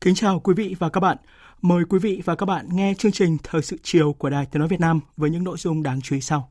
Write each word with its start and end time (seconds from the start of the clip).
Kính 0.00 0.14
chào 0.14 0.40
quý 0.40 0.54
vị 0.54 0.76
và 0.78 0.88
các 0.88 1.00
bạn. 1.00 1.16
Mời 1.62 1.84
quý 1.88 1.98
vị 1.98 2.22
và 2.24 2.34
các 2.34 2.46
bạn 2.46 2.66
nghe 2.72 2.94
chương 2.98 3.12
trình 3.12 3.36
Thời 3.42 3.62
sự 3.62 3.76
chiều 3.82 4.12
của 4.12 4.30
Đài 4.30 4.46
Tiếng 4.46 4.60
Nói 4.60 4.68
Việt 4.68 4.80
Nam 4.80 5.00
với 5.16 5.30
những 5.30 5.44
nội 5.44 5.56
dung 5.58 5.82
đáng 5.82 6.00
chú 6.00 6.14
ý 6.14 6.20
sau. 6.20 6.50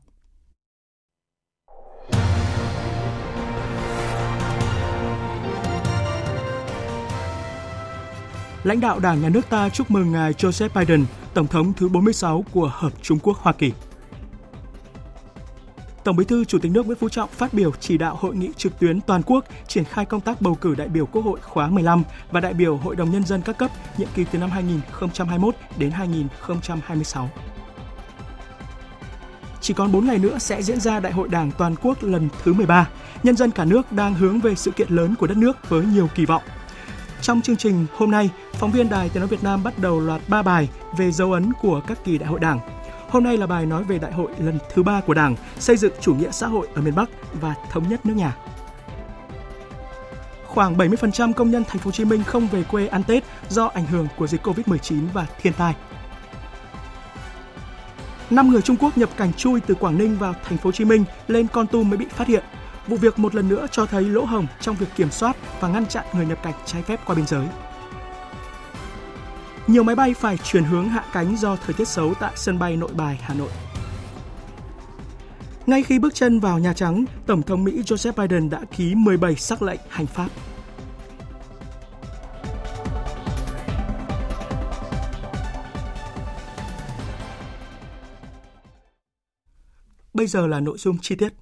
Lãnh 8.64 8.80
đạo 8.80 8.98
Đảng 8.98 9.22
Nhà 9.22 9.28
nước 9.28 9.48
ta 9.50 9.68
chúc 9.68 9.90
mừng 9.90 10.12
ngài 10.12 10.32
Joseph 10.32 10.68
Biden, 10.74 11.04
Tổng 11.34 11.46
thống 11.46 11.72
thứ 11.76 11.88
46 11.88 12.44
của 12.52 12.70
Hợp 12.74 12.92
Trung 13.02 13.18
Quốc 13.18 13.36
Hoa 13.36 13.52
Kỳ. 13.52 13.72
Tổng 16.04 16.16
Bí 16.16 16.24
thư 16.24 16.44
Chủ 16.44 16.58
tịch 16.58 16.72
nước 16.72 16.86
Nguyễn 16.86 16.98
Phú 16.98 17.08
Trọng 17.08 17.28
phát 17.28 17.54
biểu 17.54 17.72
chỉ 17.80 17.98
đạo 17.98 18.16
hội 18.20 18.36
nghị 18.36 18.48
trực 18.56 18.78
tuyến 18.78 19.00
toàn 19.00 19.22
quốc 19.26 19.44
triển 19.66 19.84
khai 19.84 20.04
công 20.04 20.20
tác 20.20 20.40
bầu 20.40 20.54
cử 20.54 20.74
đại 20.74 20.88
biểu 20.88 21.06
Quốc 21.06 21.24
hội 21.24 21.40
khóa 21.42 21.68
15 21.68 22.02
và 22.30 22.40
đại 22.40 22.54
biểu 22.54 22.76
Hội 22.76 22.96
đồng 22.96 23.10
nhân 23.10 23.24
dân 23.24 23.42
các 23.42 23.58
cấp 23.58 23.70
nhiệm 23.98 24.08
kỳ 24.14 24.24
từ 24.32 24.38
năm 24.38 24.50
2021 24.50 25.54
đến 25.78 25.90
2026. 25.90 27.30
Chỉ 29.60 29.74
còn 29.74 29.92
4 29.92 30.06
ngày 30.06 30.18
nữa 30.18 30.38
sẽ 30.38 30.62
diễn 30.62 30.80
ra 30.80 31.00
Đại 31.00 31.12
hội 31.12 31.28
Đảng 31.28 31.50
toàn 31.58 31.74
quốc 31.82 32.02
lần 32.02 32.28
thứ 32.42 32.52
13. 32.52 32.88
Nhân 33.22 33.36
dân 33.36 33.50
cả 33.50 33.64
nước 33.64 33.92
đang 33.92 34.14
hướng 34.14 34.40
về 34.40 34.54
sự 34.54 34.70
kiện 34.70 34.90
lớn 34.90 35.14
của 35.18 35.26
đất 35.26 35.36
nước 35.36 35.68
với 35.68 35.84
nhiều 35.84 36.08
kỳ 36.14 36.24
vọng. 36.24 36.42
Trong 37.22 37.40
chương 37.40 37.56
trình 37.56 37.86
hôm 37.96 38.10
nay, 38.10 38.30
phóng 38.52 38.70
viên 38.70 38.88
Đài 38.88 39.08
Tiếng 39.08 39.20
nói 39.20 39.28
Việt 39.28 39.42
Nam 39.42 39.62
bắt 39.62 39.78
đầu 39.78 40.00
loạt 40.00 40.20
3 40.28 40.42
bài 40.42 40.68
về 40.98 41.12
dấu 41.12 41.32
ấn 41.32 41.52
của 41.52 41.80
các 41.86 42.04
kỳ 42.04 42.18
đại 42.18 42.28
hội 42.28 42.40
Đảng. 42.40 42.77
Hôm 43.08 43.24
nay 43.24 43.36
là 43.36 43.46
bài 43.46 43.66
nói 43.66 43.84
về 43.84 43.98
đại 43.98 44.12
hội 44.12 44.30
lần 44.38 44.58
thứ 44.74 44.82
ba 44.82 45.00
của 45.00 45.14
Đảng, 45.14 45.36
xây 45.58 45.76
dựng 45.76 45.92
chủ 46.00 46.14
nghĩa 46.14 46.30
xã 46.30 46.46
hội 46.46 46.68
ở 46.74 46.82
miền 46.82 46.94
Bắc 46.94 47.08
và 47.40 47.54
thống 47.70 47.88
nhất 47.88 48.06
nước 48.06 48.14
nhà. 48.16 48.36
Khoảng 50.46 50.76
70% 50.76 51.32
công 51.32 51.50
nhân 51.50 51.64
thành 51.64 51.78
phố 51.78 51.84
Hồ 51.84 51.92
Chí 51.92 52.04
Minh 52.04 52.24
không 52.24 52.48
về 52.48 52.62
quê 52.62 52.86
ăn 52.86 53.02
Tết 53.02 53.24
do 53.48 53.66
ảnh 53.74 53.86
hưởng 53.86 54.08
của 54.16 54.26
dịch 54.26 54.46
Covid-19 54.46 55.06
và 55.12 55.26
thiên 55.42 55.52
tai. 55.52 55.74
Năm 58.30 58.50
người 58.50 58.62
Trung 58.62 58.76
Quốc 58.76 58.98
nhập 58.98 59.10
cảnh 59.16 59.32
chui 59.32 59.60
từ 59.60 59.74
Quảng 59.74 59.98
Ninh 59.98 60.18
vào 60.18 60.34
thành 60.44 60.58
phố 60.58 60.68
Hồ 60.68 60.72
Chí 60.72 60.84
Minh 60.84 61.04
lên 61.28 61.46
Con 61.52 61.66
Tum 61.66 61.90
mới 61.90 61.96
bị 61.96 62.06
phát 62.08 62.28
hiện. 62.28 62.44
Vụ 62.86 62.96
việc 62.96 63.18
một 63.18 63.34
lần 63.34 63.48
nữa 63.48 63.66
cho 63.70 63.86
thấy 63.86 64.04
lỗ 64.04 64.24
hổng 64.24 64.46
trong 64.60 64.76
việc 64.76 64.88
kiểm 64.96 65.10
soát 65.10 65.36
và 65.60 65.68
ngăn 65.68 65.86
chặn 65.86 66.04
người 66.12 66.26
nhập 66.26 66.38
cảnh 66.42 66.54
trái 66.64 66.82
phép 66.82 67.00
qua 67.06 67.14
biên 67.14 67.26
giới. 67.26 67.46
Nhiều 69.68 69.82
máy 69.82 69.96
bay 69.96 70.14
phải 70.14 70.36
chuyển 70.36 70.64
hướng 70.64 70.88
hạ 70.88 71.04
cánh 71.12 71.36
do 71.36 71.56
thời 71.56 71.74
tiết 71.74 71.88
xấu 71.88 72.14
tại 72.14 72.32
sân 72.36 72.58
bay 72.58 72.76
Nội 72.76 72.90
Bài, 72.94 73.18
Hà 73.22 73.34
Nội. 73.34 73.50
Ngay 75.66 75.82
khi 75.82 75.98
bước 75.98 76.14
chân 76.14 76.40
vào 76.40 76.58
Nhà 76.58 76.72
Trắng, 76.72 77.04
Tổng 77.26 77.42
thống 77.42 77.64
Mỹ 77.64 77.82
Joseph 77.82 78.12
Biden 78.16 78.50
đã 78.50 78.60
ký 78.76 78.94
17 78.94 79.36
sắc 79.36 79.62
lệnh 79.62 79.80
hành 79.88 80.06
pháp. 80.06 80.28
Bây 90.14 90.26
giờ 90.26 90.46
là 90.46 90.60
nội 90.60 90.78
dung 90.78 90.98
chi 91.02 91.14
tiết. 91.14 91.32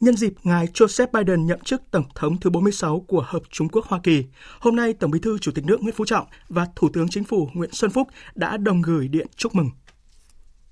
Nhân 0.00 0.16
dịp 0.16 0.34
ngài 0.42 0.66
Joseph 0.66 1.06
Biden 1.12 1.46
nhậm 1.46 1.60
chức 1.60 1.82
Tổng 1.90 2.04
thống 2.14 2.40
thứ 2.40 2.50
46 2.50 3.00
của 3.00 3.24
Hợp 3.26 3.42
Trung 3.50 3.68
Quốc 3.68 3.84
Hoa 3.86 4.00
Kỳ, 4.02 4.24
hôm 4.60 4.76
nay 4.76 4.92
Tổng 4.92 5.10
Bí 5.10 5.18
thư 5.18 5.38
Chủ 5.38 5.52
tịch 5.54 5.64
nước 5.64 5.82
Nguyễn 5.82 5.94
Phú 5.94 6.04
Trọng 6.04 6.26
và 6.48 6.66
Thủ 6.76 6.88
tướng 6.92 7.08
Chính 7.08 7.24
phủ 7.24 7.48
Nguyễn 7.54 7.70
Xuân 7.72 7.90
Phúc 7.90 8.08
đã 8.34 8.56
đồng 8.56 8.82
gửi 8.82 9.08
điện 9.08 9.26
chúc 9.36 9.54
mừng. 9.54 9.70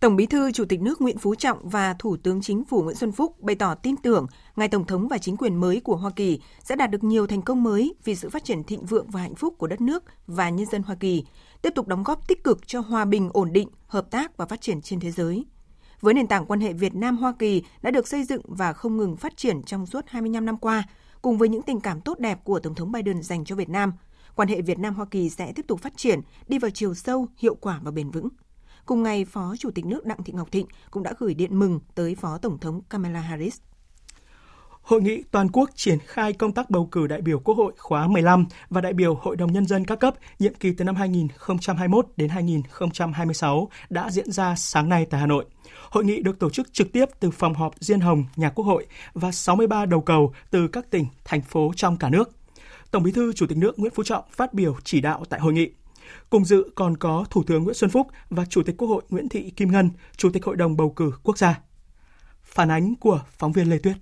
Tổng 0.01 0.17
Bí 0.17 0.27
thư 0.27 0.53
Chủ 0.53 0.65
tịch 0.65 0.81
nước 0.81 1.01
Nguyễn 1.01 1.19
Phú 1.19 1.35
Trọng 1.35 1.69
và 1.69 1.95
Thủ 1.99 2.17
tướng 2.17 2.43
Chính 2.43 2.65
phủ 2.65 2.83
Nguyễn 2.83 2.97
Xuân 2.97 3.13
Phúc 3.13 3.41
bày 3.41 3.57
tỏ 3.57 3.75
tin 3.75 3.97
tưởng 3.97 4.27
ngài 4.57 4.69
Tổng 4.69 4.87
thống 4.87 5.09
và 5.09 5.19
chính 5.19 5.37
quyền 5.37 5.57
mới 5.57 5.81
của 5.81 5.97
Hoa 5.97 6.11
Kỳ 6.17 6.41
sẽ 6.65 6.77
đạt 6.77 6.91
được 6.91 7.05
nhiều 7.05 7.27
thành 7.27 7.43
công 7.43 7.63
mới 7.63 7.95
vì 8.05 8.15
sự 8.15 8.31
phát 8.31 8.45
triển 8.45 8.65
thịnh 8.65 8.85
vượng 8.85 9.11
và 9.11 9.21
hạnh 9.21 9.35
phúc 9.35 9.55
của 9.59 9.67
đất 9.67 9.81
nước 9.81 10.05
và 10.27 10.51
nhân 10.51 10.67
dân 10.67 10.83
Hoa 10.83 10.97
Kỳ, 11.01 11.25
tiếp 11.63 11.73
tục 11.75 11.89
đóng 11.89 12.03
góp 12.03 12.29
tích 12.29 12.45
cực 12.45 12.67
cho 12.67 12.81
hòa 12.81 13.05
bình, 13.05 13.31
ổn 13.33 13.53
định, 13.53 13.69
hợp 13.87 14.11
tác 14.11 14.37
và 14.37 14.47
phát 14.47 14.61
triển 14.61 14.81
trên 14.83 15.01
thế 15.01 15.11
giới 15.11 15.45
với 16.03 16.15
nền 16.15 16.27
tảng 16.27 16.47
quan 16.47 16.61
hệ 16.61 16.73
Việt 16.73 16.95
Nam 16.95 17.17
Hoa 17.17 17.33
Kỳ 17.39 17.63
đã 17.83 17.91
được 17.91 18.09
xây 18.09 18.25
dựng 18.25 18.43
và 18.45 18.73
không 18.73 18.97
ngừng 18.97 19.17
phát 19.17 19.37
triển 19.37 19.63
trong 19.63 19.87
suốt 19.87 20.05
25 20.09 20.47
năm 20.47 20.57
qua, 20.57 20.83
cùng 21.23 21.39
với 21.39 21.49
những 21.49 21.63
tình 21.63 21.81
cảm 21.81 22.01
tốt 22.01 22.19
đẹp 22.19 22.45
của 22.45 22.61
Tổng 22.61 22.75
thống 22.75 22.93
Biden 22.93 23.23
dành 23.23 23.45
cho 23.45 23.57
Việt 23.57 23.69
Nam, 23.69 23.93
quan 24.35 24.49
hệ 24.49 24.63
Việt 24.63 24.79
Nam 24.79 24.95
Hoa 24.95 25.07
Kỳ 25.11 25.31
sẽ 25.31 25.53
tiếp 25.53 25.67
tục 25.69 25.81
phát 25.81 25.97
triển, 25.97 26.21
đi 26.49 26.59
vào 26.59 26.71
chiều 26.71 26.95
sâu, 26.95 27.27
hiệu 27.39 27.55
quả 27.55 27.81
và 27.83 27.91
bền 27.91 28.11
vững. 28.11 28.29
Cùng 28.87 29.03
ngày, 29.03 29.25
Phó 29.25 29.55
Chủ 29.59 29.71
tịch 29.71 29.87
nước 29.87 30.07
Đặng 30.07 30.23
Thị 30.23 30.33
Ngọc 30.33 30.53
Thịnh 30.53 30.67
cũng 30.91 31.03
đã 31.03 31.13
gửi 31.19 31.35
điện 31.35 31.59
mừng 31.59 31.81
tới 31.95 32.15
Phó 32.15 32.39
Tổng 32.39 32.59
thống 32.59 32.81
Kamala 32.91 33.21
Harris. 33.21 33.57
Hội 34.83 35.03
nghị 35.03 35.23
toàn 35.31 35.49
quốc 35.49 35.71
triển 35.75 35.99
khai 36.07 36.33
công 36.33 36.53
tác 36.53 36.71
bầu 36.71 36.89
cử 36.93 37.07
đại 37.07 37.21
biểu 37.21 37.39
Quốc 37.39 37.57
hội 37.57 37.73
khóa 37.79 38.07
15 38.07 38.47
và 38.71 38.81
đại 38.81 38.93
biểu 38.93 39.15
Hội 39.15 39.37
đồng 39.37 39.53
Nhân 39.53 39.67
dân 39.67 39.85
các 39.85 40.01
cấp 40.01 40.15
nhiệm 40.39 40.55
kỳ 40.55 40.73
từ 40.73 40.85
năm 40.85 40.95
2021 40.95 42.07
đến 42.17 42.29
2026 42.29 43.69
đã 43.91 44.11
diễn 44.11 44.33
ra 44.33 44.55
sáng 44.57 44.89
nay 44.89 45.07
tại 45.11 45.21
Hà 45.21 45.27
Nội. 45.27 45.45
Hội 45.93 46.05
nghị 46.05 46.23
được 46.23 46.39
tổ 46.39 46.51
chức 46.51 46.73
trực 46.73 46.93
tiếp 46.93 47.05
từ 47.21 47.31
phòng 47.31 47.55
họp 47.55 47.75
Diên 47.81 48.01
Hồng, 48.01 48.25
Nhà 48.37 48.51
Quốc 48.51 48.65
hội 48.65 48.87
và 49.15 49.33
63 49.33 49.87
đầu 49.87 50.01
cầu 50.01 50.35
từ 50.51 50.69
các 50.69 50.91
tỉnh, 50.91 51.07
thành 51.25 51.43
phố 51.43 51.73
trong 51.77 51.97
cả 51.97 52.09
nước. 52.09 52.31
Tổng 52.91 53.03
Bí 53.03 53.13
thư 53.13 53.33
Chủ 53.33 53.47
tịch 53.47 53.59
nước 53.59 53.79
Nguyễn 53.79 53.93
Phú 53.95 54.03
Trọng 54.03 54.25
phát 54.31 54.55
biểu 54.55 54.77
chỉ 54.85 55.01
đạo 55.01 55.25
tại 55.29 55.41
hội 55.41 55.53
nghị. 55.53 55.71
Cùng 56.31 56.45
dự 56.45 56.71
còn 56.75 56.97
có 56.97 57.25
Thủ 57.31 57.43
tướng 57.47 57.65
Nguyễn 57.65 57.75
Xuân 57.75 57.91
Phúc 57.91 58.07
và 58.31 58.45
Chủ 58.45 58.63
tịch 58.63 58.77
Quốc 58.79 58.89
hội 58.89 59.03
Nguyễn 59.11 59.29
Thị 59.29 59.51
Kim 59.51 59.73
Ngân, 59.73 59.91
Chủ 60.17 60.31
tịch 60.31 60.45
Hội 60.45 60.57
đồng 60.57 60.77
bầu 60.77 60.91
cử 60.91 61.13
quốc 61.23 61.39
gia. 61.39 61.61
Phản 62.43 62.71
ánh 62.71 62.95
của 62.95 63.21
phóng 63.39 63.53
viên 63.53 63.71
Lê 63.71 63.79
Tuyết 63.79 63.97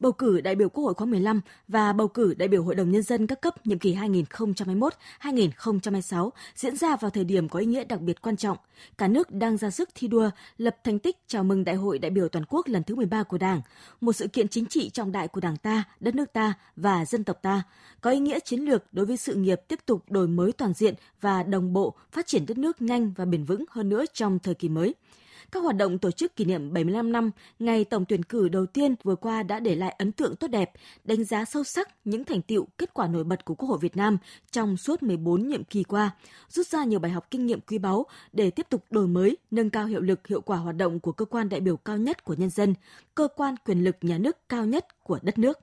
bầu 0.00 0.12
cử 0.12 0.40
đại 0.40 0.54
biểu 0.54 0.68
Quốc 0.68 0.84
hội 0.84 0.94
khóa 0.94 1.06
15 1.06 1.40
và 1.68 1.92
bầu 1.92 2.08
cử 2.08 2.34
đại 2.34 2.48
biểu 2.48 2.64
Hội 2.64 2.74
đồng 2.74 2.90
Nhân 2.90 3.02
dân 3.02 3.26
các 3.26 3.40
cấp 3.40 3.66
nhiệm 3.66 3.78
kỳ 3.78 3.94
2021-2026 3.94 6.30
diễn 6.54 6.76
ra 6.76 6.96
vào 6.96 7.10
thời 7.10 7.24
điểm 7.24 7.48
có 7.48 7.58
ý 7.58 7.66
nghĩa 7.66 7.84
đặc 7.84 8.00
biệt 8.00 8.22
quan 8.22 8.36
trọng. 8.36 8.58
Cả 8.98 9.08
nước 9.08 9.30
đang 9.30 9.56
ra 9.56 9.70
sức 9.70 9.88
thi 9.94 10.08
đua, 10.08 10.30
lập 10.58 10.76
thành 10.84 10.98
tích 10.98 11.16
chào 11.26 11.44
mừng 11.44 11.64
Đại 11.64 11.74
hội 11.74 11.98
đại 11.98 12.10
biểu 12.10 12.28
toàn 12.28 12.44
quốc 12.48 12.68
lần 12.68 12.82
thứ 12.82 12.94
13 12.94 13.22
của 13.22 13.38
Đảng, 13.38 13.60
một 14.00 14.12
sự 14.12 14.28
kiện 14.28 14.48
chính 14.48 14.66
trị 14.66 14.90
trọng 14.90 15.12
đại 15.12 15.28
của 15.28 15.40
Đảng 15.40 15.56
ta, 15.56 15.84
đất 16.00 16.14
nước 16.14 16.32
ta 16.32 16.54
và 16.76 17.04
dân 17.04 17.24
tộc 17.24 17.38
ta, 17.42 17.62
có 18.00 18.10
ý 18.10 18.18
nghĩa 18.18 18.40
chiến 18.40 18.60
lược 18.60 18.84
đối 18.92 19.06
với 19.06 19.16
sự 19.16 19.34
nghiệp 19.34 19.60
tiếp 19.68 19.78
tục 19.86 20.04
đổi 20.10 20.28
mới 20.28 20.52
toàn 20.52 20.72
diện 20.72 20.94
và 21.20 21.42
đồng 21.42 21.72
bộ 21.72 21.94
phát 22.12 22.26
triển 22.26 22.46
đất 22.46 22.58
nước 22.58 22.82
nhanh 22.82 23.12
và 23.16 23.24
bền 23.24 23.44
vững 23.44 23.64
hơn 23.70 23.88
nữa 23.88 24.04
trong 24.14 24.38
thời 24.38 24.54
kỳ 24.54 24.68
mới– 24.68 24.94
các 25.52 25.62
hoạt 25.62 25.76
động 25.76 25.98
tổ 25.98 26.10
chức 26.10 26.36
kỷ 26.36 26.44
niệm 26.44 26.72
75 26.72 27.12
năm 27.12 27.30
ngày 27.58 27.84
tổng 27.84 28.04
tuyển 28.08 28.22
cử 28.22 28.48
đầu 28.48 28.66
tiên 28.66 28.94
vừa 29.02 29.16
qua 29.16 29.42
đã 29.42 29.60
để 29.60 29.74
lại 29.74 29.94
ấn 29.98 30.12
tượng 30.12 30.36
tốt 30.36 30.48
đẹp, 30.48 30.70
đánh 31.04 31.24
giá 31.24 31.44
sâu 31.44 31.64
sắc 31.64 31.88
những 32.04 32.24
thành 32.24 32.42
tiệu, 32.42 32.68
kết 32.78 32.94
quả 32.94 33.06
nổi 33.06 33.24
bật 33.24 33.44
của 33.44 33.54
Quốc 33.54 33.68
hội 33.68 33.78
Việt 33.78 33.96
Nam 33.96 34.18
trong 34.50 34.76
suốt 34.76 35.02
14 35.02 35.48
nhiệm 35.48 35.64
kỳ 35.64 35.82
qua, 35.82 36.10
rút 36.48 36.66
ra 36.66 36.84
nhiều 36.84 36.98
bài 36.98 37.12
học 37.12 37.26
kinh 37.30 37.46
nghiệm 37.46 37.60
quý 37.60 37.78
báu 37.78 38.06
để 38.32 38.50
tiếp 38.50 38.66
tục 38.70 38.84
đổi 38.90 39.06
mới, 39.06 39.36
nâng 39.50 39.70
cao 39.70 39.86
hiệu 39.86 40.00
lực, 40.00 40.26
hiệu 40.26 40.40
quả 40.40 40.56
hoạt 40.56 40.76
động 40.76 41.00
của 41.00 41.12
cơ 41.12 41.24
quan 41.24 41.48
đại 41.48 41.60
biểu 41.60 41.76
cao 41.76 41.98
nhất 41.98 42.24
của 42.24 42.34
nhân 42.34 42.50
dân, 42.50 42.74
cơ 43.14 43.28
quan 43.36 43.54
quyền 43.66 43.84
lực 43.84 43.96
nhà 44.00 44.18
nước 44.18 44.48
cao 44.48 44.66
nhất 44.66 45.04
của 45.04 45.18
đất 45.22 45.38
nước. 45.38 45.58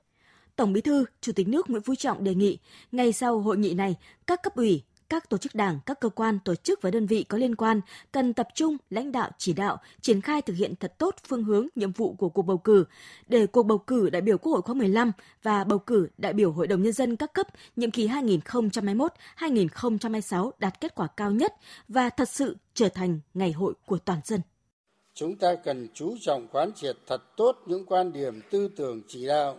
Tổng 0.56 0.72
Bí 0.72 0.80
thư, 0.80 1.04
Chủ 1.20 1.32
tịch 1.32 1.48
nước 1.48 1.70
Nguyễn 1.70 1.82
Phú 1.82 1.94
Trọng 1.94 2.24
đề 2.24 2.34
nghị, 2.34 2.58
ngay 2.92 3.12
sau 3.12 3.40
hội 3.40 3.56
nghị 3.56 3.74
này, 3.74 3.96
các 4.26 4.42
cấp 4.42 4.54
ủy, 4.56 4.82
các 5.10 5.30
tổ 5.30 5.38
chức 5.38 5.54
đảng, 5.54 5.78
các 5.86 6.00
cơ 6.00 6.08
quan, 6.08 6.38
tổ 6.44 6.54
chức 6.54 6.82
và 6.82 6.90
đơn 6.90 7.06
vị 7.06 7.24
có 7.28 7.38
liên 7.38 7.56
quan 7.56 7.80
cần 8.12 8.34
tập 8.34 8.48
trung 8.54 8.76
lãnh 8.90 9.12
đạo 9.12 9.30
chỉ 9.38 9.52
đạo, 9.52 9.78
triển 10.00 10.20
khai 10.20 10.42
thực 10.42 10.54
hiện 10.54 10.74
thật 10.76 10.98
tốt 10.98 11.14
phương 11.28 11.44
hướng, 11.44 11.66
nhiệm 11.74 11.92
vụ 11.92 12.14
của 12.14 12.28
cuộc 12.28 12.42
bầu 12.42 12.58
cử 12.58 12.84
để 13.26 13.46
cuộc 13.46 13.62
bầu 13.62 13.78
cử 13.78 14.10
đại 14.10 14.22
biểu 14.22 14.38
Quốc 14.38 14.52
hội 14.52 14.62
khóa 14.62 14.74
15 14.74 15.12
và 15.42 15.64
bầu 15.64 15.78
cử 15.78 16.08
đại 16.18 16.32
biểu 16.32 16.52
Hội 16.52 16.66
đồng 16.66 16.82
nhân 16.82 16.92
dân 16.92 17.16
các 17.16 17.32
cấp 17.32 17.46
nhiệm 17.76 17.90
kỳ 17.90 18.08
2021-2026 18.08 20.50
đạt 20.58 20.80
kết 20.80 20.94
quả 20.94 21.06
cao 21.16 21.30
nhất 21.30 21.54
và 21.88 22.10
thật 22.10 22.28
sự 22.28 22.56
trở 22.74 22.88
thành 22.88 23.20
ngày 23.34 23.52
hội 23.52 23.74
của 23.86 23.98
toàn 23.98 24.20
dân. 24.24 24.40
Chúng 25.14 25.36
ta 25.36 25.54
cần 25.64 25.88
chú 25.94 26.16
trọng 26.20 26.48
quán 26.48 26.72
triệt 26.72 26.96
thật 27.06 27.36
tốt 27.36 27.56
những 27.66 27.86
quan 27.86 28.12
điểm 28.12 28.40
tư 28.50 28.68
tưởng 28.76 29.02
chỉ 29.08 29.26
đạo 29.26 29.56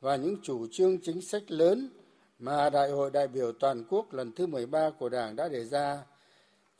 và 0.00 0.16
những 0.16 0.36
chủ 0.42 0.66
trương 0.72 0.98
chính 1.02 1.20
sách 1.20 1.42
lớn 1.48 1.88
mà 2.38 2.70
Đại 2.70 2.90
hội 2.90 3.10
đại 3.10 3.28
biểu 3.28 3.52
toàn 3.52 3.84
quốc 3.90 4.12
lần 4.12 4.32
thứ 4.32 4.46
13 4.46 4.90
của 4.98 5.08
Đảng 5.08 5.36
đã 5.36 5.48
đề 5.48 5.64
ra 5.64 5.98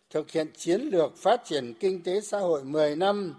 thực 0.09 0.31
hiện 0.31 0.47
chiến 0.57 0.81
lược 0.81 1.17
phát 1.17 1.41
triển 1.45 1.73
kinh 1.79 2.03
tế 2.03 2.21
xã 2.21 2.39
hội 2.39 2.63
10 2.63 2.95
năm 2.95 3.35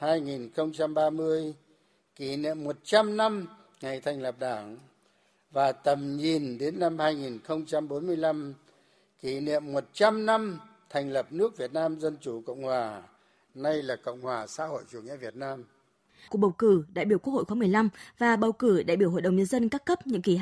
2030, 0.00 1.54
kỷ 2.16 2.36
niệm 2.36 2.64
100 2.64 3.16
năm 3.16 3.46
ngày 3.80 4.00
thành 4.00 4.22
lập 4.22 4.34
Đảng 4.38 4.76
và 5.50 5.72
tầm 5.72 6.16
nhìn 6.16 6.58
đến 6.58 6.78
năm 6.78 6.98
2045, 6.98 8.54
kỷ 9.20 9.40
niệm 9.40 9.72
100 9.72 10.26
năm 10.26 10.60
thành 10.90 11.10
lập 11.12 11.26
nước 11.30 11.56
Việt 11.56 11.72
Nam 11.72 12.00
Dân 12.00 12.16
Chủ 12.20 12.42
Cộng 12.46 12.62
Hòa, 12.62 13.02
nay 13.54 13.82
là 13.82 13.96
Cộng 13.96 14.20
Hòa 14.20 14.46
xã 14.46 14.66
hội 14.66 14.82
chủ 14.90 15.00
nghĩa 15.00 15.16
Việt 15.16 15.36
Nam 15.36 15.64
cuộc 16.28 16.38
bầu 16.38 16.50
cử 16.50 16.84
đại 16.94 17.04
biểu 17.04 17.18
Quốc 17.18 17.32
hội 17.32 17.44
khóa 17.44 17.54
15 17.54 17.88
và 18.18 18.36
bầu 18.36 18.52
cử 18.52 18.82
đại 18.82 18.96
biểu 18.96 19.10
Hội 19.10 19.22
đồng 19.22 19.36
Nhân 19.36 19.46
dân 19.46 19.68
các 19.68 19.84
cấp 19.84 20.06
nhiệm 20.06 20.22
kỳ 20.22 20.38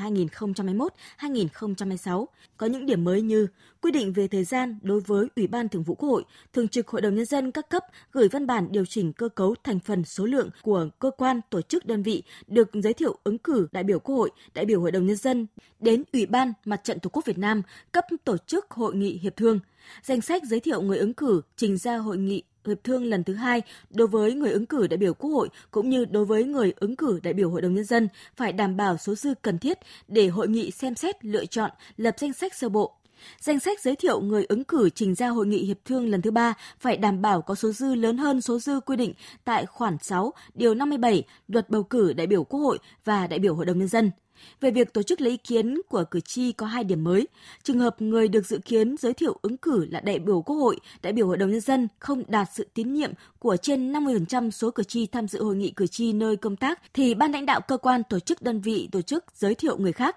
2021-2026 1.21 2.27
có 2.57 2.67
những 2.67 2.87
điểm 2.87 3.05
mới 3.05 3.23
như 3.23 3.47
quy 3.83 3.91
định 3.91 4.13
về 4.13 4.29
thời 4.29 4.45
gian 4.45 4.79
đối 4.83 5.01
với 5.01 5.27
Ủy 5.37 5.47
ban 5.47 5.69
Thường 5.69 5.83
vụ 5.83 5.95
Quốc 5.95 6.09
hội, 6.09 6.25
Thường 6.53 6.69
trực 6.69 6.89
Hội 6.89 7.01
đồng 7.01 7.15
Nhân 7.15 7.25
dân 7.25 7.51
các 7.51 7.69
cấp 7.69 7.83
gửi 8.13 8.29
văn 8.29 8.47
bản 8.47 8.69
điều 8.71 8.85
chỉnh 8.85 9.13
cơ 9.13 9.29
cấu 9.29 9.55
thành 9.65 9.81
phần 9.81 10.05
số 10.05 10.27
lượng 10.27 10.51
của 10.63 10.89
cơ 10.99 11.11
quan, 11.11 11.41
tổ 11.51 11.63
chức, 11.63 11.87
đơn 11.87 12.03
vị 12.03 12.23
được 12.47 12.71
giới 12.75 12.95
thiệu 12.95 13.19
ứng 13.25 13.39
cử 13.39 13.69
đại 13.73 13.85
biểu 13.85 13.99
Quốc 13.99 14.17
hội, 14.17 14.31
đại 14.55 14.65
biểu 14.65 14.81
Hội 14.81 14.91
đồng 14.91 15.07
Nhân 15.07 15.17
dân 15.17 15.47
đến 15.81 16.05
Ủy 16.13 16.27
ban 16.27 16.53
Mặt 16.65 16.81
trận 16.85 17.01
Tổ 17.01 17.11
quốc 17.13 17.25
Việt 17.25 17.39
Nam 17.39 17.63
cấp 17.93 18.05
tổ 18.25 18.37
chức 18.37 18.71
hội 18.71 18.95
nghị 18.95 19.19
hiệp 19.19 19.37
thương. 19.37 19.61
Danh 20.03 20.21
sách 20.21 20.43
giới 20.45 20.61
thiệu 20.61 20.83
người 20.83 20.99
ứng 20.99 21.15
cử 21.15 21.43
trình 21.57 21.79
ra 21.79 21.97
hội 21.97 22.17
nghị 22.17 22.43
hiệp 22.69 22.85
thương 22.85 23.05
lần 23.05 23.25
thứ 23.25 23.35
hai 23.35 23.63
đối 23.91 24.09
với 24.09 24.35
người 24.35 24.53
ứng 24.53 24.67
cử 24.67 24.87
đại 24.87 24.99
biểu 24.99 25.15
Quốc 25.15 25.31
hội 25.31 25.49
cũng 25.71 25.91
như 25.91 26.05
đối 26.05 26.25
với 26.25 26.45
người 26.45 26.73
ứng 26.77 26.97
cử 26.97 27.21
đại 27.23 27.35
biểu 27.35 27.51
Hội 27.51 27.63
đồng 27.63 27.75
Nhân 27.75 27.85
dân 27.85 28.09
phải 28.37 28.53
đảm 28.53 28.77
bảo 28.77 28.97
số 28.97 29.15
dư 29.15 29.35
cần 29.43 29.59
thiết 29.59 29.79
để 30.09 30.29
hội 30.29 30.49
nghị 30.49 30.71
xem 30.71 30.95
xét 30.95 31.25
lựa 31.25 31.47
chọn 31.47 31.71
lập 31.97 32.15
danh 32.19 32.33
sách 32.33 32.55
sơ 32.55 32.69
bộ. 32.69 32.95
Danh 33.41 33.61
sách 33.61 33.81
giới 33.81 33.97
thiệu 33.97 34.21
người 34.21 34.45
ứng 34.49 34.65
cử 34.65 34.91
trình 34.95 35.15
ra 35.15 35.29
hội 35.29 35.47
nghị 35.47 35.65
hiệp 35.65 35.85
thương 35.85 36.11
lần 36.11 36.23
thứ 36.23 36.31
ba 36.31 36.55
phải 36.81 36.97
đảm 36.97 37.23
bảo 37.23 37.43
có 37.43 37.55
số 37.55 37.73
dư 37.73 37.95
lớn 37.95 38.19
hơn 38.19 38.41
số 38.41 38.59
dư 38.59 38.81
quy 38.81 38.97
định 38.97 39.13
tại 39.45 39.67
khoản 39.67 39.97
6, 40.03 40.33
điều 40.55 40.75
57 40.75 41.25
luật 41.49 41.71
bầu 41.71 41.83
cử 41.83 42.13
đại 42.13 42.27
biểu 42.27 42.45
Quốc 42.45 42.61
hội 42.61 42.79
và 43.05 43.27
đại 43.27 43.39
biểu 43.39 43.55
Hội 43.55 43.67
đồng 43.67 43.79
Nhân 43.79 43.89
dân. 43.89 44.11
Về 44.61 44.71
việc 44.71 44.93
tổ 44.95 45.03
chức 45.03 45.21
lấy 45.21 45.31
ý 45.31 45.37
kiến 45.37 45.81
của 45.89 46.05
cử 46.11 46.21
tri 46.21 46.53
có 46.53 46.67
hai 46.67 46.85
điểm 46.85 47.05
mới. 47.05 47.29
Trường 47.63 47.79
hợp 47.79 48.03
người 48.03 48.29
được 48.29 48.47
dự 48.47 48.59
kiến 48.59 48.97
giới 48.99 49.15
thiệu 49.15 49.39
ứng 49.43 49.57
cử 49.57 49.87
là 49.91 50.01
đại 50.01 50.19
biểu 50.19 50.43
Quốc 50.43 50.57
hội, 50.57 50.79
đại 51.03 51.13
biểu 51.13 51.27
Hội 51.27 51.37
đồng 51.37 51.51
Nhân 51.51 51.61
dân 51.61 51.89
không 51.99 52.23
đạt 52.29 52.49
sự 52.55 52.67
tín 52.75 52.95
nhiệm 52.95 53.13
của 53.39 53.57
trên 53.57 53.93
50% 53.93 54.51
số 54.51 54.71
cử 54.71 54.83
tri 54.83 55.07
tham 55.07 55.29
dự 55.29 55.43
hội 55.43 55.57
nghị 55.57 55.71
cử 55.71 55.87
tri 55.87 56.13
nơi 56.13 56.37
công 56.37 56.57
tác 56.57 56.81
thì 56.95 57.15
ban 57.15 57.33
lãnh 57.33 57.47
đạo 57.47 57.61
cơ 57.61 57.77
quan 57.77 58.03
tổ 58.09 58.21
chức 58.21 58.43
đơn 58.43 58.61
vị 58.61 58.89
tổ 58.93 59.03
chức 59.03 59.25
giới 59.35 59.55
thiệu 59.55 59.79
người 59.79 59.93
khác. 59.93 60.17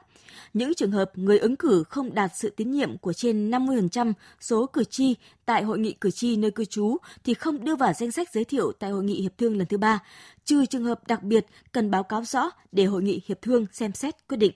Những 0.54 0.74
trường 0.74 0.92
hợp 0.92 1.12
người 1.16 1.40
ứng 1.40 1.56
cử 1.56 1.84
không 1.90 2.14
đạt 2.14 2.32
sự 2.36 2.50
tín 2.50 2.72
nhiệm 2.72 2.98
của 2.98 3.14
trên 3.14 3.52
50% 3.52 4.14
số 4.40 4.66
cử 4.66 4.84
tri 4.84 5.16
tại 5.46 5.64
hội 5.64 5.80
nghị 5.80 5.94
cử 5.94 6.12
tri 6.12 6.36
nơi 6.36 6.52
cư 6.52 6.66
trú 6.66 6.98
thì 7.24 7.34
không 7.34 7.66
đưa 7.66 7.76
vào 7.76 7.94
danh 7.94 8.12
sách 8.12 8.30
giới 8.34 8.44
thiệu 8.44 8.72
tại 8.80 8.92
hội 8.92 9.04
nghị 9.04 9.22
hiệp 9.22 9.38
thương 9.38 9.58
lần 9.58 9.68
thứ 9.68 9.78
ba, 9.78 10.00
trừ 10.46 10.66
trường 10.66 10.84
hợp 10.84 11.08
đặc 11.08 11.24
biệt 11.24 11.46
cần 11.72 11.92
báo 11.92 12.04
cáo 12.04 12.24
rõ 12.24 12.50
để 12.72 12.86
hội 12.86 13.04
nghị 13.04 13.22
hiệp 13.26 13.42
thương 13.42 13.66
xem 13.72 13.94
xét 13.94 14.28
quyết 14.28 14.38
định. 14.38 14.54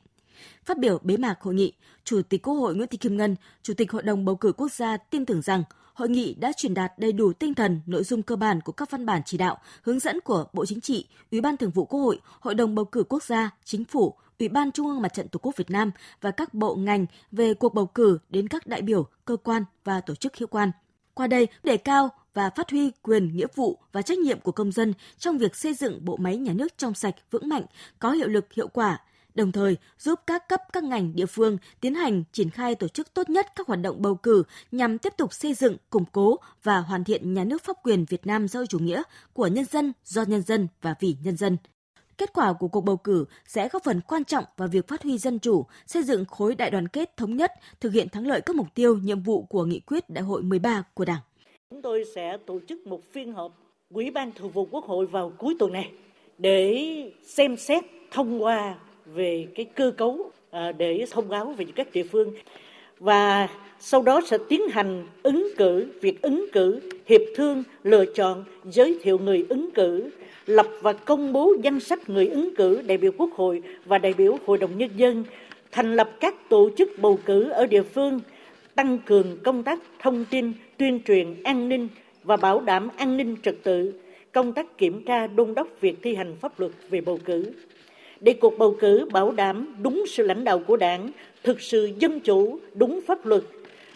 Phát 0.65 0.77
biểu 0.77 0.99
bế 1.03 1.17
mạc 1.17 1.41
hội 1.41 1.53
nghị, 1.53 1.73
Chủ 2.03 2.21
tịch 2.29 2.41
Quốc 2.41 2.53
hội 2.53 2.75
Nguyễn 2.75 2.87
Thị 2.87 2.97
Kim 2.97 3.17
Ngân, 3.17 3.35
Chủ 3.63 3.73
tịch 3.73 3.91
Hội 3.91 4.03
đồng 4.03 4.25
bầu 4.25 4.35
cử 4.35 4.51
quốc 4.51 4.71
gia 4.71 4.97
tin 4.97 5.25
tưởng 5.25 5.41
rằng 5.41 5.63
hội 5.93 6.09
nghị 6.09 6.33
đã 6.33 6.51
truyền 6.57 6.73
đạt 6.73 6.99
đầy 6.99 7.11
đủ 7.11 7.33
tinh 7.33 7.53
thần, 7.53 7.81
nội 7.85 8.03
dung 8.03 8.23
cơ 8.23 8.35
bản 8.35 8.61
của 8.61 8.71
các 8.71 8.91
văn 8.91 9.05
bản 9.05 9.21
chỉ 9.25 9.37
đạo, 9.37 9.57
hướng 9.81 9.99
dẫn 9.99 10.21
của 10.21 10.45
Bộ 10.53 10.65
Chính 10.65 10.81
trị, 10.81 11.07
Ủy 11.31 11.41
ban 11.41 11.57
Thường 11.57 11.71
vụ 11.71 11.85
Quốc 11.85 11.99
hội, 11.99 12.19
Hội 12.39 12.55
đồng 12.55 12.75
bầu 12.75 12.85
cử 12.85 13.03
quốc 13.09 13.23
gia, 13.23 13.49
Chính 13.63 13.85
phủ, 13.85 14.15
Ủy 14.39 14.49
ban 14.49 14.71
Trung 14.71 14.87
ương 14.87 15.01
Mặt 15.01 15.13
trận 15.13 15.27
Tổ 15.27 15.39
quốc 15.39 15.57
Việt 15.57 15.69
Nam 15.69 15.91
và 16.21 16.31
các 16.31 16.53
bộ 16.53 16.75
ngành 16.75 17.05
về 17.31 17.53
cuộc 17.53 17.73
bầu 17.73 17.85
cử 17.85 18.19
đến 18.29 18.47
các 18.47 18.67
đại 18.67 18.81
biểu, 18.81 19.07
cơ 19.25 19.37
quan 19.37 19.63
và 19.83 20.01
tổ 20.01 20.15
chức 20.15 20.37
hữu 20.37 20.47
quan. 20.47 20.71
Qua 21.13 21.27
đây, 21.27 21.47
đề 21.63 21.77
cao 21.77 22.09
và 22.33 22.49
phát 22.49 22.71
huy 22.71 22.91
quyền, 23.01 23.35
nghĩa 23.35 23.47
vụ 23.55 23.79
và 23.91 24.01
trách 24.01 24.17
nhiệm 24.17 24.39
của 24.39 24.51
công 24.51 24.71
dân 24.71 24.93
trong 25.17 25.37
việc 25.37 25.55
xây 25.55 25.73
dựng 25.73 26.05
bộ 26.05 26.17
máy 26.17 26.37
nhà 26.37 26.53
nước 26.53 26.77
trong 26.77 26.93
sạch, 26.93 27.15
vững 27.31 27.49
mạnh, 27.49 27.63
có 27.99 28.11
hiệu 28.11 28.27
lực 28.27 28.53
hiệu 28.53 28.67
quả, 28.67 29.01
đồng 29.35 29.51
thời 29.51 29.77
giúp 29.99 30.19
các 30.27 30.49
cấp 30.49 30.61
các 30.73 30.83
ngành 30.83 31.15
địa 31.15 31.25
phương 31.25 31.57
tiến 31.81 31.95
hành 31.95 32.23
triển 32.31 32.49
khai 32.49 32.75
tổ 32.75 32.87
chức 32.87 33.13
tốt 33.13 33.29
nhất 33.29 33.47
các 33.55 33.67
hoạt 33.67 33.81
động 33.81 34.01
bầu 34.01 34.15
cử 34.15 34.43
nhằm 34.71 34.97
tiếp 34.97 35.13
tục 35.17 35.33
xây 35.33 35.53
dựng, 35.53 35.77
củng 35.89 36.05
cố 36.11 36.37
và 36.63 36.79
hoàn 36.79 37.03
thiện 37.03 37.33
nhà 37.33 37.43
nước 37.43 37.63
pháp 37.63 37.77
quyền 37.83 38.05
Việt 38.05 38.27
Nam 38.27 38.47
xã 38.47 38.59
hội 38.59 38.67
chủ 38.67 38.79
nghĩa 38.79 39.03
của 39.33 39.47
nhân 39.47 39.65
dân, 39.65 39.93
do 40.05 40.23
nhân 40.23 40.41
dân 40.41 40.67
và 40.81 40.95
vì 40.99 41.17
nhân 41.23 41.37
dân. 41.37 41.57
Kết 42.17 42.33
quả 42.33 42.53
của 42.53 42.67
cuộc 42.67 42.81
bầu 42.81 42.97
cử 42.97 43.25
sẽ 43.45 43.69
góp 43.69 43.83
phần 43.83 44.01
quan 44.07 44.23
trọng 44.23 44.43
vào 44.57 44.67
việc 44.67 44.87
phát 44.87 45.03
huy 45.03 45.17
dân 45.17 45.39
chủ, 45.39 45.65
xây 45.87 46.03
dựng 46.03 46.25
khối 46.25 46.55
đại 46.55 46.71
đoàn 46.71 46.87
kết 46.87 47.17
thống 47.17 47.37
nhất, 47.37 47.51
thực 47.79 47.93
hiện 47.93 48.09
thắng 48.09 48.27
lợi 48.27 48.41
các 48.41 48.55
mục 48.55 48.67
tiêu, 48.75 48.97
nhiệm 48.97 49.19
vụ 49.19 49.43
của 49.43 49.65
nghị 49.65 49.79
quyết 49.79 50.09
Đại 50.09 50.23
hội 50.23 50.43
13 50.43 50.83
của 50.93 51.05
Đảng. 51.05 51.21
Chúng 51.69 51.81
tôi 51.81 52.03
sẽ 52.15 52.37
tổ 52.45 52.59
chức 52.67 52.87
một 52.87 53.01
phiên 53.11 53.33
họp 53.33 53.51
Ủy 53.93 54.11
ban 54.11 54.31
Thường 54.31 54.49
vụ 54.49 54.67
Quốc 54.71 54.85
hội 54.85 55.05
vào 55.05 55.33
cuối 55.37 55.55
tuần 55.59 55.73
này 55.73 55.91
để 56.37 57.11
xem 57.23 57.57
xét 57.57 57.83
thông 58.11 58.43
qua 58.43 58.75
về 59.05 59.47
cái 59.55 59.65
cơ 59.65 59.91
cấu 59.97 60.31
à, 60.51 60.71
để 60.71 61.05
thông 61.11 61.29
báo 61.29 61.45
về 61.57 61.65
các 61.75 61.87
địa 61.93 62.03
phương 62.03 62.33
và 62.99 63.49
sau 63.79 64.01
đó 64.01 64.21
sẽ 64.25 64.37
tiến 64.49 64.61
hành 64.71 65.07
ứng 65.23 65.47
cử 65.57 65.93
việc 66.01 66.21
ứng 66.21 66.45
cử 66.53 66.79
hiệp 67.05 67.21
thương 67.35 67.63
lựa 67.83 68.05
chọn 68.05 68.43
giới 68.63 68.99
thiệu 69.01 69.17
người 69.17 69.45
ứng 69.49 69.69
cử 69.71 70.09
lập 70.45 70.67
và 70.81 70.93
công 70.93 71.33
bố 71.33 71.53
danh 71.61 71.79
sách 71.79 72.09
người 72.09 72.27
ứng 72.27 72.55
cử 72.55 72.81
đại 72.87 72.97
biểu 72.97 73.11
Quốc 73.17 73.29
hội 73.33 73.61
và 73.85 73.97
đại 73.97 74.13
biểu 74.13 74.37
Hội 74.45 74.57
đồng 74.57 74.77
Nhân 74.77 74.89
dân, 74.95 75.23
thành 75.71 75.95
lập 75.95 76.11
các 76.19 76.49
tổ 76.49 76.69
chức 76.77 76.89
bầu 76.99 77.19
cử 77.25 77.49
ở 77.49 77.65
địa 77.65 77.83
phương, 77.83 78.19
tăng 78.75 78.97
cường 79.05 79.37
công 79.43 79.63
tác 79.63 79.79
thông 79.99 80.25
tin, 80.25 80.53
tuyên 80.77 80.99
truyền 81.07 81.43
an 81.43 81.69
ninh 81.69 81.87
và 82.23 82.37
bảo 82.37 82.59
đảm 82.59 82.89
an 82.97 83.17
ninh 83.17 83.35
trật 83.43 83.55
tự, 83.63 83.93
công 84.31 84.53
tác 84.53 84.77
kiểm 84.77 85.03
tra 85.05 85.27
đôn 85.27 85.53
đốc 85.53 85.67
việc 85.81 85.97
thi 86.01 86.15
hành 86.15 86.35
pháp 86.41 86.59
luật 86.59 86.71
về 86.89 87.01
bầu 87.01 87.19
cử. 87.25 87.51
Để 88.21 88.33
cuộc 88.33 88.57
bầu 88.57 88.77
cử 88.79 89.07
bảo 89.11 89.31
đảm 89.31 89.75
đúng 89.81 90.05
sự 90.07 90.23
lãnh 90.23 90.43
đạo 90.43 90.59
của 90.59 90.77
đảng, 90.77 91.11
thực 91.43 91.61
sự 91.61 91.89
dân 91.99 92.19
chủ, 92.19 92.59
đúng 92.73 92.99
pháp 93.07 93.25
luật, 93.25 93.43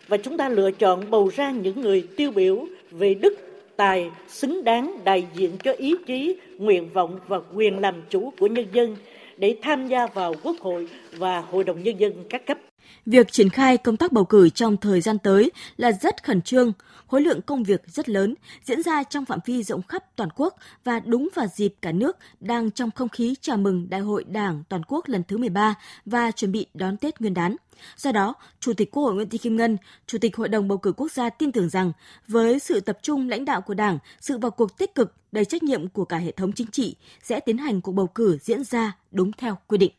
và 0.07 0.17
chúng 0.17 0.37
ta 0.37 0.49
lựa 0.49 0.71
chọn 0.71 1.09
bầu 1.09 1.31
ra 1.35 1.51
những 1.51 1.81
người 1.81 2.07
tiêu 2.15 2.31
biểu 2.31 2.65
về 2.91 3.13
đức 3.13 3.48
tài 3.79 4.09
xứng 4.27 4.63
đáng 4.63 4.99
đại 5.03 5.27
diện 5.35 5.57
cho 5.63 5.71
ý 5.71 5.95
chí, 6.07 6.35
nguyện 6.57 6.89
vọng 6.93 7.19
và 7.27 7.39
quyền 7.53 7.79
làm 7.79 8.01
chủ 8.09 8.33
của 8.39 8.47
nhân 8.47 8.65
dân 8.73 8.95
để 9.37 9.57
tham 9.61 9.87
gia 9.87 10.07
vào 10.07 10.35
Quốc 10.43 10.55
hội 10.59 10.87
và 11.17 11.41
Hội 11.41 11.63
đồng 11.63 11.83
Nhân 11.83 11.99
dân 11.99 12.13
các 12.29 12.45
cấp. 12.45 12.57
Việc 13.05 13.31
triển 13.31 13.49
khai 13.49 13.77
công 13.77 13.97
tác 13.97 14.11
bầu 14.11 14.25
cử 14.25 14.49
trong 14.49 14.77
thời 14.77 15.01
gian 15.01 15.17
tới 15.17 15.51
là 15.77 15.91
rất 15.91 16.23
khẩn 16.23 16.41
trương, 16.41 16.73
khối 17.09 17.21
lượng 17.21 17.41
công 17.41 17.63
việc 17.63 17.81
rất 17.87 18.09
lớn, 18.09 18.35
diễn 18.63 18.83
ra 18.83 19.03
trong 19.03 19.25
phạm 19.25 19.39
vi 19.45 19.63
rộng 19.63 19.81
khắp 19.81 20.15
toàn 20.15 20.29
quốc 20.35 20.55
và 20.83 20.99
đúng 20.99 21.29
vào 21.35 21.47
dịp 21.55 21.73
cả 21.81 21.91
nước 21.91 22.17
đang 22.39 22.71
trong 22.71 22.91
không 22.91 23.09
khí 23.09 23.35
chào 23.41 23.57
mừng 23.57 23.89
Đại 23.89 24.01
hội 24.01 24.23
Đảng 24.23 24.63
toàn 24.69 24.83
quốc 24.87 25.07
lần 25.07 25.23
thứ 25.27 25.37
13 25.37 25.75
và 26.05 26.31
chuẩn 26.31 26.51
bị 26.51 26.65
đón 26.73 26.97
Tết 26.97 27.21
Nguyên 27.21 27.33
đán. 27.33 27.55
Do 27.97 28.11
đó, 28.11 28.33
Chủ 28.59 28.73
tịch 28.73 28.91
Quốc 28.91 29.03
hội 29.03 29.13
Nguyễn 29.13 29.29
Thị 29.29 29.37
Kim 29.37 29.57
Ngân, 29.57 29.77
Chủ 30.07 30.17
tịch 30.17 30.35
Hội 30.35 30.49
đồng 30.49 30.67
bầu 30.67 30.77
cử 30.77 30.91
quốc 30.91 31.11
gia 31.11 31.29
tin 31.29 31.51
tưởng 31.51 31.69
rằng 31.69 31.91
với 32.27 32.59
sự 32.59 32.79
tập 32.79 32.99
trung 33.01 33.29
lãnh 33.29 33.45
đạo 33.45 33.61
của 33.61 33.73
Đảng, 33.73 33.97
sự 34.21 34.37
vào 34.37 34.51
cuộc 34.51 34.77
tích 34.77 34.95
cực, 34.95 35.13
đầy 35.31 35.45
trách 35.45 35.63
nhiệm 35.63 35.87
của 35.87 36.05
cả 36.05 36.17
hệ 36.17 36.31
thống 36.31 36.51
chính 36.51 36.67
trị 36.67 36.95
sẽ 37.23 37.39
tiến 37.39 37.57
hành 37.57 37.81
cuộc 37.81 37.91
bầu 37.91 38.07
cử 38.07 38.37
diễn 38.41 38.63
ra 38.63 38.97
đúng 39.11 39.31
theo 39.31 39.57
quy 39.67 39.77
định. 39.77 39.91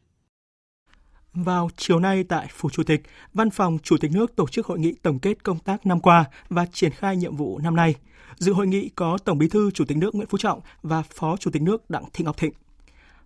Vào 1.34 1.70
chiều 1.76 2.00
nay 2.00 2.25
tại 2.25 2.49
Phủ 2.52 2.70
Chủ 2.70 2.82
tịch, 2.82 3.02
Văn 3.34 3.50
phòng 3.50 3.78
Chủ 3.82 3.96
tịch 4.00 4.10
nước 4.12 4.37
tổ 4.37 4.49
chức 4.49 4.66
hội 4.66 4.78
nghị 4.78 4.94
tổng 5.02 5.18
kết 5.18 5.44
công 5.44 5.58
tác 5.58 5.87
năm 5.87 6.00
qua 6.00 6.25
và 6.49 6.66
triển 6.72 6.92
khai 6.92 7.16
nhiệm 7.16 7.37
vụ 7.37 7.58
năm 7.58 7.76
nay. 7.76 7.94
Dự 8.37 8.52
hội 8.52 8.66
nghị 8.66 8.88
có 8.88 9.18
Tổng 9.25 9.38
Bí 9.38 9.49
thư 9.49 9.70
Chủ 9.70 9.84
tịch 9.84 9.96
nước 9.96 10.14
Nguyễn 10.14 10.28
Phú 10.28 10.38
Trọng 10.38 10.60
và 10.82 11.02
Phó 11.02 11.37
Chủ 11.37 11.50
tịch 11.50 11.62
nước 11.62 11.90
Đặng 11.90 12.04
Thị 12.12 12.25
Ngọc 12.25 12.37
Thịnh. 12.37 12.52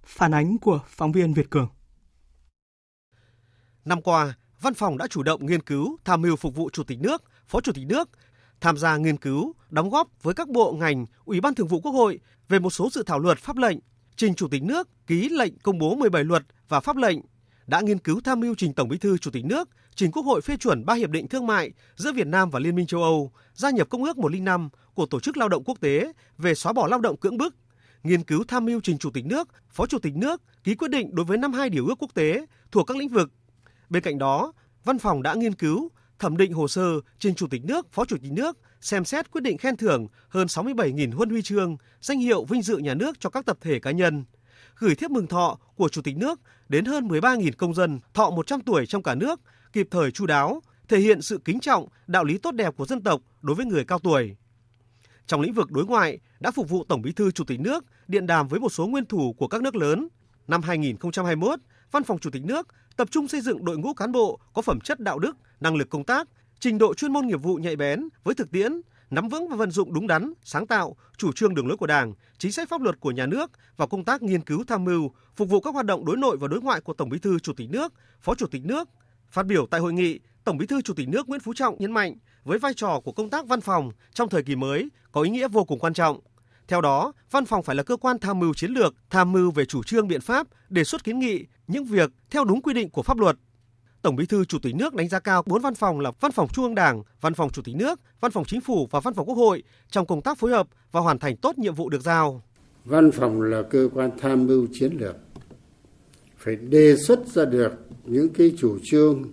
Phản 0.05 0.35
ánh 0.35 0.59
của 0.59 0.81
phóng 0.87 1.13
viên 1.13 1.35
Việt 1.35 1.51
Cường. 1.51 1.69
Năm 3.85 4.03
qua, 4.03 4.35
Văn 4.61 4.75
phòng 4.75 4.99
đã 4.99 5.07
chủ 5.07 5.23
động 5.23 5.47
nghiên 5.47 5.63
cứu, 5.63 5.97
tham 6.05 6.23
mưu 6.23 6.37
phục 6.37 6.57
vụ 6.57 6.71
Chủ 6.73 6.83
tịch 6.85 7.01
nước, 7.01 7.23
Phó 7.47 7.61
Chủ 7.61 7.73
tịch 7.73 7.87
nước, 7.87 8.11
tham 8.61 8.77
gia 8.77 8.97
nghiên 8.97 9.17
cứu, 9.17 9.55
đóng 9.71 9.91
góp 9.91 10.09
với 10.23 10.35
các 10.35 10.49
bộ 10.49 10.73
ngành, 10.73 11.07
Ủy 11.25 11.41
ban 11.41 11.55
Thường 11.55 11.69
vụ 11.69 11.81
Quốc 11.81 11.93
hội 11.93 12.21
về 12.49 12.59
một 12.59 12.71
số 12.71 12.91
dự 12.93 13.03
thảo 13.07 13.19
luật 13.19 13.39
pháp 13.39 13.57
lệnh, 13.57 13.79
trình 14.17 14.35
Chủ 14.35 14.49
tịch 14.49 14.63
nước 14.63 14.89
ký 15.07 15.29
lệnh 15.29 15.59
công 15.59 15.79
bố 15.79 15.95
17 15.95 16.25
luật 16.25 16.43
và 16.69 16.81
pháp 16.81 16.97
lệnh, 16.97 17.19
đã 17.67 17.81
nghiên 17.81 17.99
cứu 17.99 18.21
tham 18.25 18.41
mưu 18.41 18.55
trình 18.55 18.73
Tổng 18.73 18.89
Bí 18.89 18.99
thư 18.99 19.19
Chủ 19.19 19.31
tịch 19.31 19.45
nước 19.45 19.69
trình 19.95 20.13
Quốc 20.13 20.23
hội 20.23 20.41
phê 20.41 20.57
chuẩn 20.57 20.85
ba 20.85 20.95
hiệp 20.95 21.11
định 21.11 21.29
thương 21.29 21.47
mại 21.47 21.71
giữa 21.97 22.13
Việt 22.13 22.27
Nam 22.27 22.51
và 22.51 22.61
Liên 22.61 22.77
minh 22.77 22.87
châu 22.87 23.03
Âu, 23.03 23.33
gia 23.55 23.71
nhập 23.71 23.89
Công 23.91 24.05
ước 24.05 24.19
105 24.19 24.69
của 24.95 25.07
Tổ 25.07 25.21
chức 25.21 25.37
Lao 25.37 25.49
động 25.49 25.65
Quốc 25.65 25.81
tế 25.81 26.13
về 26.39 26.55
xóa 26.55 26.73
bỏ 26.73 26.87
lao 26.87 27.01
động 27.01 27.17
cưỡng 27.17 27.37
bức, 27.37 27.57
nghiên 28.03 28.23
cứu 28.23 28.45
tham 28.49 28.65
mưu 28.65 28.81
trình 28.81 28.99
Chủ 28.99 29.11
tịch 29.11 29.27
nước, 29.27 29.49
Phó 29.71 29.87
Chủ 29.87 29.99
tịch 29.99 30.17
nước 30.17 30.43
ký 30.65 30.75
quyết 30.75 30.91
định 30.91 31.15
đối 31.15 31.27
với 31.27 31.39
52 31.39 31.69
điều 31.69 31.87
ước 31.87 31.95
quốc 31.99 32.15
tế 32.15 32.47
thuộc 32.73 32.87
các 32.87 32.97
lĩnh 32.97 33.09
vực. 33.09 33.33
Bên 33.91 34.03
cạnh 34.03 34.19
đó, 34.19 34.53
Văn 34.85 34.99
phòng 34.99 35.23
đã 35.23 35.35
nghiên 35.35 35.55
cứu, 35.55 35.91
thẩm 36.19 36.37
định 36.37 36.53
hồ 36.53 36.69
sơ 36.69 37.01
trình 37.19 37.35
Chủ 37.35 37.47
tịch 37.47 37.65
nước, 37.65 37.93
Phó 37.93 38.05
Chủ 38.05 38.17
tịch 38.23 38.33
nước 38.33 38.59
xem 38.81 39.05
xét 39.05 39.31
quyết 39.31 39.41
định 39.41 39.59
khen 39.59 39.77
thưởng 39.77 40.07
hơn 40.29 40.47
67.000 40.47 41.17
huân 41.17 41.31
huy 41.31 41.43
chương, 41.43 41.77
danh 42.01 42.19
hiệu 42.19 42.45
vinh 42.45 42.63
dự 42.63 42.79
nhà 42.79 42.95
nước 42.95 43.21
cho 43.21 43.31
các 43.31 43.47
tập 43.47 43.59
thể 43.61 43.79
cá 43.79 43.91
nhân, 43.91 44.25
gửi 44.77 44.95
thiếp 44.95 45.11
mừng 45.11 45.27
thọ 45.27 45.59
của 45.77 45.89
Chủ 45.89 46.03
tịch 46.03 46.17
nước 46.17 46.41
đến 46.69 46.85
hơn 46.85 47.09
13.000 47.09 47.53
công 47.59 47.75
dân 47.75 48.01
thọ 48.15 48.31
100 48.31 48.61
tuổi 48.61 48.87
trong 48.87 49.03
cả 49.03 49.15
nước, 49.15 49.41
kịp 49.73 49.89
thời 49.91 50.11
chu 50.11 50.27
đáo, 50.27 50.63
thể 50.89 50.99
hiện 50.99 51.23
sự 51.23 51.41
kính 51.45 51.61
trọng, 51.61 51.89
đạo 52.07 52.25
lý 52.25 52.39
tốt 52.39 52.51
đẹp 52.55 52.77
của 52.77 52.87
dân 52.87 53.03
tộc 53.03 53.21
đối 53.43 53.57
với 53.57 53.67
người 53.67 53.85
cao 53.85 53.99
tuổi. 53.99 54.37
Trong 55.27 55.41
lĩnh 55.41 55.53
vực 55.53 55.73
đối 55.73 55.85
ngoại, 55.85 56.19
đã 56.41 56.51
phục 56.51 56.69
vụ 56.69 56.85
Tổng 56.85 57.03
Bí 57.03 57.13
thư 57.13 57.31
Chủ 57.31 57.45
tịch 57.45 57.61
nước 57.61 57.85
điện 58.09 58.27
đàm 58.27 58.49
với 58.49 58.61
một 58.61 58.73
số 58.73 58.87
nguyên 58.87 59.07
thủ 59.07 59.33
của 59.39 59.49
các 59.49 59.63
nước 59.63 59.77
lớn. 59.77 60.09
Năm 60.49 60.63
2021, 60.63 61.61
Văn 61.91 62.05
phòng 62.05 62.19
Chủ 62.19 62.31
tịch 62.31 62.45
nước 62.45 62.69
tập 62.97 63.09
trung 63.11 63.29
xây 63.29 63.41
dựng 63.41 63.65
đội 63.65 63.79
ngũ 63.79 63.95
cán 63.95 64.13
bộ 64.13 64.41
có 64.53 64.63
phẩm 64.63 64.81
chất 64.81 65.01
đạo 65.01 65.19
đức, 65.19 65.37
năng 65.61 65.77
lực 65.77 65.91
công 65.91 66.05
tác, 66.05 66.29
trình 66.61 66.79
độ 66.79 66.95
chuyên 66.95 67.13
môn 67.13 67.27
nghiệp 67.27 67.43
vụ 67.43 67.57
nhạy 67.57 67.77
bén 67.77 68.09
với 68.25 68.35
thực 68.35 68.51
tiễn, 68.51 68.81
nắm 69.15 69.29
vững 69.29 69.49
và 69.49 69.57
vận 69.57 69.71
dụng 69.71 69.95
đúng 69.95 70.07
đắn, 70.07 70.33
sáng 70.45 70.67
tạo, 70.67 70.97
chủ 71.17 71.33
trương 71.33 71.55
đường 71.55 71.67
lối 71.67 71.77
của 71.77 71.87
Đảng, 71.87 72.15
chính 72.39 72.53
sách 72.53 72.69
pháp 72.69 72.81
luật 72.81 73.01
của 73.01 73.11
nhà 73.11 73.27
nước 73.27 73.51
và 73.77 73.87
công 73.87 74.05
tác 74.05 74.23
nghiên 74.23 74.41
cứu 74.41 74.65
tham 74.67 74.85
mưu, 74.85 75.11
phục 75.37 75.49
vụ 75.49 75.61
các 75.61 75.75
hoạt 75.75 75.87
động 75.87 76.05
đối 76.05 76.17
nội 76.17 76.37
và 76.37 76.49
đối 76.49 76.61
ngoại 76.61 76.81
của 76.81 76.93
Tổng 76.93 77.09
Bí 77.09 77.19
thư 77.19 77.39
Chủ 77.39 77.53
tịch 77.53 77.71
nước, 77.71 77.93
Phó 78.21 78.35
Chủ 78.35 78.47
tịch 78.47 78.65
nước. 78.65 78.89
Phát 79.31 79.47
biểu 79.47 79.67
tại 79.67 79.81
hội 79.81 79.93
nghị, 79.93 80.21
Tổng 80.45 80.59
Bí 80.59 80.67
thư 80.67 80.83
Chủ 80.83 80.95
tịch 80.95 81.09
nước 81.09 81.29
Nguyễn 81.29 81.41
Phú 81.41 81.53
Trọng 81.55 81.77
nhấn 81.79 81.93
mạnh 81.93 82.17
với 82.45 82.59
vai 82.59 82.75
trò 82.75 83.01
của 83.05 83.13
công 83.13 83.31
tác 83.31 83.47
văn 83.47 83.61
phòng 83.61 83.91
trong 84.15 84.29
thời 84.29 84.43
kỳ 84.43 84.57
mới 84.57 84.89
có 85.13 85.23
ý 85.23 85.31
nghĩa 85.31 85.49
vô 85.49 85.65
cùng 85.65 85.79
quan 85.79 85.95
trọng. 85.95 86.21
Theo 86.69 86.81
đó, 86.81 87.13
văn 87.31 87.45
phòng 87.45 87.63
phải 87.63 87.77
là 87.77 87.83
cơ 87.83 87.97
quan 87.97 88.19
tham 88.19 88.39
mưu 88.39 88.55
chiến 88.55 88.71
lược, 88.71 88.95
tham 89.11 89.33
mưu 89.33 89.51
về 89.51 89.65
chủ 89.65 89.83
trương 89.83 90.09
biện 90.09 90.21
pháp, 90.21 90.47
đề 90.69 90.85
xuất 90.85 91.05
kiến 91.05 91.19
nghị 91.19 91.45
những 91.67 91.85
việc 91.85 92.11
theo 92.31 92.45
đúng 92.45 92.63
quy 92.63 92.75
định 92.75 92.91
của 92.91 93.03
pháp 93.03 93.19
luật, 93.19 93.37
Tổng 94.05 94.17
Bí 94.17 94.27
thư 94.27 94.45
Chủ 94.45 94.59
tịch 94.59 94.75
nước 94.75 94.95
đánh 94.95 95.09
giá 95.09 95.19
cao 95.19 95.43
bốn 95.47 95.63
văn 95.63 95.75
phòng 95.75 96.01
là 96.01 96.13
Văn 96.21 96.33
phòng 96.33 96.49
Trung 96.53 96.65
ương 96.65 96.75
Đảng, 96.75 97.03
Văn 97.21 97.35
phòng 97.35 97.51
Chủ 97.51 97.63
tịch 97.63 97.77
nước, 97.77 98.01
Văn 98.21 98.33
phòng 98.33 98.45
Chính 98.45 98.61
phủ 98.61 98.89
và 98.91 99.01
Văn 99.01 99.15
phòng 99.15 99.27
Quốc 99.29 99.35
hội 99.35 99.63
trong 99.91 100.07
công 100.07 100.23
tác 100.23 100.39
phối 100.39 100.51
hợp 100.51 100.67
và 100.93 101.01
hoàn 101.01 101.19
thành 101.19 101.37
tốt 101.37 101.59
nhiệm 101.59 101.75
vụ 101.75 101.89
được 101.89 102.03
giao. 102.03 102.43
Văn 102.85 103.11
phòng 103.11 103.43
là 103.43 103.63
cơ 103.63 103.89
quan 103.95 104.11
tham 104.19 104.47
mưu 104.47 104.67
chiến 104.73 104.93
lược, 104.99 105.17
phải 106.39 106.57
đề 106.57 106.97
xuất 106.97 107.27
ra 107.27 107.45
được 107.45 107.73
những 108.05 108.29
cái 108.29 108.53
chủ 108.59 108.79
trương, 108.85 109.25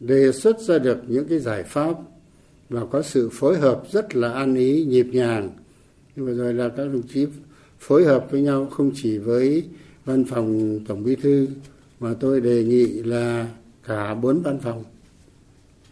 đề 0.00 0.32
xuất 0.32 0.60
ra 0.60 0.78
được 0.78 0.98
những 1.06 1.28
cái 1.28 1.38
giải 1.38 1.62
pháp 1.62 1.94
và 2.68 2.80
có 2.90 3.02
sự 3.02 3.30
phối 3.32 3.58
hợp 3.58 3.82
rất 3.92 4.16
là 4.16 4.32
an 4.32 4.54
ý, 4.54 4.84
nhịp 4.84 5.06
nhàng. 5.12 5.50
Nhưng 6.16 6.26
mà 6.26 6.32
rồi 6.32 6.54
là 6.54 6.68
các 6.68 6.84
đồng 6.84 7.02
chí 7.14 7.26
phối 7.78 8.04
hợp 8.04 8.26
với 8.30 8.42
nhau 8.42 8.66
không 8.66 8.90
chỉ 8.94 9.18
với 9.18 9.64
văn 10.04 10.24
phòng 10.24 10.78
tổng 10.88 11.04
bí 11.04 11.16
thư 11.16 11.48
mà 12.00 12.14
tôi 12.20 12.40
đề 12.40 12.64
nghị 12.64 12.86
là 12.86 13.46
cả 13.88 14.14
bốn 14.14 14.42
văn 14.42 14.58
phòng, 14.60 14.84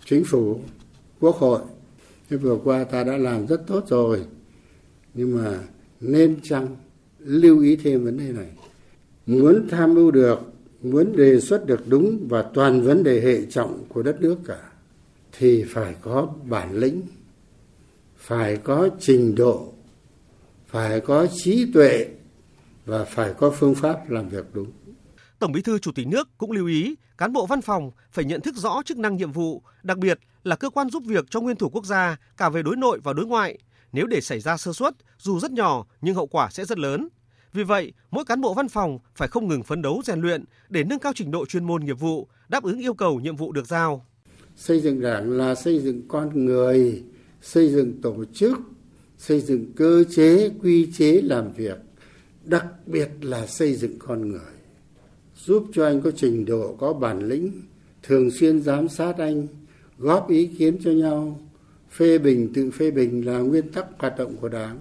chính 0.04 0.24
phủ, 0.24 0.60
quốc 1.20 1.36
hội. 1.36 1.60
Thế 2.30 2.36
vừa 2.36 2.58
qua 2.64 2.84
ta 2.84 3.04
đã 3.04 3.16
làm 3.16 3.46
rất 3.46 3.66
tốt 3.66 3.84
rồi. 3.88 4.24
Nhưng 5.14 5.36
mà 5.36 5.58
nên 6.00 6.40
chăng 6.42 6.76
lưu 7.18 7.60
ý 7.60 7.76
thêm 7.76 8.04
vấn 8.04 8.18
đề 8.18 8.32
này? 8.32 8.50
Muốn 9.26 9.68
tham 9.70 9.94
mưu 9.94 10.10
được, 10.10 10.38
muốn 10.82 11.16
đề 11.16 11.40
xuất 11.40 11.66
được 11.66 11.88
đúng 11.88 12.28
và 12.28 12.42
toàn 12.42 12.82
vấn 12.82 13.02
đề 13.02 13.20
hệ 13.20 13.46
trọng 13.46 13.84
của 13.88 14.02
đất 14.02 14.20
nước 14.20 14.38
cả, 14.46 14.70
thì 15.38 15.64
phải 15.68 15.94
có 16.00 16.34
bản 16.48 16.78
lĩnh, 16.78 17.02
phải 18.16 18.56
có 18.56 18.88
trình 19.00 19.34
độ, 19.34 19.72
phải 20.66 21.00
có 21.00 21.26
trí 21.34 21.72
tuệ 21.72 22.06
và 22.86 23.04
phải 23.04 23.34
có 23.38 23.50
phương 23.50 23.74
pháp 23.74 24.10
làm 24.10 24.28
việc 24.28 24.44
đúng. 24.52 24.70
Tổng 25.38 25.52
Bí 25.52 25.62
thư 25.62 25.78
Chủ 25.78 25.92
tịch 25.92 26.06
nước 26.06 26.28
cũng 26.38 26.52
lưu 26.52 26.66
ý 26.66 26.94
cán 27.18 27.32
bộ 27.32 27.46
văn 27.46 27.60
phòng 27.60 27.90
phải 28.10 28.24
nhận 28.24 28.40
thức 28.40 28.54
rõ 28.56 28.82
chức 28.84 28.98
năng 28.98 29.16
nhiệm 29.16 29.32
vụ, 29.32 29.62
đặc 29.82 29.98
biệt 29.98 30.18
là 30.44 30.56
cơ 30.56 30.70
quan 30.70 30.90
giúp 30.90 31.02
việc 31.06 31.24
cho 31.30 31.40
nguyên 31.40 31.56
thủ 31.56 31.68
quốc 31.68 31.84
gia 31.84 32.16
cả 32.36 32.48
về 32.48 32.62
đối 32.62 32.76
nội 32.76 33.00
và 33.04 33.12
đối 33.12 33.26
ngoại. 33.26 33.58
Nếu 33.92 34.06
để 34.06 34.20
xảy 34.20 34.40
ra 34.40 34.56
sơ 34.56 34.72
suất, 34.72 34.94
dù 35.18 35.40
rất 35.40 35.50
nhỏ 35.50 35.86
nhưng 36.00 36.14
hậu 36.14 36.26
quả 36.26 36.48
sẽ 36.50 36.64
rất 36.64 36.78
lớn. 36.78 37.08
Vì 37.52 37.62
vậy, 37.64 37.92
mỗi 38.10 38.24
cán 38.24 38.40
bộ 38.40 38.54
văn 38.54 38.68
phòng 38.68 38.98
phải 39.14 39.28
không 39.28 39.48
ngừng 39.48 39.62
phấn 39.62 39.82
đấu 39.82 40.02
rèn 40.04 40.20
luyện 40.20 40.44
để 40.68 40.84
nâng 40.84 40.98
cao 40.98 41.12
trình 41.16 41.30
độ 41.30 41.46
chuyên 41.46 41.64
môn 41.64 41.84
nghiệp 41.84 42.00
vụ, 42.00 42.28
đáp 42.48 42.62
ứng 42.62 42.78
yêu 42.78 42.94
cầu 42.94 43.20
nhiệm 43.20 43.36
vụ 43.36 43.52
được 43.52 43.66
giao. 43.66 44.06
Xây 44.56 44.80
dựng 44.80 45.00
đảng 45.00 45.30
là 45.30 45.54
xây 45.54 45.78
dựng 45.78 46.08
con 46.08 46.44
người, 46.46 47.04
xây 47.42 47.68
dựng 47.68 48.02
tổ 48.02 48.24
chức, 48.34 48.58
xây 49.18 49.40
dựng 49.40 49.72
cơ 49.76 50.04
chế, 50.16 50.50
quy 50.62 50.92
chế 50.92 51.20
làm 51.24 51.52
việc, 51.52 51.78
đặc 52.44 52.66
biệt 52.86 53.08
là 53.20 53.46
xây 53.46 53.74
dựng 53.74 53.98
con 53.98 54.28
người 54.28 54.55
giúp 55.46 55.64
cho 55.72 55.86
anh 55.86 56.00
có 56.00 56.10
trình 56.10 56.44
độ, 56.44 56.74
có 56.78 56.92
bản 56.92 57.28
lĩnh, 57.28 57.52
thường 58.02 58.30
xuyên 58.30 58.62
giám 58.62 58.88
sát 58.88 59.18
anh, 59.18 59.46
góp 59.98 60.30
ý 60.30 60.46
kiến 60.46 60.78
cho 60.84 60.90
nhau. 60.90 61.40
Phê 61.90 62.18
bình, 62.18 62.52
tự 62.54 62.70
phê 62.70 62.90
bình 62.90 63.26
là 63.26 63.38
nguyên 63.38 63.68
tắc 63.68 63.86
hoạt 63.98 64.18
động 64.18 64.36
của 64.40 64.48
đảng. 64.48 64.78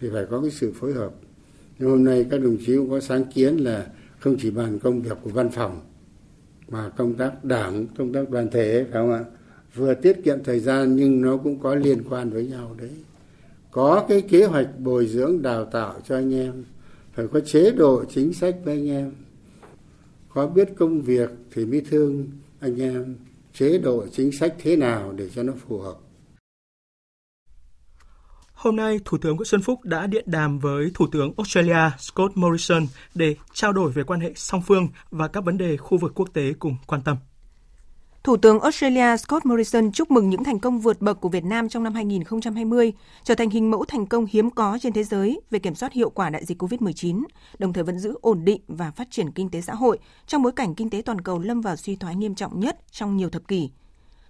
Thì 0.00 0.08
phải 0.12 0.26
có 0.30 0.40
cái 0.40 0.50
sự 0.50 0.72
phối 0.72 0.92
hợp. 0.92 1.10
Nhưng 1.78 1.90
hôm 1.90 2.04
nay 2.04 2.26
các 2.30 2.40
đồng 2.40 2.56
chí 2.66 2.76
cũng 2.76 2.90
có 2.90 3.00
sáng 3.00 3.24
kiến 3.34 3.56
là 3.56 3.86
không 4.18 4.36
chỉ 4.40 4.50
bàn 4.50 4.78
công 4.78 5.02
việc 5.02 5.18
của 5.22 5.30
văn 5.30 5.50
phòng, 5.50 5.80
mà 6.68 6.88
công 6.88 7.14
tác 7.14 7.44
đảng, 7.44 7.86
công 7.98 8.12
tác 8.12 8.30
đoàn 8.30 8.48
thể, 8.50 8.84
phải 8.84 9.02
không 9.02 9.12
ạ? 9.12 9.24
Vừa 9.74 9.94
tiết 9.94 10.24
kiệm 10.24 10.44
thời 10.44 10.60
gian 10.60 10.96
nhưng 10.96 11.20
nó 11.20 11.36
cũng 11.36 11.58
có 11.58 11.74
liên 11.74 12.02
quan 12.10 12.30
với 12.30 12.46
nhau 12.46 12.76
đấy. 12.78 12.90
Có 13.70 14.06
cái 14.08 14.20
kế 14.20 14.44
hoạch 14.44 14.78
bồi 14.78 15.06
dưỡng, 15.06 15.42
đào 15.42 15.64
tạo 15.64 16.00
cho 16.08 16.16
anh 16.16 16.34
em, 16.34 16.64
phải 17.14 17.26
có 17.32 17.40
chế 17.40 17.70
độ 17.70 18.04
chính 18.04 18.32
sách 18.32 18.56
với 18.64 18.74
anh 18.74 18.88
em 18.88 19.12
có 20.36 20.46
biết 20.46 20.68
công 20.78 21.02
việc 21.02 21.30
thì 21.54 21.64
mới 21.64 21.82
thương 21.90 22.30
anh 22.60 22.80
em 22.80 23.16
chế 23.52 23.78
độ 23.78 24.06
chính 24.12 24.32
sách 24.32 24.54
thế 24.58 24.76
nào 24.76 25.12
để 25.12 25.28
cho 25.34 25.42
nó 25.42 25.52
phù 25.68 25.78
hợp 25.78 25.94
Hôm 28.52 28.76
nay, 28.76 29.00
Thủ 29.04 29.18
tướng 29.18 29.36
Nguyễn 29.36 29.46
Xuân 29.46 29.62
Phúc 29.62 29.80
đã 29.84 30.06
điện 30.06 30.24
đàm 30.26 30.58
với 30.58 30.90
Thủ 30.94 31.06
tướng 31.12 31.32
Australia 31.36 31.90
Scott 31.98 32.36
Morrison 32.36 32.86
để 33.14 33.34
trao 33.52 33.72
đổi 33.72 33.92
về 33.92 34.02
quan 34.02 34.20
hệ 34.20 34.32
song 34.34 34.62
phương 34.66 34.88
và 35.10 35.28
các 35.28 35.44
vấn 35.44 35.58
đề 35.58 35.76
khu 35.76 35.98
vực 35.98 36.12
quốc 36.14 36.28
tế 36.32 36.52
cùng 36.58 36.76
quan 36.86 37.02
tâm. 37.02 37.16
Thủ 38.26 38.36
tướng 38.36 38.60
Australia 38.60 39.16
Scott 39.16 39.46
Morrison 39.46 39.92
chúc 39.92 40.10
mừng 40.10 40.30
những 40.30 40.44
thành 40.44 40.58
công 40.58 40.80
vượt 40.80 41.00
bậc 41.00 41.20
của 41.20 41.28
Việt 41.28 41.44
Nam 41.44 41.68
trong 41.68 41.82
năm 41.82 41.94
2020, 41.94 42.92
trở 43.24 43.34
thành 43.34 43.50
hình 43.50 43.70
mẫu 43.70 43.84
thành 43.84 44.06
công 44.06 44.26
hiếm 44.30 44.50
có 44.50 44.78
trên 44.80 44.92
thế 44.92 45.04
giới 45.04 45.40
về 45.50 45.58
kiểm 45.58 45.74
soát 45.74 45.92
hiệu 45.92 46.10
quả 46.10 46.30
đại 46.30 46.44
dịch 46.44 46.62
COVID-19, 46.62 47.22
đồng 47.58 47.72
thời 47.72 47.84
vẫn 47.84 47.98
giữ 47.98 48.18
ổn 48.20 48.44
định 48.44 48.60
và 48.68 48.90
phát 48.90 49.10
triển 49.10 49.30
kinh 49.30 49.50
tế 49.50 49.60
xã 49.60 49.74
hội 49.74 49.98
trong 50.26 50.42
bối 50.42 50.52
cảnh 50.52 50.74
kinh 50.74 50.90
tế 50.90 51.02
toàn 51.04 51.20
cầu 51.20 51.38
lâm 51.38 51.60
vào 51.60 51.76
suy 51.76 51.96
thoái 51.96 52.16
nghiêm 52.16 52.34
trọng 52.34 52.60
nhất 52.60 52.78
trong 52.90 53.16
nhiều 53.16 53.30
thập 53.30 53.48
kỷ. 53.48 53.70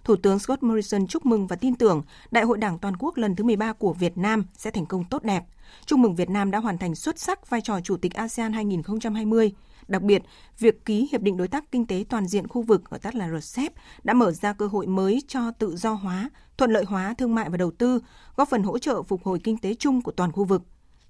Thủ 0.03 0.15
tướng 0.15 0.39
Scott 0.39 0.63
Morrison 0.63 1.07
chúc 1.07 1.25
mừng 1.25 1.47
và 1.47 1.55
tin 1.55 1.75
tưởng 1.75 2.01
Đại 2.31 2.43
hội 2.43 2.57
Đảng 2.57 2.79
toàn 2.79 2.97
quốc 2.97 3.17
lần 3.17 3.35
thứ 3.35 3.43
13 3.43 3.73
của 3.73 3.93
Việt 3.93 4.17
Nam 4.17 4.45
sẽ 4.57 4.71
thành 4.71 4.85
công 4.85 5.03
tốt 5.03 5.23
đẹp. 5.23 5.43
Chúc 5.85 5.99
mừng 5.99 6.15
Việt 6.15 6.29
Nam 6.29 6.51
đã 6.51 6.59
hoàn 6.59 6.77
thành 6.77 6.95
xuất 6.95 7.19
sắc 7.19 7.49
vai 7.49 7.61
trò 7.61 7.79
Chủ 7.81 7.97
tịch 7.97 8.13
ASEAN 8.13 8.53
2020, 8.53 9.51
Đặc 9.87 10.01
biệt, 10.01 10.23
việc 10.59 10.85
ký 10.85 11.07
Hiệp 11.11 11.21
định 11.21 11.37
Đối 11.37 11.47
tác 11.47 11.71
Kinh 11.71 11.85
tế 11.85 12.05
Toàn 12.09 12.27
diện 12.27 12.47
khu 12.47 12.61
vực, 12.61 12.89
gọi 12.89 12.99
tắt 12.99 13.15
là 13.15 13.29
RCEP, 13.39 13.73
đã 14.03 14.13
mở 14.13 14.31
ra 14.31 14.53
cơ 14.53 14.67
hội 14.67 14.87
mới 14.87 15.21
cho 15.27 15.51
tự 15.51 15.75
do 15.75 15.93
hóa, 15.93 16.29
thuận 16.57 16.71
lợi 16.71 16.83
hóa 16.83 17.13
thương 17.17 17.35
mại 17.35 17.49
và 17.49 17.57
đầu 17.57 17.71
tư, 17.71 17.99
góp 18.35 18.49
phần 18.49 18.63
hỗ 18.63 18.79
trợ 18.79 19.03
phục 19.03 19.23
hồi 19.23 19.39
kinh 19.43 19.57
tế 19.57 19.73
chung 19.73 20.01
của 20.01 20.11
toàn 20.11 20.31
khu 20.31 20.43
vực. 20.43 20.61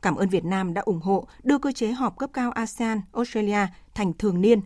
Cảm 0.02 0.16
ơn 0.16 0.30
Việt 0.30 0.46
Nam 0.46 0.74
đã 0.74 0.82
ủng 0.82 1.02
hộ 1.02 1.28
đưa 1.44 1.58
cơ 1.58 1.72
chế 1.72 1.92
họp 1.92 2.18
cấp 2.18 2.30
cao 2.34 2.52
ASEAN-Australia 2.52 3.68
thành 3.94 4.14
thường 4.14 4.42
niên. 4.42 4.62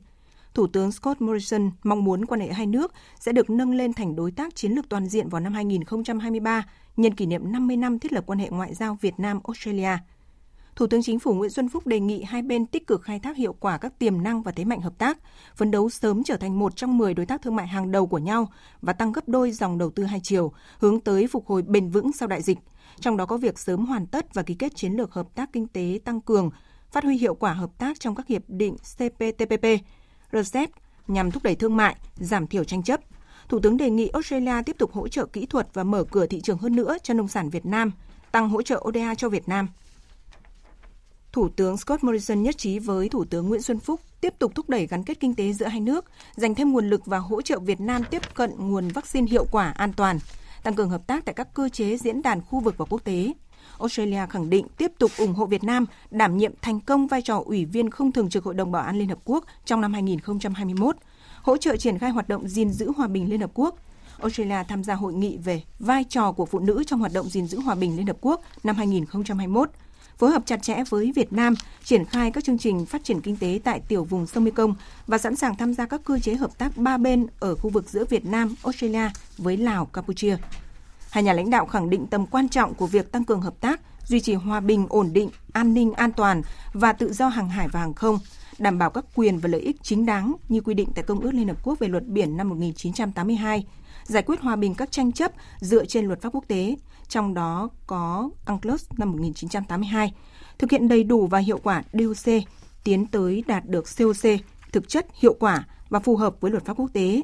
Thủ 0.53 0.67
tướng 0.67 0.91
Scott 0.91 1.21
Morrison 1.21 1.71
mong 1.83 2.03
muốn 2.03 2.25
quan 2.25 2.41
hệ 2.41 2.53
hai 2.53 2.65
nước 2.65 2.93
sẽ 3.19 3.31
được 3.31 3.49
nâng 3.49 3.71
lên 3.71 3.93
thành 3.93 4.15
đối 4.15 4.31
tác 4.31 4.55
chiến 4.55 4.71
lược 4.71 4.89
toàn 4.89 5.07
diện 5.07 5.29
vào 5.29 5.41
năm 5.41 5.53
2023, 5.53 6.63
nhân 6.97 7.15
kỷ 7.15 7.25
niệm 7.25 7.51
50 7.51 7.77
năm 7.77 7.99
thiết 7.99 8.13
lập 8.13 8.23
quan 8.27 8.39
hệ 8.39 8.49
ngoại 8.49 8.73
giao 8.73 8.97
Việt 9.01 9.13
Nam-Australia– 9.17 9.97
Thủ 10.75 10.87
tướng 10.87 11.03
Chính 11.03 11.19
phủ 11.19 11.33
Nguyễn 11.33 11.49
Xuân 11.49 11.69
Phúc 11.69 11.87
đề 11.87 11.99
nghị 11.99 12.23
hai 12.23 12.41
bên 12.41 12.65
tích 12.65 12.87
cực 12.87 13.01
khai 13.01 13.19
thác 13.19 13.37
hiệu 13.37 13.53
quả 13.59 13.77
các 13.77 13.99
tiềm 13.99 14.23
năng 14.23 14.41
và 14.41 14.51
thế 14.51 14.65
mạnh 14.65 14.81
hợp 14.81 14.93
tác, 14.97 15.17
phấn 15.55 15.71
đấu 15.71 15.89
sớm 15.89 16.23
trở 16.23 16.37
thành 16.37 16.59
một 16.59 16.75
trong 16.75 16.97
10 16.97 17.13
đối 17.13 17.25
tác 17.25 17.41
thương 17.41 17.55
mại 17.55 17.67
hàng 17.67 17.91
đầu 17.91 18.07
của 18.07 18.17
nhau 18.17 18.51
và 18.81 18.93
tăng 18.93 19.11
gấp 19.11 19.27
đôi 19.27 19.51
dòng 19.51 19.77
đầu 19.77 19.89
tư 19.89 20.03
hai 20.03 20.19
chiều, 20.23 20.51
hướng 20.79 20.99
tới 20.99 21.27
phục 21.27 21.47
hồi 21.47 21.61
bền 21.61 21.89
vững 21.89 22.11
sau 22.11 22.27
đại 22.27 22.41
dịch. 22.41 22.57
Trong 22.99 23.17
đó 23.17 23.25
có 23.25 23.37
việc 23.37 23.59
sớm 23.59 23.85
hoàn 23.85 24.07
tất 24.07 24.33
và 24.33 24.43
ký 24.43 24.53
kết 24.53 24.75
chiến 24.75 24.93
lược 24.93 25.13
hợp 25.13 25.35
tác 25.35 25.53
kinh 25.53 25.67
tế 25.67 25.99
tăng 26.05 26.21
cường, 26.21 26.49
phát 26.91 27.03
huy 27.03 27.17
hiệu 27.17 27.35
quả 27.35 27.53
hợp 27.53 27.69
tác 27.77 27.99
trong 27.99 28.15
các 28.15 28.27
hiệp 28.27 28.43
định 28.47 28.75
CPTPP, 28.77 29.65
RCEP 30.31 30.69
nhằm 31.07 31.31
thúc 31.31 31.43
đẩy 31.43 31.55
thương 31.55 31.77
mại, 31.77 31.95
giảm 32.15 32.47
thiểu 32.47 32.63
tranh 32.63 32.83
chấp. 32.83 32.99
Thủ 33.49 33.59
tướng 33.59 33.77
đề 33.77 33.89
nghị 33.89 34.07
Australia 34.07 34.63
tiếp 34.65 34.75
tục 34.79 34.91
hỗ 34.93 35.07
trợ 35.07 35.25
kỹ 35.25 35.45
thuật 35.45 35.67
và 35.73 35.83
mở 35.83 36.03
cửa 36.03 36.25
thị 36.25 36.41
trường 36.41 36.57
hơn 36.57 36.75
nữa 36.75 36.97
cho 37.03 37.13
nông 37.13 37.27
sản 37.27 37.49
Việt 37.49 37.65
Nam, 37.65 37.91
tăng 38.31 38.49
hỗ 38.49 38.61
trợ 38.61 38.83
ODA 38.87 39.15
cho 39.15 39.29
Việt 39.29 39.49
Nam– 39.49 39.67
Thủ 41.31 41.49
tướng 41.49 41.77
Scott 41.77 42.03
Morrison 42.03 42.43
nhất 42.43 42.57
trí 42.57 42.79
với 42.79 43.09
Thủ 43.09 43.25
tướng 43.25 43.49
Nguyễn 43.49 43.61
Xuân 43.61 43.79
Phúc 43.79 43.99
tiếp 44.21 44.33
tục 44.39 44.51
thúc 44.55 44.69
đẩy 44.69 44.87
gắn 44.87 45.03
kết 45.03 45.19
kinh 45.19 45.35
tế 45.35 45.53
giữa 45.53 45.65
hai 45.65 45.79
nước, 45.79 46.05
dành 46.35 46.55
thêm 46.55 46.71
nguồn 46.71 46.89
lực 46.89 47.05
và 47.05 47.17
hỗ 47.17 47.41
trợ 47.41 47.59
Việt 47.59 47.81
Nam 47.81 48.01
tiếp 48.09 48.21
cận 48.33 48.51
nguồn 48.57 48.87
vaccine 48.87 49.27
hiệu 49.31 49.45
quả, 49.51 49.73
an 49.77 49.93
toàn, 49.93 50.19
tăng 50.63 50.75
cường 50.75 50.89
hợp 50.89 51.07
tác 51.07 51.25
tại 51.25 51.33
các 51.33 51.53
cơ 51.53 51.69
chế 51.69 51.97
diễn 51.97 52.21
đàn 52.21 52.41
khu 52.41 52.59
vực 52.59 52.77
và 52.77 52.85
quốc 52.85 53.03
tế. 53.03 53.33
Australia 53.79 54.25
khẳng 54.29 54.49
định 54.49 54.67
tiếp 54.77 54.91
tục 54.99 55.11
ủng 55.17 55.33
hộ 55.33 55.45
Việt 55.45 55.63
Nam 55.63 55.85
đảm 56.11 56.37
nhiệm 56.37 56.53
thành 56.61 56.79
công 56.79 57.07
vai 57.07 57.21
trò 57.21 57.41
ủy 57.45 57.65
viên 57.65 57.89
không 57.89 58.11
thường 58.11 58.29
trực 58.29 58.43
Hội 58.43 58.53
đồng 58.53 58.71
Bảo 58.71 58.83
an 58.83 58.99
Liên 58.99 59.09
Hợp 59.09 59.19
Quốc 59.25 59.45
trong 59.65 59.81
năm 59.81 59.93
2021, 59.93 60.95
hỗ 61.41 61.57
trợ 61.57 61.77
triển 61.77 61.99
khai 61.99 62.09
hoạt 62.09 62.29
động 62.29 62.47
gìn 62.47 62.69
giữ 62.69 62.91
hòa 62.97 63.07
bình 63.07 63.29
Liên 63.29 63.41
Hợp 63.41 63.51
Quốc. 63.53 63.75
Australia 64.19 64.63
tham 64.67 64.83
gia 64.83 64.95
hội 64.95 65.13
nghị 65.13 65.37
về 65.37 65.61
vai 65.79 66.03
trò 66.03 66.31
của 66.31 66.45
phụ 66.45 66.59
nữ 66.59 66.83
trong 66.87 66.99
hoạt 66.99 67.13
động 67.13 67.29
gìn 67.29 67.47
giữ 67.47 67.59
hòa 67.59 67.75
bình 67.75 67.97
Liên 67.97 68.07
Hợp 68.07 68.17
Quốc 68.21 68.41
năm 68.63 68.75
2021 68.75 69.69
phối 70.21 70.31
hợp 70.31 70.43
chặt 70.45 70.63
chẽ 70.63 70.83
với 70.89 71.11
Việt 71.15 71.33
Nam 71.33 71.55
triển 71.83 72.05
khai 72.05 72.31
các 72.31 72.43
chương 72.43 72.57
trình 72.57 72.85
phát 72.85 73.03
triển 73.03 73.21
kinh 73.21 73.37
tế 73.37 73.59
tại 73.63 73.81
tiểu 73.87 74.03
vùng 74.03 74.27
sông 74.27 74.43
Mekong 74.43 74.75
và 75.07 75.17
sẵn 75.17 75.35
sàng 75.35 75.55
tham 75.55 75.73
gia 75.73 75.85
các 75.85 76.01
cơ 76.03 76.19
chế 76.19 76.35
hợp 76.35 76.57
tác 76.57 76.77
ba 76.77 76.97
bên 76.97 77.27
ở 77.39 77.55
khu 77.55 77.69
vực 77.69 77.89
giữa 77.89 78.05
Việt 78.05 78.25
Nam, 78.25 78.55
Australia 78.63 79.09
với 79.37 79.57
Lào, 79.57 79.85
Campuchia. 79.85 80.37
Hai 81.09 81.23
nhà 81.23 81.33
lãnh 81.33 81.49
đạo 81.49 81.65
khẳng 81.65 81.89
định 81.89 82.07
tầm 82.07 82.25
quan 82.25 82.49
trọng 82.49 82.73
của 82.73 82.87
việc 82.87 83.11
tăng 83.11 83.23
cường 83.23 83.41
hợp 83.41 83.53
tác, 83.61 83.81
duy 84.05 84.19
trì 84.19 84.33
hòa 84.33 84.59
bình, 84.59 84.85
ổn 84.89 85.13
định, 85.13 85.29
an 85.53 85.73
ninh, 85.73 85.93
an 85.93 86.11
toàn 86.11 86.41
và 86.73 86.93
tự 86.93 87.13
do 87.13 87.27
hàng 87.27 87.49
hải 87.49 87.67
và 87.67 87.79
hàng 87.79 87.93
không, 87.93 88.19
đảm 88.59 88.77
bảo 88.77 88.89
các 88.89 89.05
quyền 89.15 89.37
và 89.37 89.49
lợi 89.49 89.61
ích 89.61 89.75
chính 89.83 90.05
đáng 90.05 90.35
như 90.49 90.61
quy 90.61 90.73
định 90.73 90.89
tại 90.95 91.03
Công 91.03 91.19
ước 91.19 91.33
Liên 91.33 91.47
Hợp 91.47 91.63
Quốc 91.63 91.79
về 91.79 91.87
luật 91.87 92.07
biển 92.07 92.37
năm 92.37 92.49
1982, 92.49 93.65
giải 94.03 94.23
quyết 94.23 94.41
hòa 94.41 94.55
bình 94.55 94.75
các 94.75 94.91
tranh 94.91 95.11
chấp 95.11 95.31
dựa 95.59 95.85
trên 95.85 96.05
luật 96.05 96.21
pháp 96.21 96.29
quốc 96.33 96.43
tế, 96.47 96.75
trong 97.11 97.33
đó 97.33 97.69
có 97.87 98.29
UNCLOS 98.45 98.85
năm 98.97 99.11
1982, 99.11 100.13
thực 100.57 100.71
hiện 100.71 100.87
đầy 100.87 101.03
đủ 101.03 101.27
và 101.27 101.39
hiệu 101.39 101.59
quả 101.63 101.83
DOC, 101.93 102.33
tiến 102.83 103.05
tới 103.05 103.43
đạt 103.47 103.65
được 103.65 103.85
COC 103.97 104.31
thực 104.71 104.89
chất, 104.89 105.07
hiệu 105.13 105.35
quả 105.39 105.67
và 105.89 105.99
phù 105.99 106.15
hợp 106.15 106.35
với 106.41 106.51
luật 106.51 106.65
pháp 106.65 106.73
quốc 106.73 106.89
tế. 106.93 107.21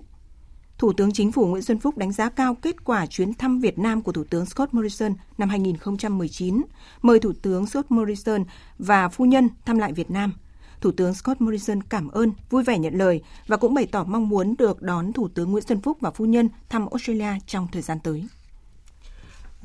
Thủ 0.77 0.94
tướng 0.94 1.12
Chính 1.12 1.32
phủ 1.32 1.46
Nguyễn 1.46 1.63
Xuân 1.63 1.79
Phúc 1.79 1.98
đánh 1.98 2.12
giá 2.12 2.29
cao 2.29 2.56
kết 2.56 2.84
quả 2.84 3.06
chuyến 3.06 3.34
thăm 3.34 3.60
Việt 3.60 3.79
Nam 3.79 4.01
của 4.01 4.12
Thủ 4.12 4.24
tướng 4.24 4.46
Scott 4.46 4.74
Morrison 4.74 5.13
năm 5.38 5.50
2019, 5.50 6.62
mời 7.01 7.20
Thủ 7.20 7.34
tướng 7.41 7.67
Scott 7.67 7.91
Morrison 7.91 8.44
và 8.79 9.10
phu 9.10 9.25
nhân 9.25 9.50
thăm 9.65 9.77
lại 9.77 9.94
Việt 9.94 10.12
Nam. 10.12 10.34
Thủ 10.82 10.91
tướng 10.91 11.13
Scott 11.13 11.41
Morrison 11.41 11.84
cảm 11.84 12.08
ơn, 12.08 12.32
vui 12.50 12.63
vẻ 12.63 12.79
nhận 12.79 12.94
lời 12.94 13.22
và 13.48 13.58
cũng 13.58 13.74
bày 13.74 13.86
tỏ 13.86 14.03
mong 14.03 14.29
muốn 14.29 14.56
được 14.58 14.82
đón 14.82 15.13
Thủ 15.13 15.27
tướng 15.27 15.51
Nguyễn 15.51 15.63
Xuân 15.63 15.82
Phúc 15.82 15.98
và 16.01 16.12
phu 16.12 16.25
nhân 16.25 16.50
thăm 16.70 16.88
Australia 16.91 17.39
trong 17.48 17.67
thời 17.72 17.82
gian 17.82 18.00
tới. 18.03 18.25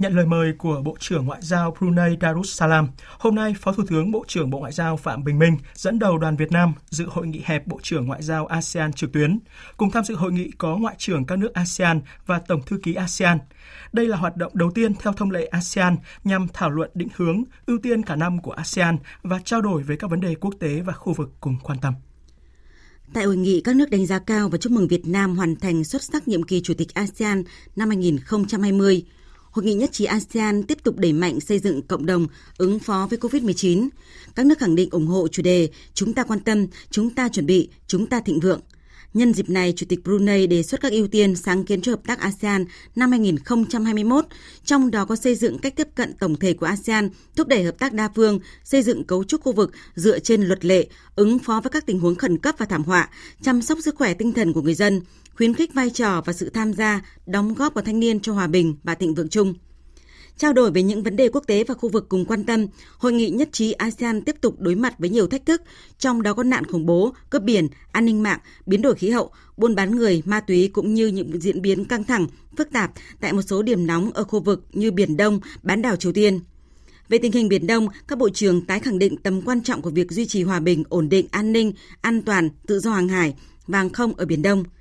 Nhận 0.03 0.17
lời 0.17 0.27
mời 0.27 0.53
của 0.59 0.83
Bộ 0.83 0.97
trưởng 1.01 1.27
Ngoại 1.27 1.41
giao 1.43 1.77
Brunei 1.79 2.17
Darussalam, 2.21 2.89
hôm 3.19 3.35
nay 3.35 3.55
Phó 3.61 3.73
Thủ 3.73 3.83
tướng 3.89 4.11
Bộ 4.11 4.25
trưởng 4.29 4.51
Bộ 4.51 4.59
Ngoại 4.59 4.73
giao 4.73 4.97
Phạm 4.97 5.25
Bình 5.25 5.39
Minh 5.39 5.57
dẫn 5.75 5.99
đầu 5.99 6.19
đoàn 6.19 6.37
Việt 6.37 6.53
Nam 6.53 6.73
dự 6.91 7.07
hội 7.09 7.27
nghị 7.27 7.43
hẹp 7.45 7.67
Bộ 7.67 7.79
trưởng 7.83 8.07
Ngoại 8.07 8.23
giao 8.23 8.47
ASEAN 8.47 8.93
trực 8.93 9.13
tuyến. 9.13 9.39
Cùng 9.77 9.91
tham 9.91 10.05
dự 10.05 10.15
hội 10.15 10.33
nghị 10.33 10.51
có 10.59 10.77
Ngoại 10.77 10.95
trưởng 10.99 11.25
các 11.25 11.39
nước 11.39 11.55
ASEAN 11.55 12.01
và 12.27 12.39
Tổng 12.39 12.63
thư 12.67 12.79
ký 12.83 12.95
ASEAN. 12.95 13.39
Đây 13.93 14.07
là 14.09 14.17
hoạt 14.17 14.37
động 14.37 14.53
đầu 14.55 14.71
tiên 14.71 14.95
theo 14.95 15.13
thông 15.13 15.31
lệ 15.31 15.47
ASEAN 15.47 15.97
nhằm 16.25 16.47
thảo 16.53 16.71
luận 16.71 16.91
định 16.95 17.09
hướng, 17.17 17.45
ưu 17.67 17.79
tiên 17.83 18.03
cả 18.03 18.17
năm 18.17 18.43
của 18.43 18.53
ASEAN 18.53 18.97
và 19.23 19.39
trao 19.45 19.61
đổi 19.61 19.83
về 19.83 19.97
các 19.97 20.11
vấn 20.11 20.21
đề 20.21 20.35
quốc 20.35 20.55
tế 20.61 20.81
và 20.81 20.93
khu 20.93 21.13
vực 21.13 21.31
cùng 21.41 21.57
quan 21.63 21.79
tâm. 21.79 21.95
Tại 23.13 23.25
hội 23.25 23.37
nghị, 23.37 23.61
các 23.61 23.77
nước 23.77 23.91
đánh 23.91 24.07
giá 24.07 24.19
cao 24.19 24.49
và 24.49 24.59
chúc 24.59 24.73
mừng 24.73 24.89
Việt 24.89 25.07
Nam 25.07 25.37
hoàn 25.37 25.57
thành 25.57 25.85
xuất 25.85 26.03
sắc 26.03 26.29
nhiệm 26.29 26.43
kỳ 26.43 26.61
Chủ 26.61 26.75
tịch 26.75 26.95
ASEAN 26.95 27.43
năm 27.77 27.89
2020 27.89 29.05
Hội 29.53 29.65
nghị 29.65 29.75
nhất 29.75 29.93
trí 29.93 30.05
ASEAN 30.05 30.63
tiếp 30.63 30.79
tục 30.83 30.97
đẩy 30.97 31.13
mạnh 31.13 31.41
xây 31.41 31.59
dựng 31.59 31.83
cộng 31.83 32.07
đồng 32.07 32.27
ứng 32.59 32.79
phó 32.79 33.07
với 33.11 33.19
COVID-19. 33.19 33.89
Các 34.35 34.47
nước 34.47 34.59
khẳng 34.59 34.75
định 34.75 34.89
ủng 34.91 35.07
hộ 35.07 35.29
chủ 35.29 35.43
đề 35.43 35.69
Chúng 35.95 36.13
ta 36.13 36.25
quan 36.25 36.41
tâm, 36.41 36.67
chúng 36.91 37.11
ta 37.11 37.29
chuẩn 37.29 37.47
bị, 37.47 37.69
chúng 37.87 38.07
ta 38.07 38.21
thịnh 38.21 38.41
vượng. 38.41 38.61
Nhân 39.15 39.35
dịp 39.35 39.51
này, 39.51 39.73
Chủ 39.77 39.87
tịch 39.89 40.05
Brunei 40.05 40.47
đề 40.47 40.63
xuất 40.63 40.81
các 40.81 40.93
ưu 40.93 41.09
tiên 41.09 41.37
sáng 41.37 41.65
kiến 41.65 41.83
cho 41.83 41.93
hợp 41.93 42.01
tác 42.07 42.21
ASEAN 42.21 42.65
năm 42.97 43.11
2021, 43.11 44.25
trong 44.65 44.91
đó 44.91 45.05
có 45.05 45.17
xây 45.17 45.35
dựng 45.35 45.59
cách 45.59 45.77
tiếp 45.77 45.89
cận 45.95 46.13
tổng 46.13 46.37
thể 46.37 46.53
của 46.53 46.67
ASEAN, 46.67 47.11
thúc 47.37 47.49
đẩy 47.49 47.65
hợp 47.65 47.79
tác 47.79 47.93
đa 47.93 48.09
phương, 48.15 48.41
xây 48.65 48.83
dựng 48.83 49.05
cấu 49.05 49.25
trúc 49.25 49.43
khu 49.43 49.53
vực 49.53 49.71
dựa 49.95 50.19
trên 50.19 50.43
luật 50.43 50.65
lệ, 50.65 50.87
ứng 51.17 51.39
phó 51.39 51.61
với 51.61 51.71
các 51.71 51.87
tình 51.87 52.01
huống 52.01 52.15
khẩn 52.15 52.39
cấp 52.39 52.55
và 52.59 52.67
thảm 52.67 52.85
họa, 52.85 53.09
chăm 53.43 53.63
sóc 53.63 53.79
sức 53.83 53.95
khỏe 53.95 54.15
tinh 54.15 54.33
thần 54.33 54.53
của 54.53 54.63
người 54.63 54.75
dân, 54.75 55.01
khuyến 55.37 55.55
khích 55.55 55.75
vai 55.75 55.91
trò 55.91 56.23
và 56.25 56.33
sự 56.33 56.51
tham 56.51 56.73
gia, 56.73 57.01
đóng 57.27 57.55
góp 57.55 57.75
của 57.75 57.83
thanh 57.83 58.01
niên 58.01 58.21
cho 58.21 58.33
hòa 58.33 58.47
bình 58.47 58.77
và 58.83 58.95
thịnh 58.95 59.15
vượng 59.15 59.29
chung. 59.29 59.55
Trao 60.37 60.53
đổi 60.53 60.71
về 60.71 60.83
những 60.83 61.03
vấn 61.03 61.17
đề 61.17 61.29
quốc 61.29 61.45
tế 61.47 61.65
và 61.65 61.75
khu 61.75 61.89
vực 61.89 62.09
cùng 62.09 62.25
quan 62.25 62.45
tâm, 62.45 62.67
hội 62.99 63.13
nghị 63.13 63.31
nhất 63.31 63.49
trí 63.53 63.73
ASEAN 63.73 64.23
tiếp 64.23 64.37
tục 64.41 64.61
đối 64.61 64.75
mặt 64.75 64.95
với 64.99 65.11
nhiều 65.11 65.27
thách 65.27 65.47
thức, 65.47 65.63
trong 65.99 66.23
đó 66.23 66.35
có 66.35 66.43
nạn 66.43 66.67
khủng 66.67 66.87
bố, 66.87 67.15
cướp 67.31 67.43
biển, 67.43 67.69
an 67.93 68.05
ninh 68.05 68.23
mạng, 68.23 68.39
biến 68.67 68.83
đổi 68.83 68.95
khí 68.95 69.11
hậu, 69.11 69.31
buôn 69.57 69.75
bán 69.75 69.97
người, 69.97 70.23
ma 70.25 70.41
túy 70.41 70.69
cũng 70.73 70.95
như 70.95 71.07
những 71.07 71.41
diễn 71.41 71.63
biến 71.63 71.85
căng 71.85 72.05
thẳng, 72.05 72.27
phức 72.57 72.73
tạp 72.73 72.93
tại 73.21 73.33
một 73.33 73.43
số 73.43 73.63
điểm 73.63 73.87
nóng 73.87 74.11
ở 74.13 74.25
khu 74.25 74.41
vực 74.41 74.65
như 74.73 74.91
Biển 74.91 75.17
Đông, 75.17 75.41
bán 75.63 75.83
đảo 75.83 75.97
Triều 75.97 76.13
Tiên. 76.13 76.41
Về 77.09 77.19
tình 77.19 77.33
hình 77.33 77.49
Biển 77.49 77.67
Đông, 77.67 77.89
các 78.09 78.19
bộ 78.19 78.29
trưởng 78.29 78.67
tái 78.67 78.81
khẳng 78.81 78.99
định 78.99 79.17
tầm 79.17 79.43
quan 79.43 79.63
trọng 79.63 79.83
của 79.83 79.91
việc 79.91 80.11
duy 80.11 80.27
trì 80.27 80.43
hòa 80.43 80.61
bình, 80.61 80.85
ổn 80.89 81.09
định, 81.09 81.27
an 81.31 81.53
ninh, 81.53 81.73
an 82.01 82.23
toàn, 82.23 82.49
tự 82.67 82.81
do 82.81 82.93
hàng 82.93 83.09
hải 83.09 83.35
và 83.67 83.79
hàng 83.79 83.91
không 83.91 84.15
ở 84.15 84.25
Biển 84.25 84.43
Đông– 84.43 84.65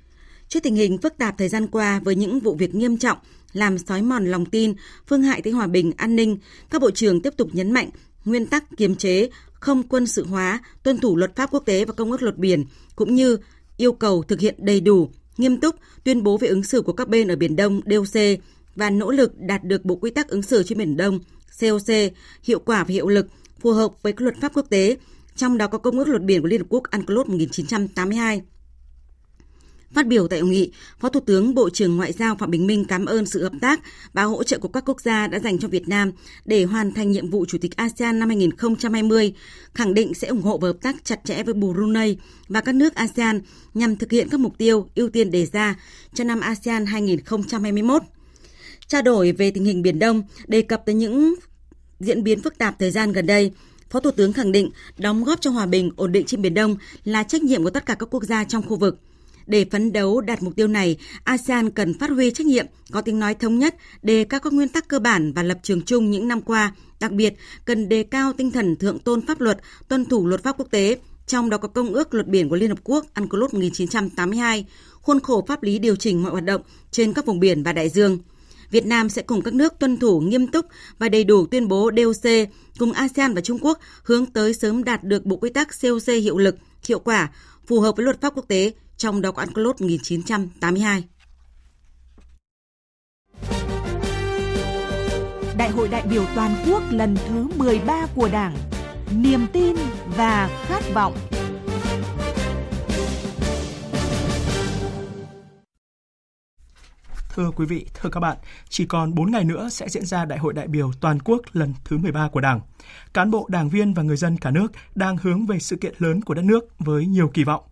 Trước 0.52 0.62
tình 0.62 0.76
hình 0.76 0.98
phức 0.98 1.18
tạp 1.18 1.38
thời 1.38 1.48
gian 1.48 1.66
qua 1.66 2.00
với 2.04 2.14
những 2.14 2.40
vụ 2.40 2.54
việc 2.54 2.74
nghiêm 2.74 2.96
trọng 2.96 3.18
làm 3.52 3.78
sói 3.78 4.02
mòn 4.02 4.26
lòng 4.26 4.46
tin, 4.46 4.74
phương 5.06 5.22
hại 5.22 5.42
tới 5.42 5.52
hòa 5.52 5.66
bình, 5.66 5.92
an 5.96 6.16
ninh, 6.16 6.38
các 6.70 6.82
bộ 6.82 6.90
trưởng 6.90 7.20
tiếp 7.20 7.34
tục 7.36 7.48
nhấn 7.52 7.70
mạnh 7.70 7.90
nguyên 8.24 8.46
tắc 8.46 8.64
kiềm 8.76 8.94
chế, 8.94 9.28
không 9.52 9.82
quân 9.82 10.06
sự 10.06 10.26
hóa, 10.26 10.60
tuân 10.82 10.98
thủ 10.98 11.16
luật 11.16 11.36
pháp 11.36 11.50
quốc 11.50 11.62
tế 11.66 11.84
và 11.84 11.92
công 11.92 12.10
ước 12.10 12.22
luật 12.22 12.36
biển, 12.36 12.64
cũng 12.96 13.14
như 13.14 13.36
yêu 13.76 13.92
cầu 13.92 14.22
thực 14.22 14.40
hiện 14.40 14.54
đầy 14.58 14.80
đủ, 14.80 15.10
nghiêm 15.36 15.60
túc 15.60 15.76
tuyên 16.04 16.22
bố 16.22 16.38
về 16.38 16.48
ứng 16.48 16.64
xử 16.64 16.82
của 16.82 16.92
các 16.92 17.08
bên 17.08 17.28
ở 17.28 17.36
Biển 17.36 17.56
Đông 17.56 17.80
DOC 17.86 18.22
và 18.76 18.90
nỗ 18.90 19.10
lực 19.10 19.32
đạt 19.38 19.64
được 19.64 19.84
Bộ 19.84 19.96
Quy 19.96 20.10
tắc 20.10 20.28
ứng 20.28 20.42
xử 20.42 20.62
trên 20.62 20.78
Biển 20.78 20.96
Đông 20.96 21.18
COC 21.60 22.12
hiệu 22.42 22.58
quả 22.58 22.84
và 22.84 22.92
hiệu 22.92 23.08
lực, 23.08 23.26
phù 23.60 23.72
hợp 23.72 24.02
với 24.02 24.12
các 24.12 24.20
luật 24.22 24.36
pháp 24.40 24.52
quốc 24.54 24.66
tế, 24.70 24.96
trong 25.36 25.58
đó 25.58 25.66
có 25.66 25.78
Công 25.78 25.98
ước 25.98 26.08
luật 26.08 26.22
biển 26.22 26.42
của 26.42 26.48
Liên 26.48 26.60
Hợp 26.60 26.66
Quốc 26.68 26.82
UNCLOS 26.92 27.26
1982. 27.26 28.42
Phát 29.94 30.06
biểu 30.06 30.28
tại 30.28 30.40
hội 30.40 30.50
nghị, 30.50 30.72
Phó 31.00 31.08
Thủ 31.08 31.20
tướng 31.20 31.54
Bộ 31.54 31.70
trưởng 31.70 31.96
Ngoại 31.96 32.12
giao 32.12 32.36
Phạm 32.36 32.50
Bình 32.50 32.66
Minh 32.66 32.84
cảm 32.84 33.06
ơn 33.06 33.26
sự 33.26 33.42
hợp 33.42 33.52
tác 33.60 33.80
và 34.12 34.22
hỗ 34.22 34.44
trợ 34.44 34.58
của 34.58 34.68
các 34.68 34.84
quốc 34.86 35.00
gia 35.00 35.26
đã 35.26 35.38
dành 35.38 35.58
cho 35.58 35.68
Việt 35.68 35.88
Nam 35.88 36.12
để 36.44 36.64
hoàn 36.64 36.92
thành 36.92 37.10
nhiệm 37.10 37.30
vụ 37.30 37.44
Chủ 37.48 37.58
tịch 37.58 37.76
ASEAN 37.76 38.18
năm 38.18 38.28
2020, 38.28 39.34
khẳng 39.74 39.94
định 39.94 40.14
sẽ 40.14 40.28
ủng 40.28 40.42
hộ 40.42 40.58
và 40.58 40.68
hợp 40.68 40.76
tác 40.82 41.04
chặt 41.04 41.20
chẽ 41.24 41.42
với 41.42 41.54
Brunei 41.54 42.16
và 42.48 42.60
các 42.60 42.74
nước 42.74 42.94
ASEAN 42.94 43.40
nhằm 43.74 43.96
thực 43.96 44.10
hiện 44.10 44.28
các 44.28 44.40
mục 44.40 44.58
tiêu 44.58 44.88
ưu 44.94 45.08
tiên 45.08 45.30
đề 45.30 45.46
ra 45.46 45.76
cho 46.14 46.24
năm 46.24 46.40
ASEAN 46.40 46.86
2021. 46.86 48.02
Trao 48.86 49.02
đổi 49.02 49.32
về 49.32 49.50
tình 49.50 49.64
hình 49.64 49.82
Biển 49.82 49.98
Đông, 49.98 50.22
đề 50.46 50.62
cập 50.62 50.82
tới 50.86 50.94
những 50.94 51.34
diễn 52.00 52.22
biến 52.22 52.42
phức 52.42 52.58
tạp 52.58 52.78
thời 52.78 52.90
gian 52.90 53.12
gần 53.12 53.26
đây, 53.26 53.52
Phó 53.90 54.00
Thủ 54.00 54.10
tướng 54.10 54.32
khẳng 54.32 54.52
định 54.52 54.70
đóng 54.98 55.24
góp 55.24 55.40
cho 55.40 55.50
hòa 55.50 55.66
bình, 55.66 55.90
ổn 55.96 56.12
định 56.12 56.26
trên 56.26 56.42
Biển 56.42 56.54
Đông 56.54 56.76
là 57.04 57.22
trách 57.22 57.42
nhiệm 57.42 57.64
của 57.64 57.70
tất 57.70 57.86
cả 57.86 57.94
các 57.94 58.08
quốc 58.10 58.24
gia 58.24 58.44
trong 58.44 58.62
khu 58.62 58.76
vực– 58.76 58.98
để 59.46 59.66
phấn 59.70 59.92
đấu 59.92 60.20
đạt 60.20 60.42
mục 60.42 60.56
tiêu 60.56 60.68
này, 60.68 60.96
ASEAN 61.24 61.70
cần 61.70 61.98
phát 61.98 62.10
huy 62.10 62.30
trách 62.30 62.46
nhiệm, 62.46 62.66
có 62.90 63.00
tiếng 63.00 63.18
nói 63.18 63.34
thống 63.34 63.58
nhất, 63.58 63.76
đề 64.02 64.24
cao 64.24 64.40
các 64.40 64.52
nguyên 64.52 64.68
tắc 64.68 64.88
cơ 64.88 64.98
bản 64.98 65.32
và 65.32 65.42
lập 65.42 65.58
trường 65.62 65.82
chung 65.82 66.10
những 66.10 66.28
năm 66.28 66.40
qua. 66.40 66.74
Đặc 67.00 67.12
biệt, 67.12 67.34
cần 67.64 67.88
đề 67.88 68.02
cao 68.02 68.32
tinh 68.32 68.50
thần 68.50 68.76
thượng 68.76 68.98
tôn 68.98 69.26
pháp 69.26 69.40
luật, 69.40 69.58
tuân 69.88 70.04
thủ 70.04 70.26
luật 70.26 70.42
pháp 70.42 70.58
quốc 70.58 70.70
tế, 70.70 70.98
trong 71.26 71.50
đó 71.50 71.58
có 71.58 71.68
Công 71.68 71.92
ước 71.92 72.14
Luật 72.14 72.26
Biển 72.26 72.48
của 72.48 72.56
Liên 72.56 72.68
Hợp 72.68 72.78
Quốc 72.84 73.06
UNCLOS 73.14 73.52
1982, 73.54 74.66
khuôn 74.92 75.20
khổ 75.20 75.44
pháp 75.48 75.62
lý 75.62 75.78
điều 75.78 75.96
chỉnh 75.96 76.22
mọi 76.22 76.32
hoạt 76.32 76.44
động 76.44 76.62
trên 76.90 77.12
các 77.12 77.26
vùng 77.26 77.40
biển 77.40 77.62
và 77.62 77.72
đại 77.72 77.88
dương. 77.88 78.18
Việt 78.70 78.86
Nam 78.86 79.08
sẽ 79.08 79.22
cùng 79.22 79.42
các 79.42 79.54
nước 79.54 79.74
tuân 79.78 79.96
thủ 79.96 80.20
nghiêm 80.20 80.46
túc 80.46 80.66
và 80.98 81.08
đầy 81.08 81.24
đủ 81.24 81.46
tuyên 81.46 81.68
bố 81.68 81.90
DOC 81.96 82.30
cùng 82.78 82.92
ASEAN 82.92 83.34
và 83.34 83.40
Trung 83.40 83.58
Quốc 83.60 83.78
hướng 84.02 84.26
tới 84.26 84.54
sớm 84.54 84.84
đạt 84.84 85.04
được 85.04 85.26
bộ 85.26 85.36
quy 85.36 85.50
tắc 85.50 85.68
COC 85.82 86.06
hiệu 86.06 86.38
lực, 86.38 86.56
hiệu 86.86 86.98
quả, 86.98 87.30
phù 87.66 87.80
hợp 87.80 87.96
với 87.96 88.04
luật 88.04 88.20
pháp 88.20 88.32
quốc 88.36 88.48
tế, 88.48 88.72
trong 89.02 89.22
đó 89.22 89.32
có 89.32 89.42
UNCLOS 89.42 89.80
1982. 89.80 91.04
Đại 95.56 95.70
hội 95.70 95.88
đại 95.88 96.02
biểu 96.10 96.24
toàn 96.34 96.54
quốc 96.66 96.82
lần 96.90 97.16
thứ 97.28 97.46
13 97.56 98.06
của 98.14 98.28
Đảng, 98.32 98.56
niềm 99.16 99.46
tin 99.52 99.76
và 100.16 100.64
khát 100.66 100.82
vọng. 100.94 101.16
Thưa 107.34 107.50
quý 107.56 107.66
vị, 107.66 107.86
thưa 107.94 108.10
các 108.10 108.20
bạn, 108.20 108.36
chỉ 108.68 108.86
còn 108.86 109.14
4 109.14 109.30
ngày 109.30 109.44
nữa 109.44 109.68
sẽ 109.68 109.88
diễn 109.88 110.04
ra 110.04 110.24
Đại 110.24 110.38
hội 110.38 110.52
đại 110.52 110.68
biểu 110.68 110.90
toàn 111.00 111.18
quốc 111.20 111.40
lần 111.52 111.74
thứ 111.84 111.98
13 111.98 112.28
của 112.28 112.40
Đảng. 112.40 112.60
Cán 113.14 113.30
bộ, 113.30 113.46
đảng 113.50 113.68
viên 113.68 113.94
và 113.94 114.02
người 114.02 114.16
dân 114.16 114.36
cả 114.36 114.50
nước 114.50 114.72
đang 114.94 115.16
hướng 115.16 115.46
về 115.46 115.58
sự 115.58 115.76
kiện 115.76 115.94
lớn 115.98 116.20
của 116.20 116.34
đất 116.34 116.44
nước 116.44 116.78
với 116.78 117.06
nhiều 117.06 117.30
kỳ 117.34 117.44
vọng. 117.44 117.64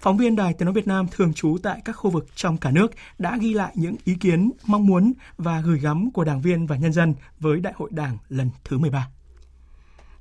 Phóng 0.00 0.16
viên 0.16 0.36
Đài 0.36 0.54
Tiếng 0.54 0.66
nói 0.66 0.74
Việt 0.74 0.86
Nam 0.86 1.06
thường 1.10 1.34
trú 1.34 1.56
tại 1.62 1.82
các 1.84 1.92
khu 1.92 2.10
vực 2.10 2.26
trong 2.34 2.56
cả 2.56 2.70
nước 2.70 2.90
đã 3.18 3.38
ghi 3.40 3.54
lại 3.54 3.72
những 3.74 3.96
ý 4.04 4.14
kiến, 4.20 4.50
mong 4.66 4.86
muốn 4.86 5.12
và 5.36 5.60
gửi 5.60 5.78
gắm 5.78 6.10
của 6.10 6.24
đảng 6.24 6.40
viên 6.40 6.66
và 6.66 6.76
nhân 6.76 6.92
dân 6.92 7.14
với 7.40 7.60
Đại 7.60 7.72
hội 7.76 7.90
Đảng 7.92 8.18
lần 8.28 8.50
thứ 8.64 8.78
13. 8.78 9.08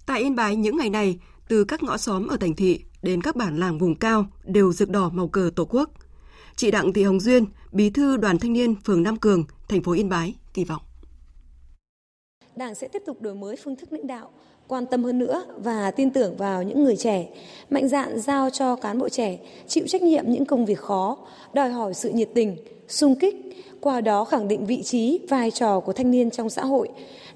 Tại 0.06 0.22
Yên 0.22 0.36
Bái 0.36 0.56
những 0.56 0.78
ngày 0.78 0.90
này, 0.90 1.20
từ 1.48 1.64
các 1.64 1.84
ngõ 1.84 1.98
xóm 1.98 2.28
ở 2.28 2.38
thành 2.38 2.56
thị 2.56 2.84
đến 3.02 3.22
các 3.22 3.36
bản 3.36 3.58
làng 3.58 3.80
vùng 3.80 3.96
cao 3.96 4.26
đều 4.44 4.74
rực 4.74 4.90
đỏ 4.90 5.10
màu 5.10 5.28
cờ 5.28 5.52
Tổ 5.56 5.66
quốc. 5.66 5.90
Chị 6.56 6.72
Đặng 6.72 6.94
Thị 6.94 7.04
Hồng 7.04 7.20
Duyên, 7.20 7.46
Bí 7.72 7.90
thư 7.90 8.18
Đoàn 8.18 8.40
Thanh 8.40 8.54
niên 8.54 8.76
phường 8.86 9.04
Nam 9.04 9.18
Cường, 9.18 9.44
thành 9.68 9.84
phố 9.84 9.92
Yên 9.92 10.10
Bái 10.10 10.36
kỳ 10.54 10.64
vọng. 10.64 10.82
Đảng 12.56 12.76
sẽ 12.76 12.88
tiếp 12.88 13.02
tục 13.06 13.22
đổi 13.22 13.36
mới 13.36 13.56
phương 13.64 13.76
thức 13.76 13.94
lãnh 13.94 14.08
đạo, 14.08 14.32
quan 14.70 14.86
tâm 14.86 15.04
hơn 15.04 15.20
nữa 15.20 15.44
và 15.58 15.92
tin 15.92 16.10
tưởng 16.10 16.38
vào 16.38 16.64
những 16.64 16.84
người 16.84 16.96
trẻ, 16.96 17.28
mạnh 17.70 17.88
dạn 17.88 18.20
giao 18.20 18.50
cho 18.50 18.76
cán 18.76 19.00
bộ 19.00 19.10
trẻ 19.10 19.38
chịu 19.68 19.84
trách 19.88 20.02
nhiệm 20.02 20.24
những 20.28 20.46
công 20.46 20.66
việc 20.66 20.80
khó, 20.80 21.18
đòi 21.54 21.70
hỏi 21.70 21.94
sự 21.94 22.10
nhiệt 22.10 22.30
tình, 22.36 22.58
sung 22.88 23.16
kích, 23.20 23.36
qua 23.82 24.02
đó 24.02 24.26
khẳng 24.26 24.48
định 24.48 24.66
vị 24.66 24.84
trí, 24.84 25.20
vai 25.30 25.52
trò 25.52 25.80
của 25.80 25.94
thanh 25.94 26.12
niên 26.12 26.32
trong 26.32 26.50
xã 26.50 26.66
hội. 26.66 26.90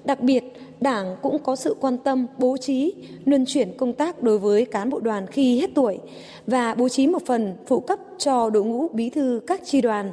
Đặc 0.04 0.20
biệt, 0.20 0.44
Đảng 0.80 1.16
cũng 1.22 1.38
có 1.38 1.56
sự 1.56 1.76
quan 1.80 1.98
tâm 1.98 2.26
bố 2.38 2.56
trí 2.56 2.94
luân 3.24 3.44
chuyển 3.46 3.76
công 3.76 3.92
tác 3.92 4.22
đối 4.22 4.38
với 4.38 4.64
cán 4.64 4.90
bộ 4.90 5.00
đoàn 5.00 5.26
khi 5.26 5.60
hết 5.60 5.70
tuổi 5.74 5.98
và 6.46 6.74
bố 6.74 6.88
trí 6.88 7.06
một 7.06 7.26
phần 7.26 7.56
phụ 7.66 7.80
cấp 7.80 7.98
cho 8.18 8.50
đội 8.50 8.64
ngũ 8.64 8.88
bí 8.88 9.10
thư 9.10 9.40
các 9.46 9.60
tri 9.64 9.80
đoàn. 9.80 10.12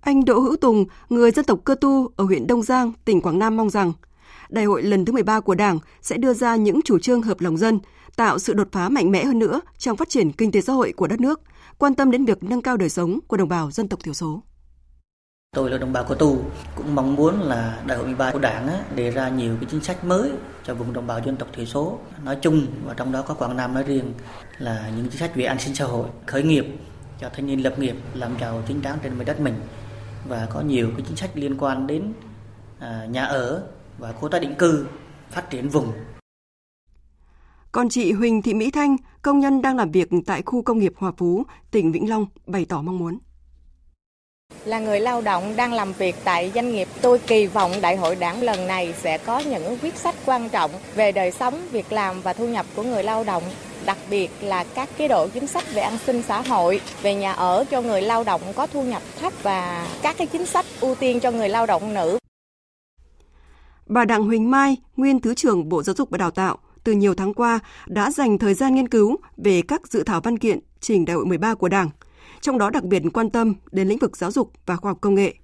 Anh 0.00 0.24
Đỗ 0.24 0.40
Hữu 0.40 0.56
Tùng, 0.56 0.84
người 1.08 1.30
dân 1.30 1.44
tộc 1.44 1.58
Cơ 1.64 1.74
Tu 1.74 2.08
ở 2.16 2.24
huyện 2.24 2.46
Đông 2.46 2.62
Giang, 2.62 2.92
tỉnh 3.04 3.20
Quảng 3.20 3.38
Nam 3.38 3.56
mong 3.56 3.70
rằng 3.70 3.92
Đại 4.50 4.64
hội 4.64 4.82
lần 4.82 5.04
thứ 5.04 5.12
13 5.12 5.40
của 5.40 5.54
Đảng 5.54 5.78
sẽ 6.02 6.16
đưa 6.16 6.34
ra 6.34 6.56
những 6.56 6.80
chủ 6.84 6.98
trương 6.98 7.22
hợp 7.22 7.40
lòng 7.40 7.56
dân, 7.56 7.80
tạo 8.16 8.38
sự 8.38 8.52
đột 8.54 8.68
phá 8.72 8.88
mạnh 8.88 9.10
mẽ 9.10 9.24
hơn 9.24 9.38
nữa 9.38 9.60
trong 9.78 9.96
phát 9.96 10.08
triển 10.08 10.32
kinh 10.32 10.52
tế 10.52 10.60
xã 10.60 10.72
hội 10.72 10.92
của 10.92 11.06
đất 11.06 11.20
nước, 11.20 11.40
quan 11.78 11.94
tâm 11.94 12.10
đến 12.10 12.24
việc 12.24 12.42
nâng 12.42 12.62
cao 12.62 12.76
đời 12.76 12.88
sống 12.88 13.18
của 13.26 13.36
đồng 13.36 13.48
bào 13.48 13.70
dân 13.70 13.88
tộc 13.88 14.00
thiểu 14.02 14.14
số. 14.14 14.42
Tôi 15.56 15.70
là 15.70 15.78
đồng 15.78 15.92
bào 15.92 16.04
Cơ 16.04 16.14
Tu, 16.14 16.38
cũng 16.76 16.94
mong 16.94 17.16
muốn 17.16 17.40
là 17.40 17.82
Đại 17.86 17.98
hội 17.98 18.06
13 18.06 18.30
của 18.32 18.38
Đảng 18.38 18.68
á, 18.68 18.84
đề 18.94 19.10
ra 19.10 19.28
nhiều 19.28 19.56
cái 19.60 19.68
chính 19.70 19.80
sách 19.80 20.04
mới 20.04 20.30
cho 20.64 20.74
vùng 20.74 20.92
đồng 20.92 21.06
bào 21.06 21.20
dân 21.24 21.36
tộc 21.36 21.48
thiểu 21.52 21.66
số 21.66 21.98
nói 22.24 22.38
chung 22.42 22.66
và 22.84 22.94
trong 22.94 23.12
đó 23.12 23.22
có 23.22 23.34
Quảng 23.34 23.56
Nam 23.56 23.74
nói 23.74 23.82
riêng 23.82 24.12
là 24.58 24.90
những 24.96 25.08
chính 25.08 25.20
sách 25.20 25.34
về 25.34 25.44
an 25.44 25.58
sinh 25.58 25.74
xã 25.74 25.84
hội, 25.84 26.08
khởi 26.26 26.42
nghiệp 26.42 26.66
cho 27.20 27.28
thanh 27.28 27.46
niên 27.46 27.62
lập 27.62 27.78
nghiệp, 27.78 27.96
làm 28.14 28.32
giàu 28.40 28.62
chính 28.68 28.82
đáng 28.82 28.98
trên 29.02 29.18
mảnh 29.18 29.26
đất 29.26 29.40
mình 29.40 29.54
và 30.28 30.48
có 30.50 30.60
nhiều 30.60 30.90
cái 30.96 31.06
chính 31.08 31.16
sách 31.16 31.30
liên 31.34 31.56
quan 31.58 31.86
đến 31.86 32.12
à, 32.78 33.06
nhà 33.10 33.24
ở 33.24 33.62
và 34.00 34.12
khu 34.12 34.28
tái 34.28 34.40
định 34.40 34.54
cư, 34.58 34.86
phát 35.30 35.50
triển 35.50 35.68
vùng. 35.68 35.92
Còn 37.72 37.88
chị 37.88 38.12
Huỳnh 38.12 38.42
Thị 38.42 38.54
Mỹ 38.54 38.70
Thanh, 38.70 38.96
công 39.22 39.40
nhân 39.40 39.62
đang 39.62 39.76
làm 39.76 39.90
việc 39.90 40.08
tại 40.26 40.42
khu 40.46 40.62
công 40.62 40.78
nghiệp 40.78 40.92
Hòa 40.96 41.12
Phú, 41.16 41.44
tỉnh 41.70 41.92
Vĩnh 41.92 42.10
Long, 42.10 42.26
bày 42.46 42.64
tỏ 42.68 42.82
mong 42.82 42.98
muốn. 42.98 43.18
Là 44.64 44.78
người 44.78 45.00
lao 45.00 45.20
động 45.20 45.56
đang 45.56 45.72
làm 45.72 45.92
việc 45.92 46.16
tại 46.24 46.52
doanh 46.54 46.72
nghiệp, 46.72 46.88
tôi 47.02 47.18
kỳ 47.18 47.46
vọng 47.46 47.72
đại 47.80 47.96
hội 47.96 48.16
đảng 48.16 48.42
lần 48.42 48.66
này 48.66 48.94
sẽ 49.02 49.18
có 49.18 49.38
những 49.38 49.78
quyết 49.82 49.96
sách 49.96 50.14
quan 50.26 50.48
trọng 50.48 50.70
về 50.94 51.12
đời 51.12 51.30
sống, 51.30 51.60
việc 51.72 51.92
làm 51.92 52.20
và 52.20 52.32
thu 52.32 52.48
nhập 52.48 52.66
của 52.76 52.82
người 52.82 53.02
lao 53.02 53.24
động 53.24 53.42
đặc 53.86 53.98
biệt 54.10 54.30
là 54.40 54.64
các 54.64 54.88
chế 54.98 55.08
độ 55.08 55.28
chính 55.28 55.46
sách 55.46 55.74
về 55.74 55.82
an 55.82 55.98
sinh 56.06 56.22
xã 56.22 56.40
hội, 56.40 56.80
về 57.02 57.14
nhà 57.14 57.32
ở 57.32 57.64
cho 57.70 57.80
người 57.80 58.02
lao 58.02 58.24
động 58.24 58.40
có 58.56 58.66
thu 58.66 58.82
nhập 58.82 59.02
thấp 59.20 59.32
và 59.42 59.88
các 60.02 60.16
cái 60.18 60.26
chính 60.26 60.46
sách 60.46 60.66
ưu 60.80 60.94
tiên 60.94 61.20
cho 61.20 61.30
người 61.30 61.48
lao 61.48 61.66
động 61.66 61.94
nữ. 61.94 62.19
Bà 63.90 64.04
Đặng 64.04 64.24
Huỳnh 64.24 64.50
Mai, 64.50 64.76
nguyên 64.96 65.20
Thứ 65.20 65.34
trưởng 65.34 65.68
Bộ 65.68 65.82
Giáo 65.82 65.94
dục 65.94 66.10
và 66.10 66.18
Đào 66.18 66.30
tạo, 66.30 66.58
từ 66.84 66.92
nhiều 66.92 67.14
tháng 67.14 67.34
qua 67.34 67.58
đã 67.86 68.10
dành 68.10 68.38
thời 68.38 68.54
gian 68.54 68.74
nghiên 68.74 68.88
cứu 68.88 69.16
về 69.36 69.62
các 69.62 69.88
dự 69.88 70.02
thảo 70.02 70.20
văn 70.20 70.38
kiện 70.38 70.58
trình 70.80 71.04
đại 71.04 71.16
hội 71.16 71.26
13 71.26 71.54
của 71.54 71.68
Đảng, 71.68 71.90
trong 72.40 72.58
đó 72.58 72.70
đặc 72.70 72.84
biệt 72.84 73.02
quan 73.12 73.30
tâm 73.30 73.54
đến 73.72 73.88
lĩnh 73.88 73.98
vực 73.98 74.16
giáo 74.16 74.30
dục 74.30 74.52
và 74.66 74.76
khoa 74.76 74.90
học 74.90 74.98
công 75.00 75.14
nghệ. 75.14 75.34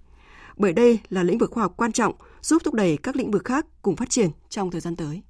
Bởi 0.56 0.72
đây 0.72 0.98
là 1.08 1.22
lĩnh 1.22 1.38
vực 1.38 1.50
khoa 1.50 1.62
học 1.62 1.74
quan 1.76 1.92
trọng 1.92 2.14
giúp 2.42 2.62
thúc 2.64 2.74
đẩy 2.74 2.96
các 2.96 3.16
lĩnh 3.16 3.30
vực 3.30 3.44
khác 3.44 3.66
cùng 3.82 3.96
phát 3.96 4.10
triển 4.10 4.28
trong 4.48 4.70
thời 4.70 4.80
gian 4.80 4.96
tới. 4.96 5.22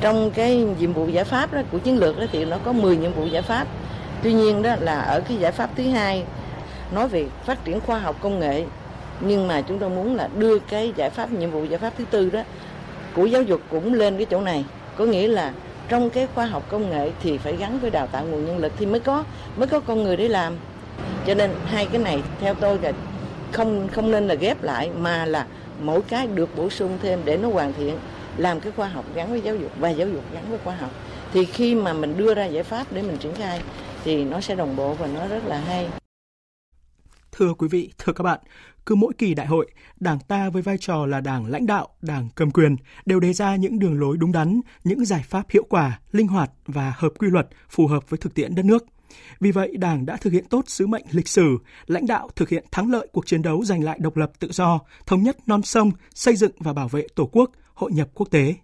Trong 0.00 0.30
cái 0.34 0.66
nhiệm 0.80 0.92
vụ 0.92 1.08
giải 1.08 1.24
pháp 1.24 1.52
đó, 1.52 1.62
của 1.72 1.78
chiến 1.78 1.98
lược 1.98 2.18
đó 2.18 2.24
thì 2.32 2.44
nó 2.44 2.58
có 2.64 2.72
10 2.72 2.96
nhiệm 2.96 3.12
vụ 3.12 3.26
giải 3.26 3.42
pháp. 3.42 3.68
Tuy 4.22 4.32
nhiên 4.32 4.62
đó 4.62 4.76
là 4.80 5.00
ở 5.00 5.20
cái 5.28 5.36
giải 5.36 5.52
pháp 5.52 5.70
thứ 5.76 5.90
hai 5.90 6.26
nói 6.92 7.08
về 7.08 7.28
phát 7.46 7.64
triển 7.64 7.80
khoa 7.80 7.98
học 7.98 8.16
công 8.22 8.38
nghệ 8.38 8.66
nhưng 9.20 9.48
mà 9.48 9.60
chúng 9.60 9.78
tôi 9.78 9.90
muốn 9.90 10.16
là 10.16 10.28
đưa 10.38 10.58
cái 10.58 10.92
giải 10.96 11.10
pháp 11.10 11.32
nhiệm 11.32 11.50
vụ 11.50 11.64
giải 11.64 11.78
pháp 11.78 11.92
thứ 11.98 12.04
tư 12.10 12.30
đó 12.30 12.42
của 13.14 13.26
giáo 13.26 13.42
dục 13.42 13.60
cũng 13.70 13.94
lên 13.94 14.16
cái 14.16 14.26
chỗ 14.30 14.40
này. 14.40 14.64
Có 14.96 15.04
nghĩa 15.04 15.28
là 15.28 15.52
trong 15.88 16.10
cái 16.10 16.26
khoa 16.34 16.46
học 16.46 16.66
công 16.68 16.90
nghệ 16.90 17.10
thì 17.22 17.38
phải 17.38 17.56
gắn 17.56 17.78
với 17.78 17.90
đào 17.90 18.06
tạo 18.06 18.24
nguồn 18.24 18.46
nhân 18.46 18.58
lực 18.58 18.72
thì 18.76 18.86
mới 18.86 19.00
có 19.00 19.24
mới 19.56 19.68
có 19.68 19.80
con 19.80 20.02
người 20.02 20.16
để 20.16 20.28
làm. 20.28 20.56
Cho 21.26 21.34
nên 21.34 21.50
hai 21.66 21.86
cái 21.86 22.02
này 22.02 22.22
theo 22.40 22.54
tôi 22.54 22.78
là 22.82 22.92
không 23.52 23.88
không 23.88 24.10
nên 24.10 24.28
là 24.28 24.34
ghép 24.34 24.62
lại 24.62 24.90
mà 24.98 25.26
là 25.26 25.46
mỗi 25.80 26.02
cái 26.02 26.26
được 26.26 26.56
bổ 26.56 26.70
sung 26.70 26.98
thêm 27.02 27.20
để 27.24 27.36
nó 27.36 27.48
hoàn 27.48 27.72
thiện 27.72 27.98
làm 28.36 28.60
cái 28.60 28.72
khoa 28.76 28.88
học 28.88 29.04
gắn 29.14 29.30
với 29.30 29.40
giáo 29.40 29.56
dục 29.56 29.70
và 29.78 29.90
giáo 29.90 30.08
dục 30.08 30.22
gắn 30.32 30.44
với 30.50 30.58
khoa 30.64 30.74
học. 30.74 30.90
Thì 31.32 31.44
khi 31.44 31.74
mà 31.74 31.92
mình 31.92 32.16
đưa 32.16 32.34
ra 32.34 32.46
giải 32.46 32.62
pháp 32.62 32.86
để 32.90 33.02
mình 33.02 33.16
triển 33.16 33.34
khai 33.34 33.60
thì 34.04 34.24
nó 34.24 34.40
sẽ 34.40 34.54
đồng 34.54 34.76
bộ 34.76 34.94
và 34.94 35.06
nó 35.06 35.26
rất 35.28 35.46
là 35.46 35.58
hay. 35.58 35.88
Thưa 37.32 37.54
quý 37.58 37.68
vị, 37.68 37.90
thưa 37.98 38.12
các 38.12 38.22
bạn, 38.22 38.38
cứ 38.86 38.94
mỗi 38.94 39.12
kỳ 39.18 39.34
đại 39.34 39.46
hội, 39.46 39.70
Đảng 40.00 40.18
ta 40.18 40.50
với 40.50 40.62
vai 40.62 40.78
trò 40.78 41.06
là 41.06 41.20
đảng 41.20 41.46
lãnh 41.46 41.66
đạo, 41.66 41.88
đảng 42.02 42.28
cầm 42.34 42.50
quyền 42.50 42.76
đều 43.06 43.20
đề 43.20 43.32
ra 43.32 43.56
những 43.56 43.78
đường 43.78 44.00
lối 44.00 44.16
đúng 44.16 44.32
đắn, 44.32 44.60
những 44.84 45.04
giải 45.04 45.22
pháp 45.28 45.50
hiệu 45.50 45.64
quả, 45.68 46.00
linh 46.12 46.28
hoạt 46.28 46.50
và 46.66 46.94
hợp 46.96 47.12
quy 47.18 47.28
luật 47.30 47.48
phù 47.68 47.86
hợp 47.86 48.10
với 48.10 48.18
thực 48.18 48.34
tiễn 48.34 48.54
đất 48.54 48.64
nước. 48.64 48.84
Vì 49.40 49.50
vậy, 49.50 49.76
Đảng 49.76 50.06
đã 50.06 50.16
thực 50.16 50.32
hiện 50.32 50.44
tốt 50.50 50.64
sứ 50.66 50.86
mệnh 50.86 51.04
lịch 51.10 51.28
sử, 51.28 51.58
lãnh 51.86 52.06
đạo 52.06 52.28
thực 52.36 52.48
hiện 52.48 52.64
thắng 52.72 52.90
lợi 52.90 53.08
cuộc 53.12 53.26
chiến 53.26 53.42
đấu 53.42 53.64
giành 53.64 53.84
lại 53.84 53.98
độc 54.00 54.16
lập 54.16 54.32
tự 54.38 54.48
do, 54.52 54.80
thống 55.06 55.22
nhất 55.22 55.36
non 55.46 55.62
sông, 55.62 55.90
xây 56.14 56.36
dựng 56.36 56.52
và 56.58 56.72
bảo 56.72 56.88
vệ 56.88 57.06
Tổ 57.14 57.26
quốc, 57.32 57.50
hội 57.74 57.92
nhập 57.92 58.08
quốc 58.14 58.30
tế. 58.30 58.54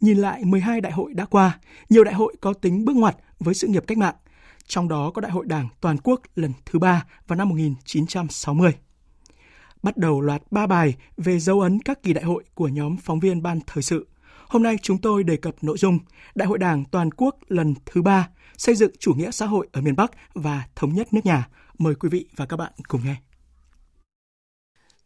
Nhìn 0.00 0.18
lại 0.18 0.44
12 0.44 0.80
đại 0.80 0.92
hội 0.92 1.14
đã 1.14 1.24
qua, 1.24 1.58
nhiều 1.88 2.04
đại 2.04 2.14
hội 2.14 2.36
có 2.40 2.52
tính 2.52 2.84
bước 2.84 2.96
ngoặt 2.96 3.16
với 3.40 3.54
sự 3.54 3.68
nghiệp 3.68 3.84
cách 3.86 3.98
mạng, 3.98 4.14
trong 4.66 4.88
đó 4.88 5.10
có 5.14 5.20
Đại 5.20 5.32
hội 5.32 5.46
Đảng 5.46 5.68
toàn 5.80 5.96
quốc 5.98 6.20
lần 6.36 6.52
thứ 6.66 6.78
ba 6.78 7.04
vào 7.26 7.36
năm 7.36 7.48
1960. 7.48 8.72
Bắt 9.82 9.96
đầu 9.96 10.20
loạt 10.20 10.42
ba 10.50 10.66
bài 10.66 10.94
về 11.16 11.38
dấu 11.38 11.60
ấn 11.60 11.80
các 11.80 12.02
kỳ 12.02 12.12
đại 12.12 12.24
hội 12.24 12.44
của 12.54 12.68
nhóm 12.68 12.96
phóng 12.96 13.20
viên 13.20 13.42
Ban 13.42 13.60
Thời 13.66 13.82
sự. 13.82 14.06
Hôm 14.48 14.62
nay 14.62 14.76
chúng 14.82 14.98
tôi 14.98 15.24
đề 15.24 15.36
cập 15.36 15.54
nội 15.62 15.78
dung 15.78 15.98
Đại 16.34 16.48
hội 16.48 16.58
Đảng 16.58 16.84
toàn 16.84 17.10
quốc 17.10 17.36
lần 17.48 17.74
thứ 17.86 18.02
ba 18.02 18.28
xây 18.56 18.74
dựng 18.74 18.90
chủ 18.98 19.14
nghĩa 19.14 19.30
xã 19.30 19.46
hội 19.46 19.68
ở 19.72 19.80
miền 19.80 19.96
Bắc 19.96 20.10
và 20.34 20.64
thống 20.76 20.94
nhất 20.94 21.12
nước 21.12 21.20
nhà. 21.24 21.48
Mời 21.78 21.94
quý 21.94 22.08
vị 22.08 22.26
và 22.36 22.46
các 22.46 22.56
bạn 22.56 22.72
cùng 22.88 23.00
nghe. 23.04 23.16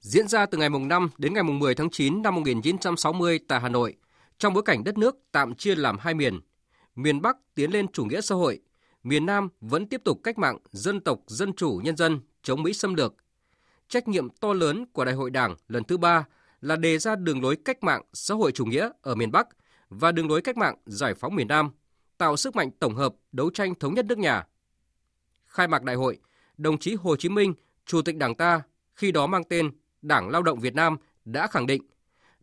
Diễn 0.01 0.29
ra 0.29 0.47
từ 0.47 0.59
ngày 0.59 0.69
mùng 0.69 0.89
5 0.89 1.11
đến 1.19 1.35
ngày 1.35 1.43
mùng 1.43 1.59
10 1.59 1.75
tháng 1.75 1.91
9 1.91 2.23
năm 2.23 2.35
1960 2.35 3.39
tại 3.49 3.61
Hà 3.61 3.69
Nội, 3.69 3.95
trong 4.39 4.55
bối 4.55 4.63
cảnh 4.63 4.85
đất 4.85 4.99
nước 4.99 5.17
tạm 5.33 5.55
chia 5.55 5.75
làm 5.75 5.99
hai 5.99 6.15
miền, 6.15 6.41
miền 6.95 7.23
Bắc 7.23 7.37
tiến 7.55 7.71
lên 7.71 7.87
chủ 7.93 8.05
nghĩa 8.05 8.21
xã 8.21 8.35
hội, 8.35 8.61
miền 9.03 9.27
Nam 9.27 9.49
vẫn 9.61 9.89
tiếp 9.89 10.01
tục 10.05 10.21
cách 10.23 10.39
mạng 10.39 10.59
dân 10.73 11.01
tộc 11.01 11.19
dân 11.27 11.53
chủ 11.53 11.81
nhân 11.85 11.97
dân 11.97 12.21
chống 12.43 12.63
Mỹ 12.63 12.73
xâm 12.73 12.95
lược. 12.95 13.15
Trách 13.93 14.09
nhiệm 14.09 14.29
to 14.31 14.53
lớn 14.53 14.85
của 14.93 15.05
Đại 15.05 15.15
hội 15.15 15.31
Đảng 15.31 15.55
lần 15.69 15.85
thứ 15.85 15.97
ba 15.99 16.25
là 16.61 16.77
đề 16.77 16.99
ra 16.99 17.17
đường 17.17 17.43
lối 17.43 17.57
cách 17.57 17.83
mạng 17.83 18.03
xã 18.13 18.35
hội 18.35 18.53
chủ 18.53 18.65
nghĩa 18.65 18.91
ở 19.03 19.15
miền 19.15 19.33
Bắc 19.33 19.49
và 19.89 20.13
đường 20.13 20.29
lối 20.29 20.43
cách 20.43 20.57
mạng 20.57 20.77
giải 20.87 21.15
phóng 21.15 21.35
miền 21.35 21.49
Nam, 21.49 21.71
tạo 22.19 22.37
sức 22.37 22.57
mạnh 22.57 22.71
tổng 22.79 22.95
hợp 22.95 23.15
đấu 23.33 23.51
tranh 23.51 23.75
thống 23.75 23.95
nhất 23.95 24.05
nước 24.05 24.19
nhà. 24.19 24.47
Khai 25.47 25.69
mạc 25.69 25.83
đại 25.83 25.97
hội, 25.97 26.19
đồng 26.57 26.79
chí 26.79 26.95
Hồ 26.95 27.17
Chí 27.17 27.29
Minh, 27.29 27.55
Chủ 27.87 28.03
tịch 28.03 28.17
Đảng 28.17 28.35
ta, 28.35 28.63
khi 28.95 29.13
đó 29.13 29.27
mang 29.27 29.45
tên 29.45 29.71
Đảng 30.03 30.29
Lao 30.29 30.43
động 30.43 30.59
Việt 30.61 30.75
Nam 30.75 30.97
đã 31.25 31.47
khẳng 31.47 31.67
định 31.67 31.83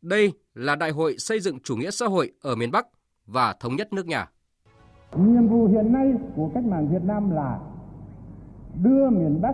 đây 0.01 0.33
là 0.53 0.75
đại 0.75 0.91
hội 0.91 1.15
xây 1.17 1.39
dựng 1.39 1.59
chủ 1.59 1.75
nghĩa 1.75 1.91
xã 1.91 2.05
hội 2.05 2.31
ở 2.41 2.55
miền 2.55 2.71
Bắc 2.71 2.87
và 3.25 3.53
thống 3.59 3.75
nhất 3.75 3.93
nước 3.93 4.05
nhà. 4.05 4.29
Nhiệm 5.15 5.47
vụ 5.47 5.67
hiện 5.67 5.93
nay 5.93 6.13
của 6.35 6.51
cách 6.53 6.63
mạng 6.63 6.89
Việt 6.93 7.03
Nam 7.03 7.31
là 7.31 7.59
đưa 8.83 9.09
miền 9.09 9.41
Bắc 9.41 9.53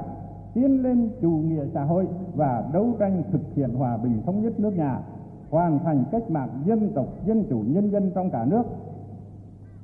tiến 0.56 0.84
lên 0.84 1.10
chủ 1.22 1.30
nghĩa 1.30 1.65
xã 1.74 1.84
hội 1.84 2.08
và 2.36 2.63
đấu 2.74 2.88
tranh 3.00 3.24
thực 3.32 3.41
hiện 3.56 3.74
hòa 3.74 3.98
bình 3.98 4.22
thống 4.26 4.44
nhất 4.44 4.60
nước 4.60 4.78
nhà, 4.78 5.00
hoàn 5.50 5.80
thành 5.80 6.04
cách 6.12 6.30
mạng 6.30 6.50
dân 6.65 6.91
tộc, 6.96 7.06
dân 7.26 7.44
chủ, 7.50 7.63
nhân 7.68 7.91
dân 7.91 8.12
trong 8.15 8.30
cả 8.30 8.46
nước. 8.46 8.63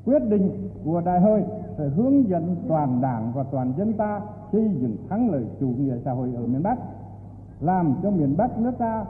Quyết 0.06 0.20
định 0.30 0.70
của 0.86 1.02
đại 1.02 1.20
hội 1.20 1.44
sẽ 1.78 1.88
hướng 1.88 2.30
dẫn 2.30 2.56
toàn 2.68 3.02
đảng 3.02 3.32
và 3.36 3.44
toàn 3.44 3.74
dân 3.78 3.94
ta 3.94 4.22
xây 4.52 4.70
dựng 4.82 4.96
thắng 5.10 5.30
lợi 5.30 5.46
chủ 5.60 5.68
nghĩa 5.68 5.98
xã 6.06 6.12
hội 6.12 6.30
ở 6.36 6.48
miền 6.48 6.64
Bắc, 6.64 6.80
làm 7.62 7.96
cho 8.04 8.12
miền 8.12 8.38
Bắc 8.38 8.60
nước 8.60 8.78
ta 8.78 9.06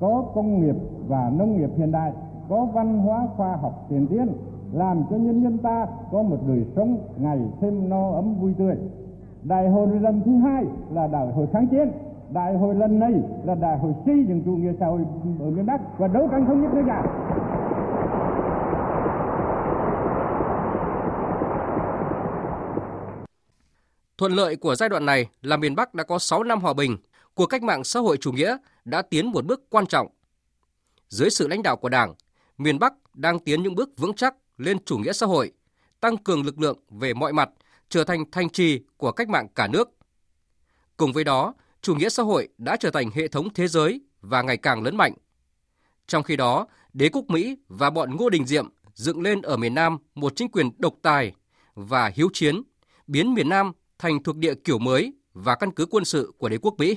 có 0.00 0.24
công 0.34 0.60
nghiệp 0.60 0.76
và 1.08 1.30
nông 1.30 1.56
nghiệp 1.56 1.70
hiện 1.76 1.92
đại, 1.92 2.12
có 2.48 2.64
văn 2.64 2.98
hóa 2.98 3.26
khoa 3.36 3.56
học 3.56 3.86
tiền 3.88 4.06
tiến, 4.06 4.28
làm 4.72 5.02
cho 5.10 5.16
nhân 5.16 5.42
dân 5.42 5.58
ta 5.58 5.86
có 6.10 6.22
một 6.22 6.38
đời 6.48 6.64
sống 6.76 6.98
ngày 7.16 7.40
thêm 7.60 7.88
no 7.88 8.10
ấm 8.10 8.34
vui 8.34 8.54
tươi. 8.54 8.76
Đại 9.44 9.68
hội 9.68 9.88
lần 10.00 10.22
thứ 10.24 10.32
hai 10.44 10.64
là 10.90 11.06
đại 11.06 11.32
hội 11.34 11.46
kháng 11.52 11.68
chiến, 11.70 11.92
đại 12.32 12.54
hội 12.58 12.74
lần 12.74 12.98
này 12.98 13.12
là 13.44 13.54
đại 13.54 13.78
hội 13.78 13.92
xây 14.06 14.24
dựng 14.28 14.42
chủ 14.44 14.50
nghĩa 14.50 14.72
xã 14.80 14.86
hội 14.86 15.00
ở 15.40 15.50
miền 15.50 15.66
Bắc 15.66 15.80
và 15.98 16.08
đấu 16.08 16.28
tranh 16.30 16.46
thống 16.46 16.62
nhất 16.62 16.70
nước 16.74 16.82
nhà. 16.86 17.02
Thuận 24.18 24.32
lợi 24.32 24.56
của 24.56 24.74
giai 24.74 24.88
đoạn 24.88 25.06
này 25.06 25.26
là 25.42 25.56
miền 25.56 25.74
Bắc 25.74 25.94
đã 25.94 26.04
có 26.04 26.18
6 26.18 26.42
năm 26.42 26.60
hòa 26.60 26.72
bình, 26.72 26.96
cuộc 27.34 27.46
cách 27.46 27.62
mạng 27.62 27.84
xã 27.84 28.00
hội 28.00 28.16
chủ 28.16 28.32
nghĩa 28.32 28.56
đã 28.84 29.02
tiến 29.02 29.26
một 29.26 29.44
bước 29.44 29.70
quan 29.70 29.86
trọng. 29.86 30.06
Dưới 31.08 31.30
sự 31.30 31.48
lãnh 31.48 31.62
đạo 31.62 31.76
của 31.76 31.88
Đảng, 31.88 32.14
miền 32.58 32.78
Bắc 32.78 32.94
đang 33.14 33.38
tiến 33.38 33.62
những 33.62 33.74
bước 33.74 33.90
vững 33.96 34.14
chắc 34.14 34.34
lên 34.58 34.76
chủ 34.84 34.98
nghĩa 34.98 35.12
xã 35.12 35.26
hội, 35.26 35.52
tăng 36.00 36.16
cường 36.16 36.44
lực 36.44 36.60
lượng 36.60 36.78
về 36.90 37.14
mọi 37.14 37.32
mặt, 37.32 37.50
trở 37.88 38.04
thành 38.04 38.30
thanh 38.30 38.50
trì 38.50 38.80
của 38.96 39.12
cách 39.12 39.28
mạng 39.28 39.48
cả 39.54 39.66
nước. 39.66 39.90
Cùng 40.96 41.12
với 41.12 41.24
đó, 41.24 41.54
chủ 41.82 41.94
nghĩa 41.94 42.08
xã 42.08 42.22
hội 42.22 42.48
đã 42.58 42.76
trở 42.76 42.90
thành 42.90 43.10
hệ 43.10 43.28
thống 43.28 43.54
thế 43.54 43.68
giới 43.68 44.00
và 44.20 44.42
ngày 44.42 44.56
càng 44.56 44.82
lớn 44.82 44.96
mạnh. 44.96 45.14
Trong 46.06 46.22
khi 46.22 46.36
đó, 46.36 46.66
đế 46.92 47.08
quốc 47.08 47.24
Mỹ 47.28 47.56
và 47.68 47.90
bọn 47.90 48.16
Ngô 48.16 48.28
Đình 48.28 48.46
Diệm 48.46 48.68
dựng 48.94 49.22
lên 49.22 49.42
ở 49.42 49.56
miền 49.56 49.74
Nam 49.74 49.98
một 50.14 50.32
chính 50.36 50.50
quyền 50.50 50.70
độc 50.78 50.94
tài 51.02 51.32
và 51.74 52.12
hiếu 52.14 52.28
chiến, 52.32 52.62
biến 53.06 53.34
miền 53.34 53.48
Nam 53.48 53.72
thành 53.98 54.22
thuộc 54.22 54.36
địa 54.36 54.54
kiểu 54.54 54.78
mới 54.78 55.12
và 55.34 55.54
căn 55.54 55.70
cứ 55.70 55.86
quân 55.86 56.04
sự 56.04 56.32
của 56.38 56.48
đế 56.48 56.58
quốc 56.58 56.74
Mỹ. 56.78 56.96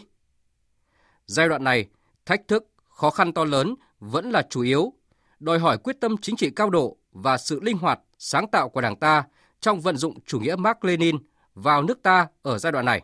Giai 1.26 1.50
đoạn 1.50 1.64
này, 1.64 1.88
thách 2.26 2.48
thức, 2.48 2.68
khó 2.90 3.10
khăn 3.10 3.34
to 3.34 3.46
lớn 3.46 3.76
vẫn 4.00 4.32
là 4.32 4.48
chủ 4.50 4.62
yếu, 4.62 4.94
đòi 5.40 5.60
hỏi 5.60 5.78
quyết 5.78 6.00
tâm 6.00 6.16
chính 6.22 6.36
trị 6.36 6.50
cao 6.56 6.70
độ 6.70 6.98
và 7.12 7.38
sự 7.38 7.60
linh 7.64 7.78
hoạt, 7.78 8.00
sáng 8.20 8.48
tạo 8.52 8.70
của 8.70 8.82
Đảng 8.82 8.96
ta 8.96 9.24
trong 9.60 9.82
vận 9.82 9.98
dụng 9.98 10.20
chủ 10.26 10.40
nghĩa 10.40 10.56
Mark 10.56 10.84
Lenin 10.86 11.18
vào 11.54 11.84
nước 11.84 12.04
ta 12.04 12.28
ở 12.42 12.58
giai 12.58 12.72
đoạn 12.72 12.86
này. 12.86 13.02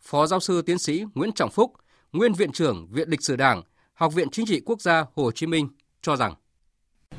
Phó 0.00 0.26
giáo 0.26 0.40
sư 0.40 0.62
tiến 0.62 0.78
sĩ 0.78 1.04
Nguyễn 1.14 1.32
Trọng 1.32 1.50
Phúc, 1.50 1.72
nguyên 2.12 2.32
viện 2.32 2.52
trưởng 2.52 2.88
Viện 2.90 3.08
Lịch 3.08 3.22
sử 3.22 3.36
Đảng, 3.36 3.62
Học 3.94 4.14
viện 4.14 4.30
Chính 4.30 4.46
trị 4.46 4.60
Quốc 4.66 4.80
gia 4.80 5.04
Hồ 5.14 5.32
Chí 5.32 5.46
Minh 5.46 5.68
cho 6.02 6.16
rằng 6.16 6.34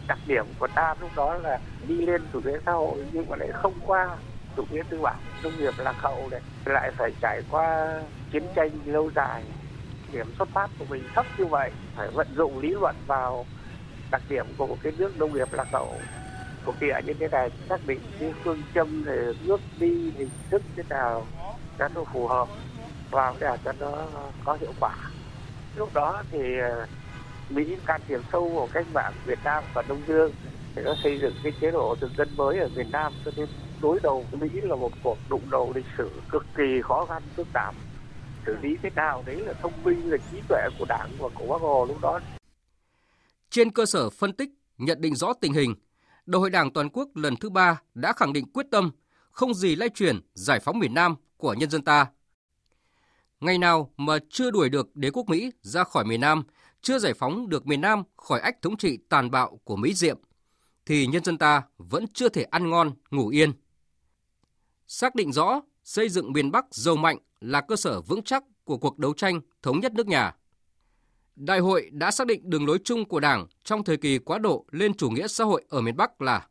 đặc 0.08 0.20
điểm 0.28 0.46
của 0.60 0.68
ta 0.76 0.96
lúc 1.02 1.10
đó 1.16 1.38
là 1.38 1.60
đi 1.88 1.96
lên 2.06 2.22
chủ 2.34 2.42
nghĩa 2.42 2.60
xã 2.66 2.72
hội 2.72 3.06
nhưng 3.12 3.30
mà 3.30 3.36
lại 3.38 3.50
không 3.54 3.74
qua 3.86 4.18
chủ 4.56 4.64
nghĩa 4.72 4.84
tư 4.90 5.00
bản 5.02 5.20
nông 5.44 5.58
nghiệp 5.58 5.74
lạc 5.78 5.96
hậu 5.98 6.30
này 6.32 6.42
lại 6.66 6.92
phải 6.98 7.12
trải 7.22 7.42
qua 7.52 8.00
chiến 8.32 8.44
tranh 8.56 8.70
lâu 8.86 9.12
dài 9.16 9.44
điểm 10.14 10.26
xuất 10.38 10.50
phát 10.50 10.68
của 10.80 10.86
mình 10.90 11.04
thấp 11.16 11.26
như 11.38 11.46
vậy 11.46 11.72
phải 11.96 12.08
vận 12.12 12.28
dụng 12.36 12.60
lý 12.60 12.70
luận 12.70 12.96
vào 13.08 13.46
đặc 14.12 14.22
điểm 14.30 14.46
của 14.58 14.68
một 14.68 14.78
cái 14.84 14.94
nước 14.98 15.18
nông 15.18 15.34
nghiệp 15.34 15.54
lạc 15.54 15.68
hậu 15.74 15.96
thuộc 16.66 16.76
địa 16.80 16.96
như 17.06 17.14
thế 17.14 17.28
này 17.28 17.50
xác 17.70 17.88
định 17.88 18.00
cái 18.20 18.34
phương 18.44 18.62
châm 18.76 19.04
để 19.06 19.34
nước 19.46 19.62
đi 19.80 20.12
hình 20.18 20.30
thức 20.50 20.62
thế 20.76 20.84
nào 20.90 21.26
cho 21.80 21.88
nó 21.96 22.04
phù 22.14 22.28
hợp 22.28 22.48
vào 23.12 23.36
để 23.40 23.58
cho 23.66 23.72
nó 23.80 24.08
có 24.46 24.58
hiệu 24.62 24.74
quả. 24.80 24.96
Lúc 25.76 25.94
đó 25.94 26.24
thì 26.32 26.58
ờ, 26.60 26.88
Mỹ 27.50 27.78
can 27.86 28.02
thiệp 28.08 28.20
sâu 28.32 28.50
vào 28.50 28.70
cách 28.74 28.86
mạng 28.94 29.14
Việt 29.26 29.40
Nam 29.44 29.64
và 29.74 29.84
Đông 29.88 30.02
Dương 30.08 30.34
để 30.76 30.84
nó 30.86 30.96
xây 31.04 31.20
dựng 31.20 31.34
cái 31.44 31.54
chế 31.62 31.72
độ 31.72 31.96
thực 32.00 32.12
dân 32.18 32.28
mới 32.36 32.60
ở 32.60 32.70
Việt 32.76 32.88
Nam. 32.92 33.14
Cho 33.26 33.32
nên 33.38 33.48
đối 33.82 34.00
đầu 34.04 34.26
với 34.32 34.50
Mỹ 34.50 34.62
là 34.62 34.76
một 34.76 34.92
cuộc 35.04 35.18
đụng 35.30 35.50
đầu 35.52 35.72
lịch 35.76 35.86
sử 35.98 36.10
cực 36.30 36.46
kỳ 36.58 36.82
khó 36.84 37.06
khăn, 37.06 37.24
phức 37.36 37.48
tạp. 37.54 37.76
Xử 38.46 38.58
lý 38.62 38.78
thế 38.82 38.90
nào 38.96 39.24
đấy 39.26 39.36
là 39.36 39.54
thông 39.54 39.84
minh, 39.84 40.12
là 40.12 40.18
trí 40.32 40.42
tuệ 40.48 40.62
của 40.80 40.86
đảng 40.86 41.10
và 41.20 41.30
của 41.34 41.48
bác 41.48 41.62
hồ 41.62 41.86
lúc 41.86 42.02
đó. 42.02 42.20
Trên 43.50 43.72
cơ 43.72 43.86
sở 43.86 44.10
phân 44.10 44.34
tích, 44.34 44.50
nhận 44.78 45.02
định 45.02 45.16
rõ 45.16 45.34
tình 45.34 45.54
hình 45.54 45.76
đại 46.26 46.40
hội 46.40 46.50
đảng 46.50 46.74
toàn 46.74 46.90
quốc 46.90 47.10
lần 47.16 47.36
thứ 47.36 47.50
ba 47.50 47.82
đã 47.94 48.14
khẳng 48.14 48.34
định 48.34 48.46
quyết 48.54 48.66
tâm 48.72 48.92
không 49.32 49.54
gì 49.54 49.76
lay 49.76 49.90
chuyển 49.90 50.20
giải 50.34 50.60
phóng 50.60 50.80
miền 50.80 50.94
Nam 50.94 51.16
của 51.38 51.54
nhân 51.54 51.70
dân 51.70 51.82
ta 51.82 52.08
ngày 53.42 53.58
nào 53.58 53.94
mà 53.98 54.18
chưa 54.30 54.52
đuổi 54.52 54.70
được 54.70 54.96
đế 54.96 55.10
quốc 55.12 55.30
Mỹ 55.30 55.52
ra 55.62 55.84
khỏi 55.84 56.06
miền 56.06 56.22
Nam, 56.22 56.44
chưa 56.82 57.00
giải 57.00 57.14
phóng 57.14 57.50
được 57.50 57.68
miền 57.68 57.82
Nam 57.82 58.04
khỏi 58.18 58.40
ách 58.40 58.62
thống 58.62 58.78
trị 58.78 58.98
tàn 59.10 59.32
bạo 59.32 59.60
của 59.64 59.76
Mỹ 59.76 59.94
Diệm, 59.94 60.18
thì 60.86 61.08
nhân 61.08 61.24
dân 61.24 61.38
ta 61.38 61.64
vẫn 61.78 62.06
chưa 62.14 62.30
thể 62.30 62.44
ăn 62.44 62.70
ngon, 62.70 62.92
ngủ 63.12 63.28
yên. 63.28 63.54
Xác 64.88 65.16
định 65.16 65.32
rõ 65.32 65.62
xây 65.84 66.10
dựng 66.10 66.34
miền 66.34 66.52
Bắc 66.52 66.66
giàu 66.72 66.96
mạnh 66.96 67.18
là 67.40 67.62
cơ 67.62 67.76
sở 67.76 68.02
vững 68.02 68.24
chắc 68.24 68.44
của 68.64 68.78
cuộc 68.78 69.00
đấu 69.00 69.14
tranh 69.14 69.42
thống 69.62 69.80
nhất 69.80 69.94
nước 69.94 70.08
nhà. 70.08 70.36
Đại 71.36 71.60
hội 71.60 71.90
đã 71.92 72.12
xác 72.12 72.28
định 72.28 72.50
đường 72.50 72.68
lối 72.68 72.80
chung 72.84 73.06
của 73.06 73.20
Đảng 73.20 73.48
trong 73.64 73.84
thời 73.84 73.98
kỳ 73.98 74.18
quá 74.18 74.38
độ 74.38 74.66
lên 74.72 74.94
chủ 74.94 75.10
nghĩa 75.10 75.28
xã 75.28 75.44
hội 75.44 75.66
ở 75.70 75.82
miền 75.82 75.98
Bắc 75.98 76.22
là 76.22 76.48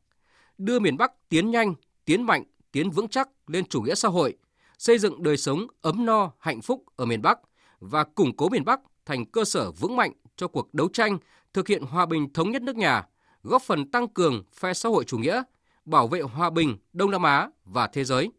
đưa 0.58 0.78
miền 0.78 0.96
Bắc 0.96 1.12
tiến 1.28 1.50
nhanh, 1.50 1.74
tiến 2.04 2.22
mạnh, 2.22 2.44
tiến 2.72 2.90
vững 2.90 3.08
chắc 3.08 3.28
lên 3.46 3.64
chủ 3.66 3.82
nghĩa 3.82 3.94
xã 3.94 4.08
hội, 4.08 4.36
xây 4.78 4.98
dựng 4.98 5.22
đời 5.22 5.36
sống 5.36 5.66
ấm 5.80 6.06
no, 6.06 6.30
hạnh 6.38 6.62
phúc 6.62 6.84
ở 6.96 7.04
miền 7.04 7.22
Bắc 7.22 7.38
và 7.80 8.04
củng 8.04 8.36
cố 8.36 8.48
miền 8.48 8.64
Bắc 8.64 8.80
thành 9.06 9.26
cơ 9.26 9.44
sở 9.44 9.70
vững 9.70 9.96
mạnh 9.96 10.12
cho 10.36 10.48
cuộc 10.48 10.74
đấu 10.74 10.88
tranh 10.92 11.18
thực 11.52 11.68
hiện 11.68 11.82
hòa 11.82 12.06
bình 12.06 12.32
thống 12.32 12.50
nhất 12.50 12.62
nước 12.62 12.76
nhà, 12.76 13.06
góp 13.42 13.62
phần 13.62 13.90
tăng 13.90 14.08
cường 14.08 14.44
phe 14.54 14.74
xã 14.74 14.88
hội 14.88 15.04
chủ 15.04 15.18
nghĩa, 15.18 15.42
bảo 15.84 16.08
vệ 16.08 16.20
hòa 16.20 16.50
bình 16.50 16.76
Đông 16.92 17.10
Nam 17.10 17.22
Á 17.22 17.48
và 17.64 17.86
thế 17.86 18.04
giới. 18.04 18.30